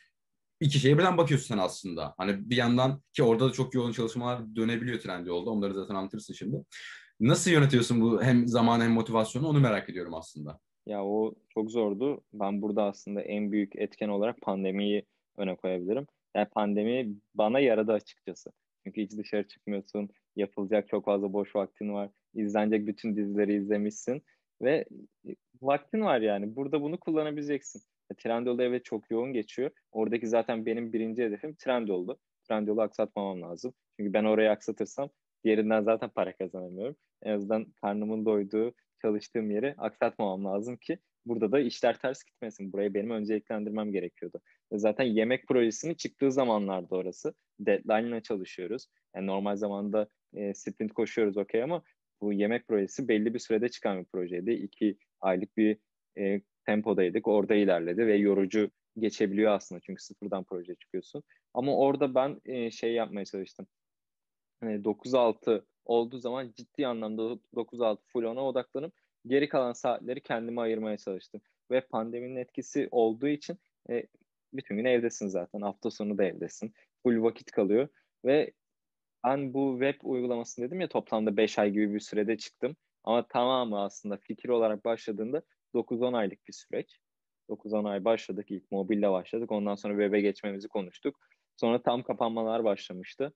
iki 0.60 0.80
şeye 0.80 0.98
birden 0.98 1.18
bakıyorsun 1.18 1.48
sen 1.48 1.58
aslında. 1.58 2.14
Hani 2.18 2.50
bir 2.50 2.56
yandan 2.56 3.02
ki 3.14 3.24
orada 3.24 3.50
da 3.50 3.52
çok 3.54 3.74
yoğun 3.74 3.92
çalışmalar 3.92 4.56
dönebiliyor 4.56 5.00
Trendyol'da. 5.00 5.50
Onları 5.50 5.74
zaten 5.74 5.96
anlatırsın 5.96 6.34
şimdi. 6.34 6.58
Nasıl 7.20 7.52
yönetiyorsun 7.52 8.02
bu 8.02 8.24
hem 8.24 8.48
zaman 8.48 8.82
hem 8.82 8.92
motivasyonu 8.92 9.48
onu 9.48 9.60
merak 9.60 9.90
ediyorum 9.90 10.14
aslında. 10.14 10.60
Ya 10.86 11.06
o 11.06 11.36
çok 11.50 11.72
zordu. 11.72 12.22
Ben 12.34 12.62
burada 12.62 12.84
aslında 12.84 13.22
en 13.22 13.52
büyük 13.52 13.76
etken 13.76 14.10
olarak 14.10 14.42
pandemiyi 14.42 15.06
öne 15.38 15.56
koyabilirim. 15.56 16.08
Yani 16.36 16.48
pandemi 16.50 17.16
bana 17.36 17.60
yaradı 17.60 17.94
açıkçası. 17.94 18.52
Çünkü 18.84 19.02
hiç 19.02 19.12
dışarı 19.12 19.48
çıkmıyorsun. 19.48 20.10
Yapılacak 20.36 20.88
çok 20.88 21.06
fazla 21.06 21.34
boş 21.34 21.56
vaktin 21.56 21.94
var. 21.94 22.10
İzlenecek 22.34 22.88
bütün 22.88 23.16
dizileri 23.16 23.56
izlemişsin. 23.56 24.24
Ve 24.62 24.86
vaktin 25.62 26.02
var 26.02 26.22
yani. 26.22 26.56
Burada 26.56 26.82
bunu 26.82 27.00
kullanabileceksin. 27.00 27.82
Trendyol'da 28.18 28.64
evet 28.64 28.86
çok 28.86 29.12
yoğun 29.12 29.34
geçiyor. 29.34 29.72
Oradaki 29.92 30.28
zaten 30.28 30.66
benim 30.66 30.94
birinci 30.94 31.24
hedefim 31.24 31.56
Trendyol'du. 31.56 32.20
Trendyol'u 32.48 32.82
aksatmamam 32.82 33.42
lazım. 33.42 33.74
Çünkü 34.00 34.14
ben 34.14 34.24
orayı 34.24 34.52
aksatırsam 34.52 35.10
diğerinden 35.44 35.84
zaten 35.84 36.10
para 36.10 36.38
kazanamıyorum. 36.38 36.96
En 37.24 37.34
azından 37.34 37.66
karnımın 37.82 38.26
doyduğu 38.26 38.74
çalıştığım 39.02 39.52
yeri 39.52 39.76
aksatmamam 39.78 40.46
lazım 40.46 40.78
ki 40.78 41.00
burada 41.26 41.52
da 41.52 41.60
işler 41.60 42.00
ters 42.00 42.24
gitmesin. 42.24 42.74
Burayı 42.74 42.94
benim 42.94 43.10
önceliklendirmem 43.10 43.92
gerekiyordu. 43.92 44.42
Ve 44.72 44.78
zaten 44.78 45.06
yemek 45.06 45.48
projesini 45.48 45.98
çıktığı 45.98 46.32
zamanlarda 46.32 46.96
orası. 46.96 47.34
Deadline 47.60 48.08
ile 48.08 48.22
çalışıyoruz. 48.22 48.88
Yani 49.16 49.28
normal 49.28 49.56
zamanda 49.56 50.08
e, 50.34 50.54
sprint 50.54 50.94
koşuyoruz 50.94 51.38
okey 51.38 51.64
ama 51.64 51.84
bu 52.22 52.34
yemek 52.34 52.68
projesi 52.68 53.08
belli 53.08 53.34
bir 53.34 53.40
sürede 53.40 53.70
çıkan 53.70 54.00
bir 54.00 54.06
projeydi. 54.06 54.52
İki 54.52 54.98
aylık 55.22 55.58
bir 55.58 55.78
e, 56.18 56.42
tempodaydık. 56.66 57.28
Orada 57.28 57.56
ilerledi 57.56 58.08
ve 58.08 58.16
yorucu 58.16 58.72
geçebiliyor 59.00 59.52
aslında 59.52 59.82
çünkü 59.82 60.04
sıfırdan 60.04 60.44
proje 60.44 60.76
çıkıyorsun. 60.76 61.24
Ama 61.54 61.78
orada 61.78 62.16
ben 62.16 62.42
e, 62.46 62.72
şey 62.72 62.94
yapmaya 62.94 63.26
çalıştım. 63.26 63.68
Hani 64.60 64.84
9-6 64.84 65.66
olduğu 65.86 66.20
zaman 66.20 66.52
ciddi 66.56 66.88
anlamda 66.88 67.22
9-6 67.56 67.98
full 68.08 68.24
ona 68.24 68.46
odaklanıp 68.46 68.94
geri 69.28 69.50
kalan 69.50 69.74
saatleri 69.74 70.22
kendime 70.22 70.62
ayırmaya 70.62 70.98
çalıştım. 70.98 71.42
Ve 71.72 71.82
pandeminin 71.82 72.36
etkisi 72.36 72.88
olduğu 72.92 73.28
için 73.28 73.58
e, 73.90 74.08
bütün 74.54 74.78
gün 74.78 74.86
evdesin 74.86 75.28
zaten. 75.28 75.62
Hafta 75.62 75.92
sonu 75.92 76.18
da 76.18 76.24
evdesin. 76.24 76.74
Full 77.04 77.24
vakit 77.24 77.52
kalıyor 77.52 77.88
ve 78.26 78.52
ben 79.26 79.54
bu 79.54 79.80
web 79.80 80.02
uygulamasını 80.04 80.66
dedim 80.66 80.82
ya 80.82 80.90
toplamda 80.90 81.38
5 81.38 81.60
ay 81.60 81.72
gibi 81.72 81.94
bir 81.94 82.00
sürede 82.00 82.38
çıktım. 82.38 82.76
Ama 83.04 83.28
tamamı 83.28 83.82
aslında 83.82 84.18
fikir 84.18 84.50
olarak 84.50 84.86
başladığında 84.86 85.42
9-10 85.74 86.18
aylık 86.18 86.48
bir 86.48 86.54
süreç. 86.54 87.00
9-10 87.50 87.90
ay 87.90 88.06
başladık. 88.06 88.52
ilk 88.52 88.72
mobille 88.72 89.12
başladık. 89.12 89.52
Ondan 89.52 89.76
sonra 89.76 89.94
web'e 89.94 90.22
geçmemizi 90.22 90.68
konuştuk. 90.68 91.20
Sonra 91.58 91.82
tam 91.82 92.04
kapanmalar 92.04 92.64
başlamıştı. 92.64 93.34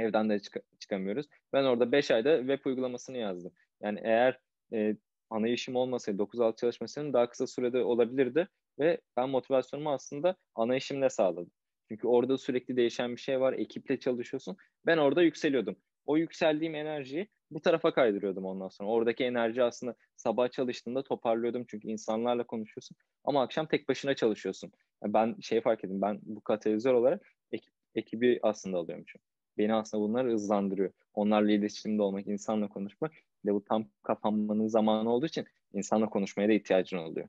Evden 0.00 0.30
de 0.30 0.40
çık- 0.40 0.80
çıkamıyoruz. 0.80 1.26
Ben 1.52 1.64
orada 1.64 1.92
5 1.92 2.10
ayda 2.10 2.38
web 2.38 2.66
uygulamasını 2.66 3.18
yazdım. 3.18 3.52
Yani 3.82 4.00
eğer 4.02 4.40
e, 4.72 4.96
ana 5.30 5.48
işim 5.48 5.76
olmasaydı, 5.76 6.18
9-6 6.18 6.56
çalışmasaydım 6.56 7.12
daha 7.12 7.30
kısa 7.30 7.46
sürede 7.46 7.82
olabilirdi. 7.82 8.48
Ve 8.78 9.00
ben 9.16 9.28
motivasyonumu 9.28 9.92
aslında 9.92 10.36
ana 10.54 10.76
işimle 10.76 11.10
sağladım. 11.10 11.50
Çünkü 11.88 12.06
orada 12.06 12.38
sürekli 12.38 12.76
değişen 12.76 13.16
bir 13.16 13.20
şey 13.20 13.40
var. 13.40 13.52
Ekiple 13.52 13.98
çalışıyorsun. 14.00 14.56
Ben 14.86 14.96
orada 14.96 15.22
yükseliyordum. 15.22 15.76
O 16.06 16.16
yükseldiğim 16.16 16.74
enerjiyi 16.74 17.28
bu 17.50 17.60
tarafa 17.60 17.94
kaydırıyordum 17.94 18.44
ondan 18.44 18.68
sonra. 18.68 18.88
Oradaki 18.88 19.24
enerji 19.24 19.62
aslında 19.62 19.94
sabah 20.16 20.50
çalıştığında 20.50 21.02
toparlıyordum 21.02 21.64
çünkü 21.68 21.88
insanlarla 21.88 22.44
konuşuyorsun 22.46 22.96
ama 23.24 23.42
akşam 23.42 23.66
tek 23.66 23.88
başına 23.88 24.14
çalışıyorsun. 24.14 24.72
Yani 25.02 25.14
ben 25.14 25.36
şey 25.40 25.60
fark 25.60 25.84
ettim 25.84 26.02
ben 26.02 26.18
bu 26.22 26.40
katalizör 26.40 26.94
olarak 26.94 27.26
ekip, 27.52 27.72
ekibi 27.94 28.38
aslında 28.42 28.78
alıyormuşum. 28.78 29.20
Beni 29.60 29.74
aslında 29.74 30.04
bunlar 30.04 30.26
hızlandırıyor. 30.26 30.92
Onlarla 31.14 31.52
iletişimde 31.52 32.02
olmak, 32.02 32.26
insanla 32.26 32.68
konuşmak 32.68 33.12
ve 33.46 33.54
bu 33.54 33.64
tam 33.64 33.88
kapanmanın 34.02 34.66
zamanı 34.66 35.12
olduğu 35.12 35.26
için 35.26 35.44
insanla 35.72 36.06
konuşmaya 36.06 36.48
da 36.48 36.52
ihtiyacın 36.52 36.96
oluyor. 36.96 37.28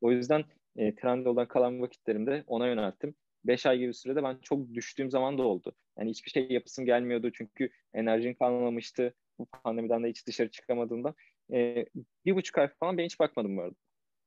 O 0.00 0.12
yüzden 0.12 0.44
e, 0.76 0.94
Trendyol'dan 0.94 1.48
kalan 1.48 1.80
vakitlerimde 1.80 2.44
ona 2.46 2.66
yönelttim. 2.66 3.14
5 3.44 3.66
ay 3.66 3.78
gibi 3.78 3.94
sürede 3.94 4.22
ben 4.22 4.38
çok 4.42 4.74
düştüğüm 4.74 5.10
zaman 5.10 5.38
da 5.38 5.42
oldu. 5.42 5.72
Yani 5.98 6.10
hiçbir 6.10 6.30
şey 6.30 6.46
yapısım 6.50 6.84
gelmiyordu 6.84 7.30
çünkü 7.32 7.70
enerjin 7.94 8.34
kalmamıştı. 8.34 9.14
Bu 9.38 9.46
pandemiden 9.46 10.04
de 10.04 10.08
hiç 10.08 10.26
dışarı 10.26 10.50
çıkamadığımda. 10.50 11.14
E, 11.52 11.86
bir 12.24 12.34
buçuk 12.34 12.58
ay 12.58 12.68
falan 12.68 12.98
ben 12.98 13.04
hiç 13.04 13.20
bakmadım 13.20 13.56
bu 13.56 13.62
arada. 13.62 13.74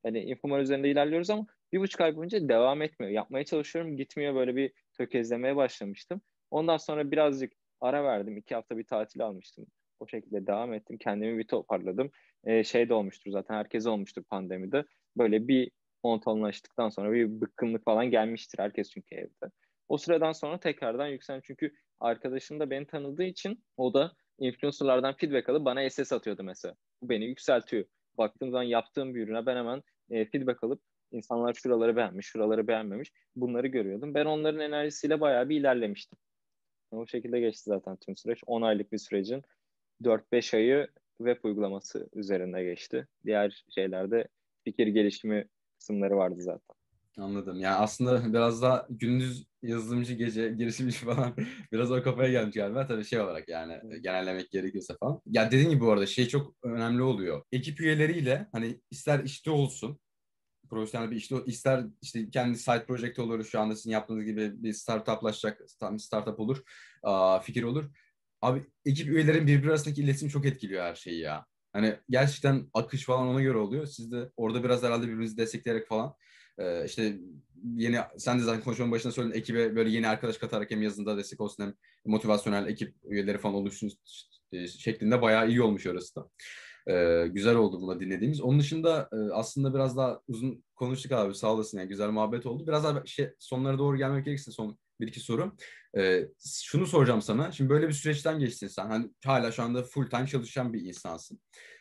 Yani 0.04 0.20
Infomar 0.20 0.60
üzerinde 0.60 0.90
ilerliyoruz 0.90 1.30
ama 1.30 1.46
bir 1.72 1.80
buçuk 1.80 2.00
ay 2.00 2.16
boyunca 2.16 2.48
devam 2.48 2.82
etmiyor. 2.82 3.12
Yapmaya 3.12 3.44
çalışıyorum 3.44 3.96
gitmiyor 3.96 4.34
böyle 4.34 4.56
bir 4.56 4.72
tökezlemeye 4.92 5.56
başlamıştım. 5.56 6.20
Ondan 6.50 6.76
sonra 6.76 7.10
birazcık 7.10 7.52
ara 7.80 8.04
verdim. 8.04 8.36
iki 8.36 8.54
hafta 8.54 8.78
bir 8.78 8.84
tatil 8.84 9.24
almıştım. 9.26 9.66
O 10.00 10.08
şekilde 10.08 10.46
devam 10.46 10.72
ettim. 10.74 10.98
Kendimi 10.98 11.38
bir 11.38 11.46
toparladım. 11.46 12.10
Ee, 12.44 12.64
şey 12.64 12.88
de 12.88 12.94
olmuştur 12.94 13.30
zaten. 13.30 13.54
Herkes 13.54 13.86
olmuştur 13.86 14.22
pandemide. 14.22 14.84
Böyle 15.16 15.48
bir 15.48 15.70
monotonlaştıktan 16.04 16.88
sonra 16.88 17.12
bir 17.12 17.40
bıkkınlık 17.40 17.84
falan 17.84 18.10
gelmiştir 18.10 18.58
herkes 18.58 18.90
çünkü 18.90 19.14
evde. 19.14 19.50
O 19.88 19.98
sıradan 19.98 20.32
sonra 20.32 20.60
tekrardan 20.60 21.06
yükseldim 21.06 21.42
çünkü 21.46 21.72
arkadaşım 22.00 22.60
da 22.60 22.70
beni 22.70 22.86
tanıdığı 22.86 23.22
için 23.24 23.64
o 23.76 23.94
da 23.94 24.12
influencerlardan 24.38 25.16
feedback 25.16 25.48
alıp 25.48 25.64
bana 25.64 25.90
SS 25.90 26.14
atıyordu 26.14 26.42
mesela. 26.42 26.74
Bu 27.02 27.08
beni 27.08 27.24
yükseltiyor. 27.24 27.84
Baktığım 28.18 28.50
zaman 28.50 28.62
yaptığım 28.62 29.14
bir 29.14 29.22
ürüne 29.22 29.46
ben 29.46 29.56
hemen 29.56 29.82
e, 30.10 30.24
feedback 30.24 30.64
alıp 30.64 30.82
insanlar 31.12 31.54
şuraları 31.54 31.96
beğenmiş, 31.96 32.26
şuraları 32.26 32.68
beğenmemiş 32.68 33.12
bunları 33.36 33.66
görüyordum. 33.66 34.14
Ben 34.14 34.24
onların 34.24 34.60
enerjisiyle 34.60 35.20
bayağı 35.20 35.48
bir 35.48 35.60
ilerlemiştim. 35.60 36.18
O 36.90 37.06
şekilde 37.06 37.40
geçti 37.40 37.62
zaten 37.66 37.96
tüm 37.96 38.16
süreç. 38.16 38.40
10 38.46 38.62
aylık 38.62 38.92
bir 38.92 38.98
sürecin 38.98 39.42
4-5 40.02 40.56
ayı 40.56 40.88
web 41.18 41.44
uygulaması 41.44 42.08
üzerinde 42.14 42.64
geçti. 42.64 43.06
Diğer 43.24 43.64
şeylerde 43.74 44.28
fikir 44.64 44.86
gelişimi 44.86 45.48
kısımları 45.78 46.16
vardı 46.16 46.42
zaten. 46.42 46.76
Anladım. 47.18 47.60
Yani 47.60 47.74
aslında 47.74 48.32
biraz 48.32 48.62
da 48.62 48.86
gündüz 48.90 49.46
yazılımcı, 49.62 50.14
gece 50.14 50.48
girişimci 50.48 50.98
falan 51.04 51.34
biraz 51.72 51.92
o 51.92 52.02
kafaya 52.02 52.30
gelmiş 52.30 52.54
galiba. 52.54 52.86
Tabii 52.86 53.04
şey 53.04 53.20
olarak 53.20 53.48
yani 53.48 53.80
genellemek 54.00 54.50
gerekirse 54.50 54.94
falan. 55.00 55.20
Ya 55.26 55.50
dediğin 55.50 55.70
gibi 55.70 55.80
bu 55.80 55.92
arada 55.92 56.06
şey 56.06 56.28
çok 56.28 56.54
önemli 56.62 57.02
oluyor. 57.02 57.42
Ekip 57.52 57.80
üyeleriyle 57.80 58.46
hani 58.52 58.80
ister 58.90 59.24
işte 59.24 59.50
olsun 59.50 59.98
profesyonel 60.70 61.10
bir 61.10 61.16
işte 61.16 61.36
ister 61.46 61.84
işte 62.02 62.30
kendi 62.30 62.58
side 62.58 62.84
project 62.86 63.18
olur 63.18 63.44
şu 63.44 63.60
anda 63.60 63.76
sizin 63.76 63.90
yaptığınız 63.90 64.24
gibi 64.24 64.62
bir 64.62 64.72
startuplaşacak 64.72 65.60
tam 65.80 65.98
startup 65.98 66.40
olur 66.40 66.62
fikir 67.42 67.62
olur. 67.62 67.84
Abi 68.42 68.66
ekip 68.84 69.08
üyelerin 69.08 69.46
birbiri 69.46 69.70
arasındaki 69.70 70.02
iletişim 70.02 70.28
çok 70.28 70.46
etkiliyor 70.46 70.82
her 70.84 70.94
şeyi 70.94 71.20
ya. 71.20 71.46
Hani 71.72 71.96
gerçekten 72.10 72.70
akış 72.74 73.04
falan 73.04 73.28
ona 73.28 73.42
göre 73.42 73.58
oluyor. 73.58 73.86
Siz 73.86 74.12
de 74.12 74.30
orada 74.36 74.64
biraz 74.64 74.82
herhalde 74.82 75.06
birbirinizi 75.06 75.36
destekleyerek 75.36 75.88
falan 75.88 76.16
ee, 76.58 76.84
işte 76.86 77.18
yeni 77.74 77.98
sen 78.18 78.38
de 78.38 78.42
zaten 78.42 78.62
konuşmanın 78.62 78.92
başında 78.92 79.12
söyledin 79.12 79.38
ekibe 79.38 79.76
böyle 79.76 79.90
yeni 79.90 80.08
arkadaş 80.08 80.38
katarak 80.38 80.70
hem 80.70 80.82
yazında 80.82 81.16
destek 81.16 81.40
olsun 81.40 81.64
hem 81.64 81.74
motivasyonel 82.04 82.66
ekip 82.66 82.94
üyeleri 83.04 83.38
falan 83.38 83.54
oluşsun 83.54 83.92
şeklinde 84.78 85.22
bayağı 85.22 85.48
iyi 85.48 85.62
olmuş 85.62 85.86
orası 85.86 86.16
da. 86.16 86.28
Ee, 86.88 87.26
güzel 87.32 87.56
oldu 87.56 87.80
bunu 87.80 88.00
dinlediğimiz. 88.00 88.40
Onun 88.40 88.60
dışında 88.60 89.08
e, 89.12 89.32
aslında 89.32 89.74
biraz 89.74 89.96
daha 89.96 90.20
uzun 90.28 90.64
konuştuk 90.74 91.12
abi 91.12 91.34
sağ 91.34 91.52
olasın 91.54 91.78
yani 91.78 91.88
güzel 91.88 92.10
muhabbet 92.10 92.46
oldu. 92.46 92.66
Biraz 92.66 92.84
daha 92.84 93.06
şey, 93.06 93.30
sonlara 93.38 93.78
doğru 93.78 93.96
gelmek 93.96 94.24
gerekirse 94.24 94.50
son 94.50 94.78
bir 95.00 95.08
iki 95.08 95.20
soru. 95.20 95.52
Ee, 95.98 96.28
şunu 96.62 96.86
soracağım 96.86 97.22
sana. 97.22 97.52
Şimdi 97.52 97.70
böyle 97.70 97.88
bir 97.88 97.92
süreçten 97.92 98.38
geçtin 98.38 98.68
sen. 98.68 98.86
Hani 98.86 99.10
hala 99.24 99.52
şu 99.52 99.62
anda 99.62 99.82
full 99.82 100.06
time 100.10 100.26
çalışan 100.26 100.72
bir 100.72 100.80
insansın. 100.80 101.40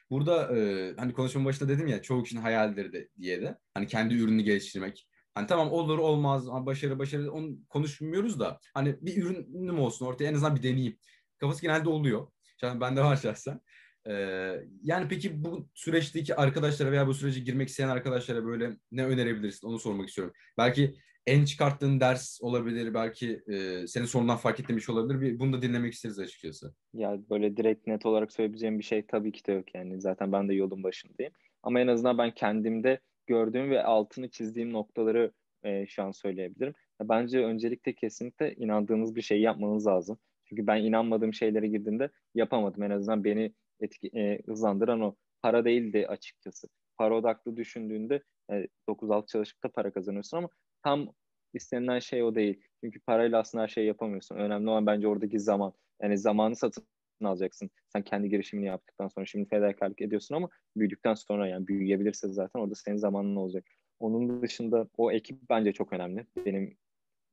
Burada 0.10 0.58
e, 0.58 0.93
hani 0.97 1.14
konuşmanın 1.14 1.45
başında 1.45 1.70
dedim 1.70 1.88
ya 1.88 2.01
çoğu 2.01 2.24
kişinin 2.24 2.41
hayalleri 2.41 2.93
de 2.93 3.10
diye 3.22 3.41
de. 3.41 3.58
Hani 3.74 3.88
kendi 3.88 4.16
ürünü 4.16 4.41
geliştirmek. 4.41 5.08
Hani 5.36 5.47
tamam 5.47 5.72
olur 5.72 5.97
olmaz 5.97 6.47
başarı 6.47 6.99
başarı 6.99 7.32
onu 7.32 7.58
konuşmuyoruz 7.70 8.39
da 8.39 8.60
hani 8.74 8.97
bir 9.01 9.24
ürünüm 9.24 9.80
olsun 9.80 10.06
ortaya 10.06 10.26
en 10.26 10.34
azından 10.34 10.56
bir 10.56 10.64
deneyeyim. 10.64 10.97
Kafası 11.38 11.62
genelde 11.62 11.89
oluyor. 11.89 12.28
ben 12.64 12.82
bende 12.82 13.01
var 13.01 13.18
şahsen. 13.18 13.62
Ee, 14.10 14.64
yani 14.84 15.08
peki 15.10 15.43
bu 15.43 15.68
süreçteki 15.74 16.36
arkadaşlara 16.36 16.91
veya 16.91 17.08
bu 17.08 17.14
sürece 17.14 17.39
girmek 17.39 17.70
isteyen 17.70 17.89
arkadaşlara 17.89 18.45
böyle 18.45 18.78
ne 18.91 19.06
önerebilirsin 19.06 19.68
onu 19.68 19.80
sormak 19.80 20.10
istiyorum. 20.10 20.34
Belki 20.58 20.95
en 21.28 21.45
çıkarttığın 21.45 21.99
ders 21.99 22.41
olabilir, 22.41 22.93
belki 22.93 23.41
e, 23.47 23.88
senin 23.88 24.06
sonundan 24.06 24.38
fark 24.38 24.60
ettiğin 24.60 24.82
olabilir. 24.89 25.22
Bir, 25.22 25.39
bunu 25.39 25.53
da 25.53 25.62
dinlemek 25.62 25.93
isteriz 25.93 26.20
açıkçası. 26.20 26.74
Ya 26.93 27.20
böyle 27.30 27.58
direkt 27.58 27.88
net 27.88 28.06
olarak 28.06 28.32
söyleyebileceğim 28.32 28.80
bir 28.80 28.84
şey 28.84 29.06
tabii 29.06 29.32
ki 29.32 29.45
de 29.45 29.51
yok 29.51 29.76
yani. 29.76 30.01
Zaten 30.01 30.32
ben 30.32 30.49
de 30.49 30.53
yolun 30.53 30.84
başındayım. 30.84 31.34
Ama 31.64 31.80
en 31.80 31.88
azından 31.88 32.18
ben 32.18 32.32
kendimde 32.32 32.99
gördüğüm 33.28 33.70
ve 33.70 33.84
altını 33.84 34.30
çizdiğim 34.30 34.74
noktaları 34.74 35.32
e, 35.64 35.86
şu 35.88 36.03
an 36.03 36.12
söyleyebilirim. 36.12 36.74
Bence 37.03 37.45
öncelikle 37.45 37.93
kesinlikle 37.93 38.56
inandığınız 38.56 39.16
bir 39.16 39.22
şey 39.22 39.41
yapmanız 39.41 39.88
lazım. 39.88 40.18
Çünkü 40.45 40.68
ben 40.68 40.84
inanmadığım 40.84 41.34
şeylere 41.34 41.68
girdiğimde 41.68 42.10
yapamadım. 42.36 42.84
En 42.84 42.89
azından 42.89 43.24
beni 43.24 43.53
etki, 43.80 44.07
e, 44.07 44.41
hızlandıran 44.45 45.01
o 45.01 45.15
para 45.41 45.65
değildi 45.65 46.07
açıkçası. 46.07 46.67
Para 46.97 47.15
odaklı 47.15 47.57
düşündüğünde 47.57 48.23
e, 48.51 48.67
9-6 48.89 49.28
çalışıp 49.28 49.63
da 49.63 49.69
para 49.69 49.91
kazanıyorsun 49.91 50.38
ama 50.38 50.49
tam 50.84 51.13
istenilen 51.53 51.99
şey 51.99 52.23
o 52.23 52.36
değil. 52.36 52.61
Çünkü 52.84 52.99
parayla 52.99 53.39
aslında 53.39 53.63
her 53.63 53.67
şeyi 53.67 53.88
yapamıyorsun. 53.88 54.36
Önemli 54.36 54.69
olan 54.69 54.86
bence 54.86 55.07
oradaki 55.07 55.39
zaman. 55.39 55.73
Yani 56.01 56.17
zamanı 56.17 56.55
satın 56.55 56.84
alacaksın. 57.23 57.69
Sen 57.93 58.01
kendi 58.01 58.30
girişimini 58.30 58.65
yaptıktan 58.65 59.07
sonra 59.07 59.26
şimdi 59.26 59.49
fedakarlık 59.49 60.01
ediyorsun 60.01 60.36
ama 60.36 60.49
büyüdükten 60.78 61.13
sonra 61.13 61.47
yani 61.47 61.67
büyüyebilirse 61.67 62.28
zaten 62.28 62.59
orada 62.59 62.76
senin 62.76 62.97
zamanın 62.97 63.36
olacak. 63.36 63.65
Onun 63.99 64.41
dışında 64.41 64.88
o 64.97 65.11
ekip 65.11 65.38
bence 65.49 65.71
çok 65.71 65.93
önemli 65.93 66.26
benim 66.45 66.78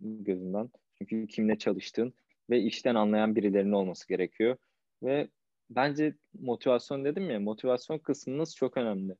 gözümden. 0.00 0.70
Çünkü 0.98 1.26
kimle 1.26 1.58
çalıştığın 1.58 2.14
ve 2.50 2.60
işten 2.60 2.94
anlayan 2.94 3.36
birilerinin 3.36 3.72
olması 3.72 4.08
gerekiyor. 4.08 4.56
Ve 5.02 5.28
bence 5.74 6.14
motivasyon 6.40 7.04
dedim 7.04 7.30
ya 7.30 7.40
motivasyon 7.40 7.98
kısmınız 7.98 8.56
çok 8.56 8.76
önemli. 8.76 9.16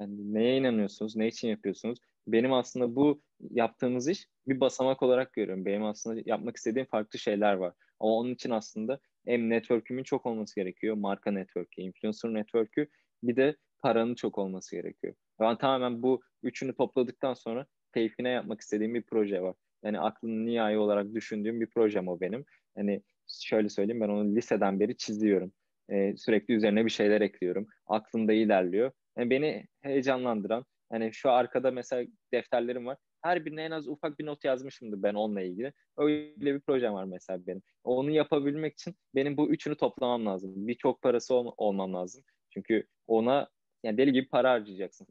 Yani 0.00 0.34
neye 0.34 0.56
inanıyorsunuz, 0.58 1.16
ne 1.16 1.28
için 1.28 1.48
yapıyorsunuz? 1.48 1.98
Benim 2.26 2.52
aslında 2.52 2.96
bu 2.96 3.22
yaptığımız 3.50 4.08
iş 4.08 4.28
bir 4.48 4.60
basamak 4.60 5.02
olarak 5.02 5.32
görüyorum. 5.32 5.64
Benim 5.64 5.84
aslında 5.84 6.22
yapmak 6.26 6.56
istediğim 6.56 6.86
farklı 6.86 7.18
şeyler 7.18 7.54
var. 7.54 7.74
Ama 8.00 8.12
onun 8.12 8.34
için 8.34 8.50
aslında 8.50 9.00
hem 9.26 9.50
network'ümün 9.50 10.02
çok 10.02 10.26
olması 10.26 10.54
gerekiyor. 10.54 10.96
Marka 10.96 11.30
network'ü, 11.30 11.82
influencer 11.82 12.34
network'ü 12.34 12.88
bir 13.22 13.36
de 13.36 13.56
paranın 13.78 14.14
çok 14.14 14.38
olması 14.38 14.76
gerekiyor. 14.76 15.14
Ben 15.40 15.58
tamamen 15.58 16.02
bu 16.02 16.20
üçünü 16.42 16.74
topladıktan 16.74 17.34
sonra 17.34 17.66
keyfine 17.94 18.28
yapmak 18.28 18.60
istediğim 18.60 18.94
bir 18.94 19.02
proje 19.02 19.42
var. 19.42 19.54
Yani 19.84 20.00
aklının 20.00 20.46
nihai 20.46 20.78
olarak 20.78 21.14
düşündüğüm 21.14 21.60
bir 21.60 21.70
projem 21.70 22.08
o 22.08 22.20
benim. 22.20 22.44
Yani 22.76 23.02
şöyle 23.28 23.68
söyleyeyim 23.68 24.00
ben 24.00 24.08
onu 24.08 24.36
liseden 24.36 24.80
beri 24.80 24.96
çiziyorum. 24.96 25.52
Ee, 25.92 26.14
sürekli 26.16 26.54
üzerine 26.54 26.84
bir 26.84 26.90
şeyler 26.90 27.20
ekliyorum. 27.20 27.66
Aklımda 27.86 28.32
ilerliyor. 28.32 28.92
Yani 29.18 29.30
beni 29.30 29.66
heyecanlandıran, 29.80 30.64
yani 30.92 31.12
şu 31.12 31.30
arkada 31.30 31.70
mesela 31.70 32.10
defterlerim 32.32 32.86
var. 32.86 32.98
Her 33.22 33.44
birine 33.44 33.62
en 33.64 33.70
az 33.70 33.88
ufak 33.88 34.18
bir 34.18 34.26
not 34.26 34.44
yazmışımdır 34.44 35.02
ben 35.02 35.14
onunla 35.14 35.42
ilgili. 35.42 35.72
Öyle 35.96 36.54
bir 36.54 36.60
projem 36.60 36.92
var 36.94 37.04
mesela 37.04 37.46
benim. 37.46 37.62
Onu 37.84 38.10
yapabilmek 38.10 38.72
için 38.72 38.94
benim 39.14 39.36
bu 39.36 39.50
üçünü 39.50 39.76
toplamam 39.76 40.26
lazım. 40.26 40.52
Birçok 40.68 41.02
parası 41.02 41.34
ol- 41.34 41.54
olmam 41.56 41.94
lazım. 41.94 42.24
Çünkü 42.50 42.86
ona 43.06 43.48
yani 43.82 43.98
deli 43.98 44.12
gibi 44.12 44.28
para 44.28 44.50
harcayacaksın. 44.50 45.06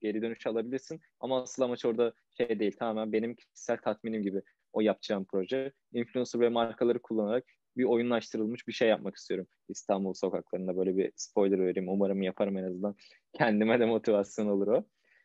Geri 0.00 0.22
dönüş 0.22 0.46
alabilirsin 0.46 1.00
ama 1.20 1.42
asıl 1.42 1.62
amaç 1.62 1.84
orada 1.84 2.12
şey 2.36 2.60
değil 2.60 2.76
tamamen 2.78 3.12
benim 3.12 3.34
kişisel 3.34 3.76
tatminim 3.76 4.22
gibi 4.22 4.42
o 4.72 4.80
yapacağım 4.80 5.26
proje. 5.30 5.72
Influencer 5.92 6.40
ve 6.40 6.48
markaları 6.48 7.02
kullanarak 7.02 7.44
bir 7.78 7.84
oyunlaştırılmış 7.84 8.68
bir 8.68 8.72
şey 8.72 8.88
yapmak 8.88 9.16
istiyorum. 9.16 9.46
İstanbul 9.68 10.14
sokaklarında 10.14 10.76
böyle 10.76 10.96
bir 10.96 11.12
spoiler 11.16 11.58
vereyim. 11.66 11.88
Umarım 11.88 12.22
yaparım 12.22 12.56
en 12.56 12.64
azından. 12.64 12.96
Kendime 13.32 13.80
de 13.80 13.86
motivasyon 13.86 14.46
olur 14.46 14.66
o. 14.66 14.84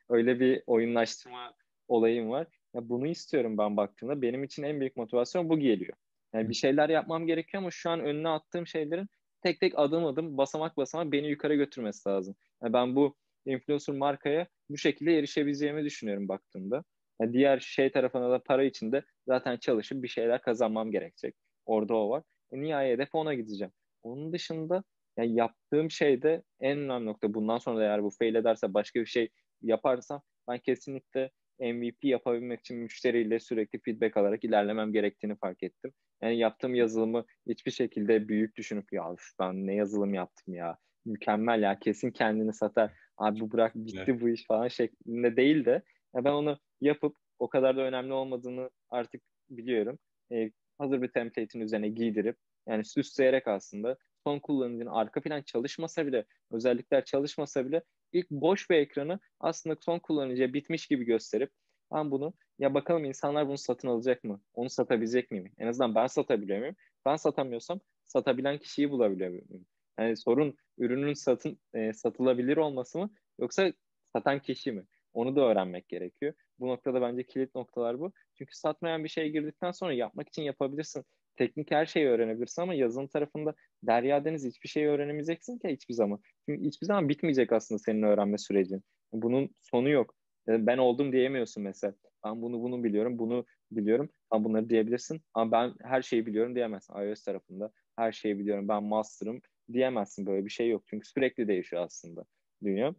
Öyle 0.10 0.40
bir 0.40 0.64
oyunlaştırma 0.68 1.54
olayım 1.88 2.30
var. 2.30 2.48
Ya 2.76 2.90
bunu 2.90 3.08
istiyorum 3.08 3.58
ben 3.58 3.78
baktığımda. 3.78 4.22
Benim 4.22 4.44
için 4.44 4.64
en 4.64 4.80
büyük 4.80 4.98
motivasyon 4.98 5.50
bu 5.50 5.60
geliyor. 5.60 5.94
Yani 6.34 6.50
bir 6.50 6.54
şeyler 6.54 6.90
yapmam 6.90 7.28
gerekiyor 7.28 7.64
ama 7.64 7.72
şu 7.72 7.90
an 7.90 8.00
önüne 8.00 8.30
attığım 8.30 8.68
şeylerin 8.68 9.08
tek 9.42 9.60
tek 9.60 9.80
adım 9.80 10.06
adım 10.06 10.38
basamak 10.38 10.78
basamak 10.78 11.12
beni 11.12 11.28
yukarı 11.28 11.56
götürmesi 11.56 12.10
lazım. 12.10 12.36
Yani 12.64 12.74
ben 12.74 12.96
bu 12.96 13.16
influencer 13.46 13.96
markaya 13.96 14.48
bu 14.70 14.78
şekilde 14.78 15.18
erişebileceğimi 15.18 15.84
düşünüyorum 15.84 16.28
baktığımda. 16.28 16.84
Yani 17.22 17.34
diğer 17.34 17.60
şey 17.60 17.92
tarafına 17.92 18.32
da 18.32 18.44
para 18.44 18.64
için 18.64 18.92
de 18.92 19.04
zaten 19.28 19.58
çalışıp 19.58 20.04
bir 20.04 20.08
şeyler 20.08 20.42
kazanmam 20.42 20.92
gerekecek. 20.92 21.36
Orada 21.66 21.96
o 21.96 22.10
var. 22.10 22.24
E, 22.54 22.62
nihai 22.62 22.92
hedef 22.92 23.16
ona 23.16 23.34
gideceğim. 23.34 23.74
Onun 24.04 24.34
dışında 24.34 24.84
yani 25.18 25.36
yaptığım 25.36 25.92
şey 25.92 26.22
de 26.22 26.44
en 26.60 26.78
önemli 26.78 27.06
nokta 27.06 27.34
bundan 27.34 27.58
sonra 27.58 27.80
da 27.80 27.84
eğer 27.84 28.04
bu 28.04 28.10
fail 28.10 28.36
ederse 28.36 28.74
başka 28.74 29.00
bir 29.00 29.06
şey 29.06 29.30
yaparsam 29.62 30.22
ben 30.48 30.60
kesinlikle 30.60 31.32
MVP 31.60 32.04
yapabilmek 32.04 32.60
için 32.60 32.78
müşteriyle 32.78 33.40
sürekli 33.40 33.80
feedback 33.80 34.18
alarak 34.18 34.44
ilerlemem 34.44 34.94
gerektiğini 34.94 35.36
fark 35.36 35.64
ettim. 35.64 35.92
Yani 36.22 36.38
yaptığım 36.38 36.76
yazılımı 36.76 37.26
hiçbir 37.48 37.72
şekilde 37.72 38.28
büyük 38.28 38.56
düşünüp 38.56 38.94
ya 38.94 39.16
ben 39.40 39.68
ne 39.68 39.76
yazılım 39.76 40.14
yaptım 40.14 40.54
ya 40.54 40.78
mükemmel 41.06 41.62
ya 41.62 41.80
kesin 41.80 42.12
kendini 42.12 42.54
satar 42.54 42.92
abi 43.18 43.40
bu 43.40 43.52
bırak 43.52 43.76
bitti 43.76 44.04
evet. 44.08 44.22
bu 44.22 44.30
iş 44.30 44.46
falan 44.46 44.68
şeklinde 44.68 45.36
değil 45.36 45.66
de 45.66 45.82
ya 46.16 46.26
ben 46.26 46.32
onu 46.32 46.60
yapıp 46.82 47.16
o 47.40 47.50
kadar 47.50 47.78
da 47.78 47.82
önemli 47.82 48.14
olmadığını 48.14 48.70
artık 48.90 49.22
biliyorum. 49.50 50.00
E, 50.32 50.52
hazır 50.78 51.02
bir 51.02 51.08
template'in 51.08 51.64
üzerine 51.64 51.90
giydirip 51.90 52.38
yani 52.68 52.86
süsleyerek 52.86 53.48
aslında 53.48 53.98
son 54.24 54.40
kullanıcının 54.40 54.92
arka 54.92 55.22
plan 55.22 55.42
çalışmasa 55.42 56.08
bile 56.08 56.26
özellikler 56.52 57.06
çalışmasa 57.06 57.66
bile 57.66 57.84
ilk 58.12 58.32
boş 58.32 58.70
bir 58.70 58.76
ekranı 58.76 59.20
aslında 59.40 59.76
son 59.82 60.00
kullanıcıya 60.00 60.54
bitmiş 60.54 60.88
gibi 60.88 61.06
gösterip 61.06 61.52
ben 61.94 62.12
bunu 62.12 62.34
ya 62.60 62.74
bakalım 62.74 63.06
insanlar 63.06 63.48
bunu 63.48 63.58
satın 63.58 63.88
alacak 63.88 64.24
mı? 64.24 64.42
Onu 64.54 64.70
satabilecek 64.70 65.32
miyim? 65.32 65.52
En 65.58 65.68
azından 65.68 65.96
ben 65.96 66.08
satabiliyor 66.08 66.60
muyum? 66.60 66.76
Ben 67.06 67.16
satamıyorsam 67.16 67.80
satabilen 68.06 68.58
kişiyi 68.58 68.90
bulabiliyor 68.90 69.30
muyum? 69.30 69.66
Yani 70.00 70.18
sorun 70.18 70.58
ürünün 70.78 71.14
satın 71.14 71.60
e, 71.74 71.94
satılabilir 71.94 72.58
olması 72.58 73.00
mı 73.00 73.14
yoksa 73.40 73.74
satan 74.14 74.40
kişi 74.40 74.72
mi? 74.72 74.86
Onu 75.14 75.36
da 75.36 75.42
öğrenmek 75.42 75.90
gerekiyor. 75.90 76.34
Bu 76.64 76.68
noktada 76.68 77.02
bence 77.02 77.24
kilit 77.24 77.56
noktalar 77.56 78.00
bu. 78.00 78.12
Çünkü 78.38 78.58
satmayan 78.58 79.04
bir 79.04 79.10
şeye 79.10 79.30
girdikten 79.30 79.72
sonra 79.72 79.94
yapmak 79.94 80.28
için 80.28 80.42
yapabilirsin. 80.44 81.06
teknik 81.36 81.72
her 81.72 81.86
şeyi 81.86 82.08
öğrenebilirsin 82.08 82.62
ama 82.62 82.74
yazılım 82.74 83.08
tarafında 83.08 83.54
derya 83.84 84.26
deniz 84.26 84.46
hiçbir 84.46 84.70
şey 84.70 84.86
öğrenemeyeceksin 84.86 85.58
ki 85.58 85.68
hiçbir 85.68 85.94
zaman. 85.94 86.20
Çünkü 86.46 86.64
hiçbir 86.64 86.88
zaman 86.88 87.10
bitmeyecek 87.10 87.52
aslında 87.52 87.80
senin 87.80 88.04
öğrenme 88.04 88.38
sürecin. 88.38 88.84
Bunun 89.14 89.50
sonu 89.62 89.90
yok. 89.90 90.16
Ben 90.48 90.78
oldum 90.78 91.12
diyemiyorsun 91.12 91.64
mesela. 91.64 91.94
Ben 92.26 92.42
bunu 92.42 92.62
bunu 92.62 92.84
biliyorum, 92.84 93.20
bunu 93.20 93.46
biliyorum. 93.72 94.10
Ama 94.30 94.44
bunları 94.44 94.70
diyebilirsin. 94.70 95.22
Ama 95.34 95.52
ben 95.52 95.74
her 95.82 96.02
şeyi 96.02 96.26
biliyorum 96.26 96.56
diyemezsin. 96.56 96.94
iOS 96.94 97.24
tarafında 97.24 97.72
her 97.96 98.12
şeyi 98.12 98.40
biliyorum. 98.40 98.68
Ben 98.68 98.84
master'ım 98.84 99.42
diyemezsin. 99.74 100.26
Böyle 100.26 100.46
bir 100.46 100.52
şey 100.52 100.70
yok. 100.70 100.84
Çünkü 100.88 101.08
sürekli 101.08 101.48
değişiyor 101.48 101.84
aslında 101.84 102.26
dünya. 102.64 102.96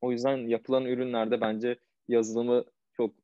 O 0.00 0.12
yüzden 0.12 0.36
yapılan 0.36 0.84
ürünlerde 0.84 1.40
bence 1.40 1.78
yazılımı 2.08 2.64
çok 2.96 3.14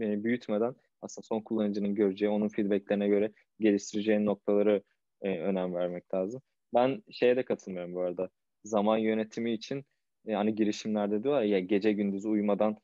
e, 0.00 0.24
büyütmeden 0.24 0.74
aslında 1.02 1.26
son 1.26 1.40
kullanıcının 1.40 1.94
göreceği, 1.94 2.30
onun 2.30 2.48
feedbacklerine 2.48 3.08
göre 3.08 3.32
geliştireceği 3.60 4.24
noktaları 4.24 4.82
e, 5.22 5.38
önem 5.38 5.74
vermek 5.74 6.14
lazım. 6.14 6.42
Ben 6.74 7.02
şeye 7.10 7.36
de 7.36 7.44
katılmıyorum 7.44 7.94
bu 7.94 8.00
arada. 8.00 8.30
Zaman 8.64 8.98
yönetimi 8.98 9.52
için 9.52 9.84
yani 10.24 10.54
girişimlerde 10.54 11.22
diyorlar 11.22 11.42
ya 11.42 11.58
gece 11.60 11.92
gündüz 11.92 12.24
uyumadan 12.24 12.76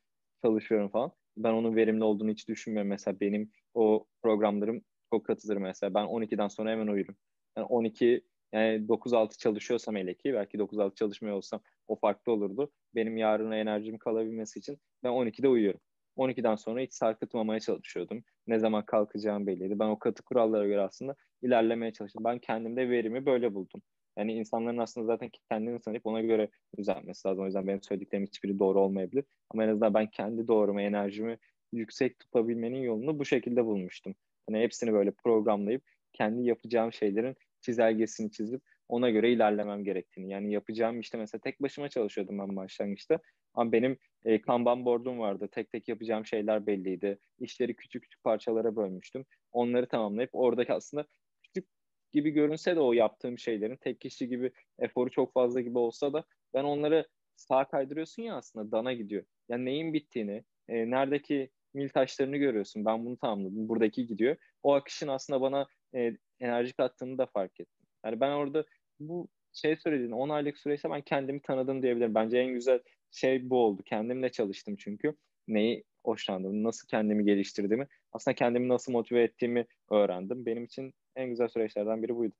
çalışıyorum 0.44 0.88
falan. 0.88 1.12
Ben 1.36 1.52
onun 1.52 1.76
verimli 1.76 2.04
olduğunu 2.04 2.30
hiç 2.30 2.48
düşünmüyorum. 2.48 2.88
Mesela 2.88 3.20
benim 3.20 3.50
o 3.74 4.06
programlarım 4.22 4.82
çok 5.12 5.26
katıdır 5.26 5.56
mesela. 5.56 5.94
Ben 5.94 6.04
12'den 6.04 6.48
sonra 6.48 6.70
hemen 6.70 6.86
uyurum. 6.86 7.16
Yani 7.56 7.66
12 7.66 8.24
yani 8.52 8.88
9-6 8.88 9.38
çalışıyorsam 9.38 9.96
hele 9.96 10.14
ki 10.14 10.34
belki 10.34 10.58
9-6 10.58 10.94
çalışmıyor 10.94 11.36
olsam 11.36 11.60
o 11.88 11.96
farklı 11.96 12.32
olurdu. 12.32 12.72
Benim 12.94 13.16
yarına 13.16 13.56
enerjim 13.56 13.98
kalabilmesi 13.98 14.58
için 14.58 14.78
ben 15.04 15.10
12'de 15.10 15.48
uyuyorum. 15.48 15.80
12'den 16.16 16.54
sonra 16.54 16.80
hiç 16.80 16.92
sarkıtmamaya 16.92 17.60
çalışıyordum. 17.60 18.24
Ne 18.46 18.58
zaman 18.58 18.84
kalkacağım 18.86 19.46
belliydi. 19.46 19.78
Ben 19.78 19.88
o 19.88 19.98
katı 19.98 20.22
kurallara 20.22 20.66
göre 20.66 20.80
aslında 20.80 21.14
ilerlemeye 21.42 21.92
çalıştım. 21.92 22.24
Ben 22.24 22.38
kendimde 22.38 22.90
verimi 22.90 23.26
böyle 23.26 23.54
buldum. 23.54 23.82
Yani 24.18 24.32
insanların 24.32 24.78
aslında 24.78 25.06
zaten 25.06 25.30
kendini 25.50 25.80
tanıyıp 25.80 26.06
ona 26.06 26.20
göre 26.20 26.48
düzeltmesi 26.78 27.28
lazım. 27.28 27.42
O 27.42 27.46
yüzden 27.46 27.66
benim 27.66 27.82
söylediklerim 27.82 28.26
hiçbiri 28.26 28.58
doğru 28.58 28.80
olmayabilir. 28.80 29.24
Ama 29.50 29.64
en 29.64 29.68
azından 29.68 29.94
ben 29.94 30.06
kendi 30.06 30.48
doğrumu, 30.48 30.80
enerjimi 30.80 31.38
yüksek 31.72 32.18
tutabilmenin 32.18 32.82
yolunu 32.82 33.18
bu 33.18 33.24
şekilde 33.24 33.64
bulmuştum. 33.64 34.14
Hani 34.46 34.60
hepsini 34.60 34.92
böyle 34.92 35.10
programlayıp 35.10 35.82
kendi 36.12 36.42
yapacağım 36.42 36.92
şeylerin 36.92 37.36
çizelgesini 37.64 38.30
çizip 38.30 38.62
ona 38.88 39.10
göre 39.10 39.32
ilerlemem 39.32 39.84
gerektiğini. 39.84 40.32
Yani 40.32 40.52
yapacağım 40.52 41.00
işte 41.00 41.18
mesela 41.18 41.40
tek 41.40 41.62
başıma 41.62 41.88
çalışıyordum 41.88 42.38
ben 42.38 42.56
başlangıçta. 42.56 43.18
Ama 43.54 43.72
benim 43.72 43.98
e, 44.24 44.40
Kanban 44.40 44.84
board'um 44.84 45.18
vardı. 45.18 45.48
Tek 45.52 45.70
tek 45.70 45.88
yapacağım 45.88 46.26
şeyler 46.26 46.66
belliydi. 46.66 47.18
İşleri 47.40 47.76
küçük 47.76 48.02
küçük 48.02 48.24
parçalara 48.24 48.76
bölmüştüm. 48.76 49.24
Onları 49.52 49.88
tamamlayıp 49.88 50.30
oradaki 50.32 50.72
aslında 50.72 51.06
küçük 51.42 51.68
gibi 52.12 52.30
görünse 52.30 52.76
de 52.76 52.80
o 52.80 52.92
yaptığım 52.92 53.38
şeylerin 53.38 53.76
tek 53.76 54.00
kişi 54.00 54.28
gibi 54.28 54.52
eforu 54.78 55.10
çok 55.10 55.32
fazla 55.32 55.60
gibi 55.60 55.78
olsa 55.78 56.12
da 56.12 56.24
ben 56.54 56.64
onları 56.64 57.08
sağa 57.36 57.68
kaydırıyorsun 57.68 58.22
ya 58.22 58.36
aslında 58.36 58.72
dana 58.72 58.92
gidiyor. 58.92 59.24
Yani 59.48 59.64
neyin 59.64 59.92
bittiğini, 59.92 60.44
e, 60.68 60.90
neredeki 60.90 61.50
mil 61.74 61.88
taşlarını 61.88 62.36
görüyorsun. 62.36 62.84
Ben 62.84 63.04
bunu 63.04 63.16
tamamladım. 63.16 63.68
Buradaki 63.68 64.06
gidiyor. 64.06 64.36
O 64.62 64.74
akışın 64.74 65.08
aslında 65.08 65.40
bana 65.40 65.66
e, 65.94 66.16
enerji 66.40 66.72
kattığını 66.72 67.18
da 67.18 67.26
fark 67.26 67.60
ettim. 67.60 67.86
Yani 68.04 68.20
ben 68.20 68.30
orada 68.30 68.64
bu 69.00 69.28
şey 69.52 69.76
söylediğin 69.76 70.10
10 70.10 70.28
aylık 70.28 70.58
süreçte 70.58 70.90
ben 70.90 71.02
kendimi 71.02 71.42
tanıdım 71.42 71.82
diyebilirim. 71.82 72.14
Bence 72.14 72.38
en 72.38 72.52
güzel 72.52 72.80
şey 73.10 73.50
bu 73.50 73.58
oldu. 73.58 73.82
Kendimle 73.84 74.32
çalıştım 74.32 74.76
çünkü. 74.78 75.14
Neyi 75.48 75.84
hoşlandım, 76.04 76.64
nasıl 76.64 76.88
kendimi 76.88 77.24
geliştirdiğimi, 77.24 77.86
aslında 78.12 78.34
kendimi 78.34 78.68
nasıl 78.68 78.92
motive 78.92 79.22
ettiğimi 79.22 79.66
öğrendim. 79.90 80.46
Benim 80.46 80.64
için 80.64 80.94
en 81.16 81.30
güzel 81.30 81.48
süreçlerden 81.48 82.02
biri 82.02 82.16
buydu. 82.16 82.34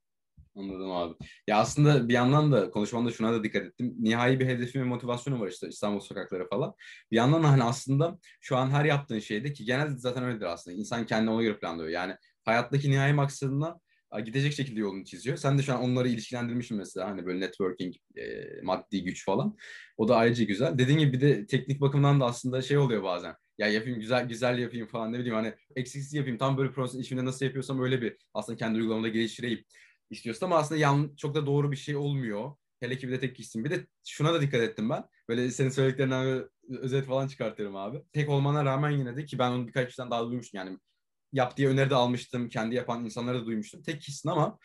Anladım 0.57 0.91
abi. 0.91 1.15
Ya 1.49 1.59
aslında 1.59 2.09
bir 2.09 2.15
yandan 2.15 2.53
da 2.53 2.71
konuşmamda 2.71 3.11
şuna 3.11 3.33
da 3.33 3.45
dikkat 3.45 3.63
ettim. 3.63 3.95
Nihai 3.99 4.41
bir 4.41 4.47
hedefim 4.47 4.83
ve 4.83 4.85
motivasyonum 4.85 5.41
var 5.41 5.49
işte 5.49 5.69
İstanbul 5.69 6.01
sokakları 6.01 6.49
falan. 6.49 6.75
Bir 7.11 7.17
yandan 7.17 7.43
da 7.43 7.51
hani 7.51 7.63
aslında 7.63 8.19
şu 8.41 8.57
an 8.57 8.71
her 8.71 8.85
yaptığın 8.85 9.19
şeyde 9.19 9.53
ki 9.53 9.65
genelde 9.65 9.97
zaten 9.99 10.25
öyledir 10.25 10.47
aslında. 10.47 10.77
İnsan 10.77 11.07
kendine 11.07 11.31
ona 11.31 11.43
göre 11.43 11.59
planlıyor. 11.59 11.89
Yani 11.89 12.17
hayattaki 12.45 12.91
nihai 12.91 13.13
maksadına 13.13 13.81
gidecek 14.21 14.53
şekilde 14.53 14.81
yolunu 14.81 15.05
çiziyor. 15.05 15.37
Sen 15.37 15.59
de 15.59 15.63
şu 15.63 15.75
an 15.75 15.81
onları 15.81 16.09
ilişkilendirmişsin 16.09 16.77
mesela 16.77 17.09
hani 17.09 17.27
böyle 17.27 17.41
networking, 17.41 17.95
e, 18.17 18.23
maddi 18.63 19.05
güç 19.05 19.25
falan. 19.25 19.57
O 19.97 20.09
da 20.09 20.17
ayrıca 20.17 20.45
güzel. 20.45 20.79
Dediğin 20.79 20.99
gibi 20.99 21.13
bir 21.13 21.21
de 21.21 21.47
teknik 21.47 21.81
bakımdan 21.81 22.21
da 22.21 22.25
aslında 22.25 22.63
şey 22.63 22.79
oluyor 22.79 23.03
bazen. 23.03 23.35
Ya 23.59 23.69
yapayım 23.69 24.01
güzel 24.01 24.29
güzel 24.29 24.59
yapayım 24.59 24.87
falan 24.87 25.13
ne 25.13 25.19
bileyim 25.19 25.35
hani 25.35 25.55
eksiksiz 25.77 26.15
yapayım 26.15 26.39
tam 26.39 26.57
böyle 26.59 26.73
proses 26.73 27.01
işimde 27.01 27.25
nasıl 27.25 27.47
yapıyorsam 27.47 27.83
öyle 27.83 28.03
bir 28.03 28.17
aslında 28.35 28.59
kendi 28.59 28.79
uygulamada 28.79 29.09
geliştireyim 29.09 29.65
istiyorsun 30.11 30.47
ama 30.47 30.57
aslında 30.57 30.81
yan, 30.81 31.15
çok 31.17 31.35
da 31.35 31.47
doğru 31.47 31.73
bir 31.73 31.77
şey 31.77 31.97
olmuyor. 31.97 32.53
Hele 32.81 32.99
ki 32.99 33.09
bir 33.09 33.13
de 33.13 33.21
tek 33.21 33.37
kişisin. 33.37 33.65
Bir 33.65 33.71
de 33.71 33.87
şuna 34.07 34.35
da 34.35 34.41
dikkat 34.41 34.61
ettim 34.61 34.91
ben. 34.91 35.05
Böyle 35.29 35.51
senin 35.51 35.71
söylediklerinden 35.71 36.45
özet 36.69 37.07
falan 37.07 37.29
çıkartıyorum 37.29 37.77
abi. 37.77 38.03
Tek 38.13 38.29
olmana 38.29 38.65
rağmen 38.65 38.91
yine 38.91 39.17
de 39.17 39.25
ki 39.25 39.39
ben 39.39 39.51
onu 39.51 39.67
birkaç 39.69 39.89
kişiden 39.89 40.11
daha 40.11 40.27
duymuştum. 40.27 40.59
Yani 40.59 40.79
yap 41.35 41.57
diye 41.57 41.69
öneri 41.69 41.91
de 41.91 41.95
almıştım. 41.95 42.49
Kendi 42.49 42.75
yapan 42.75 43.05
insanları 43.05 43.43
da 43.43 43.47
duymuştum. 43.47 43.83
Tek 43.83 44.01
kişisin 44.01 44.29
ama 44.29 44.59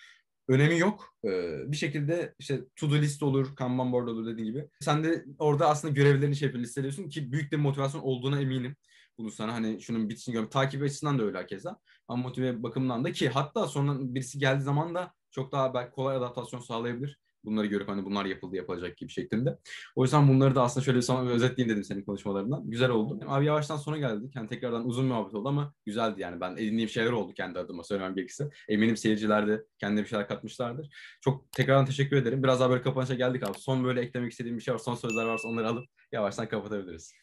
önemi 0.47 0.79
yok. 0.79 1.15
Ee, 1.25 1.71
bir 1.71 1.77
şekilde 1.77 2.35
işte 2.39 2.61
to 2.75 2.89
do 2.91 2.95
list 2.95 3.23
olur, 3.23 3.55
Kanban 3.55 3.91
board 3.93 4.07
olur 4.07 4.25
dediğin 4.25 4.47
gibi. 4.47 4.69
Sen 4.79 5.03
de 5.03 5.25
orada 5.39 5.69
aslında 5.69 5.93
görevlerini 5.93 6.35
şey 6.35 6.45
yapıyorsun, 6.45 6.67
listeliyorsun 6.67 7.09
ki 7.09 7.31
büyük 7.31 7.51
bir 7.51 7.57
motivasyon 7.57 8.01
olduğuna 8.01 8.41
eminim. 8.41 8.75
Bunu 9.17 9.31
sana 9.31 9.53
hani 9.53 9.81
şunun 9.81 10.09
bitsin 10.09 10.31
görüyorum. 10.31 10.49
Takip 10.49 10.83
açısından 10.83 11.19
da 11.19 11.23
öyle 11.23 11.37
hakeza. 11.37 11.79
Ama 12.07 12.23
motive 12.23 12.63
bakımından 12.63 13.03
da 13.03 13.11
ki 13.11 13.29
hatta 13.29 13.67
sonra 13.67 13.95
birisi 13.99 14.39
geldiği 14.39 14.63
zaman 14.63 14.95
da 14.95 15.13
çok 15.31 15.51
daha 15.51 15.73
belki 15.73 15.91
kolay 15.91 16.17
adaptasyon 16.17 16.59
sağlayabilir 16.59 17.19
bunları 17.45 17.67
görüp 17.67 17.89
hani 17.89 18.05
bunlar 18.05 18.25
yapıldı 18.25 18.55
yapılacak 18.55 18.97
gibi 18.97 19.11
şeklinde. 19.11 19.57
O 19.95 20.03
yüzden 20.03 20.27
bunları 20.27 20.55
da 20.55 20.61
aslında 20.61 20.83
şöyle 20.83 21.01
sana 21.01 21.29
özetleyeyim 21.29 21.75
dedim 21.75 21.83
senin 21.83 22.03
konuşmalarından. 22.03 22.69
Güzel 22.69 22.89
oldu. 22.89 23.19
Abi 23.27 23.45
yavaştan 23.45 23.77
sona 23.77 23.97
geldik. 23.97 24.35
Yani 24.35 24.49
tekrardan 24.49 24.87
uzun 24.87 25.05
bir 25.05 25.09
muhabbet 25.09 25.33
oldu 25.33 25.49
ama 25.49 25.73
güzeldi 25.85 26.21
yani. 26.21 26.41
Ben 26.41 26.51
edindiğim 26.51 26.89
şeyler 26.89 27.11
oldu 27.11 27.33
kendi 27.33 27.59
adıma 27.59 27.83
söylemem 27.83 28.15
gerekirse. 28.15 28.49
Eminim 28.67 28.97
seyirciler 28.97 29.47
de 29.47 29.63
kendine 29.77 30.01
bir 30.01 30.07
şeyler 30.07 30.27
katmışlardır. 30.27 30.89
Çok 31.21 31.51
tekrardan 31.51 31.85
teşekkür 31.85 32.17
ederim. 32.17 32.43
Biraz 32.43 32.59
daha 32.59 32.69
böyle 32.69 32.81
kapanışa 32.81 33.15
geldik 33.15 33.49
abi. 33.49 33.57
Son 33.57 33.83
böyle 33.83 34.01
eklemek 34.01 34.31
istediğim 34.31 34.57
bir 34.57 34.63
şey 34.63 34.73
var. 34.73 34.79
Son 34.79 34.95
sözler 34.95 35.25
varsa 35.25 35.47
onları 35.47 35.67
alıp 35.67 35.85
yavaştan 36.11 36.49
kapatabiliriz. 36.49 37.13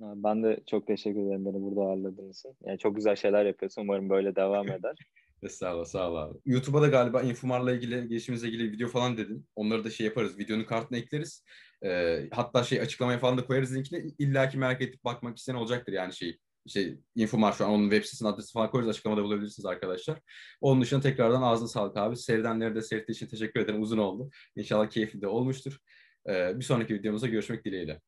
Ben 0.00 0.42
de 0.42 0.60
çok 0.66 0.86
teşekkür 0.86 1.26
ederim 1.26 1.46
beni 1.46 1.62
burada 1.62 1.80
ağırladığınız 1.80 2.38
için. 2.38 2.56
Yani 2.64 2.78
çok 2.78 2.96
güzel 2.96 3.16
şeyler 3.16 3.44
yapıyorsun. 3.44 3.82
Umarım 3.82 4.10
böyle 4.10 4.36
devam 4.36 4.68
eder. 4.72 4.96
Estağfurullah 5.42 5.84
sağ 5.84 6.10
ol 6.10 6.16
abi. 6.16 6.38
YouTube'a 6.46 6.82
da 6.82 6.88
galiba 6.88 7.22
Infumar'la 7.22 7.72
ilgili, 7.72 8.08
gelişimizle 8.08 8.48
ilgili 8.48 8.72
video 8.72 8.88
falan 8.88 9.16
dedin. 9.16 9.46
Onları 9.56 9.84
da 9.84 9.90
şey 9.90 10.06
yaparız. 10.06 10.38
Videonun 10.38 10.64
kartına 10.64 10.98
ekleriz. 10.98 11.44
Ee, 11.84 12.28
hatta 12.32 12.64
şey 12.64 12.80
açıklamaya 12.80 13.18
falan 13.18 13.38
da 13.38 13.46
koyarız 13.46 13.74
linkini. 13.76 14.14
İlla 14.18 14.48
ki 14.48 14.58
merak 14.58 14.82
edip 14.82 15.04
bakmak 15.04 15.38
isteyen 15.38 15.56
olacaktır 15.56 15.92
yani 15.92 16.14
şey. 16.14 16.38
İşte 16.64 16.98
Infomar 17.14 17.52
şu 17.52 17.64
an 17.64 17.70
onun 17.70 17.90
web 17.90 18.04
sitesinin 18.04 18.28
adresi 18.30 18.52
falan 18.52 18.70
koyarız. 18.70 18.90
Açıklamada 18.90 19.24
bulabilirsiniz 19.24 19.66
arkadaşlar. 19.66 20.20
Onun 20.60 20.82
dışında 20.82 21.00
tekrardan 21.00 21.42
ağzına 21.42 21.68
sağlık 21.68 21.96
abi. 21.96 22.16
Seyredenlere 22.16 22.74
de 22.74 22.82
seyrettiği 22.82 23.16
için 23.16 23.26
teşekkür 23.26 23.60
ederim. 23.60 23.82
Uzun 23.82 23.98
oldu. 23.98 24.30
İnşallah 24.56 24.90
keyifli 24.90 25.20
de 25.20 25.26
olmuştur. 25.26 25.78
Ee, 26.28 26.58
bir 26.58 26.64
sonraki 26.64 26.94
videomuzda 26.94 27.26
görüşmek 27.26 27.64
dileğiyle. 27.64 28.00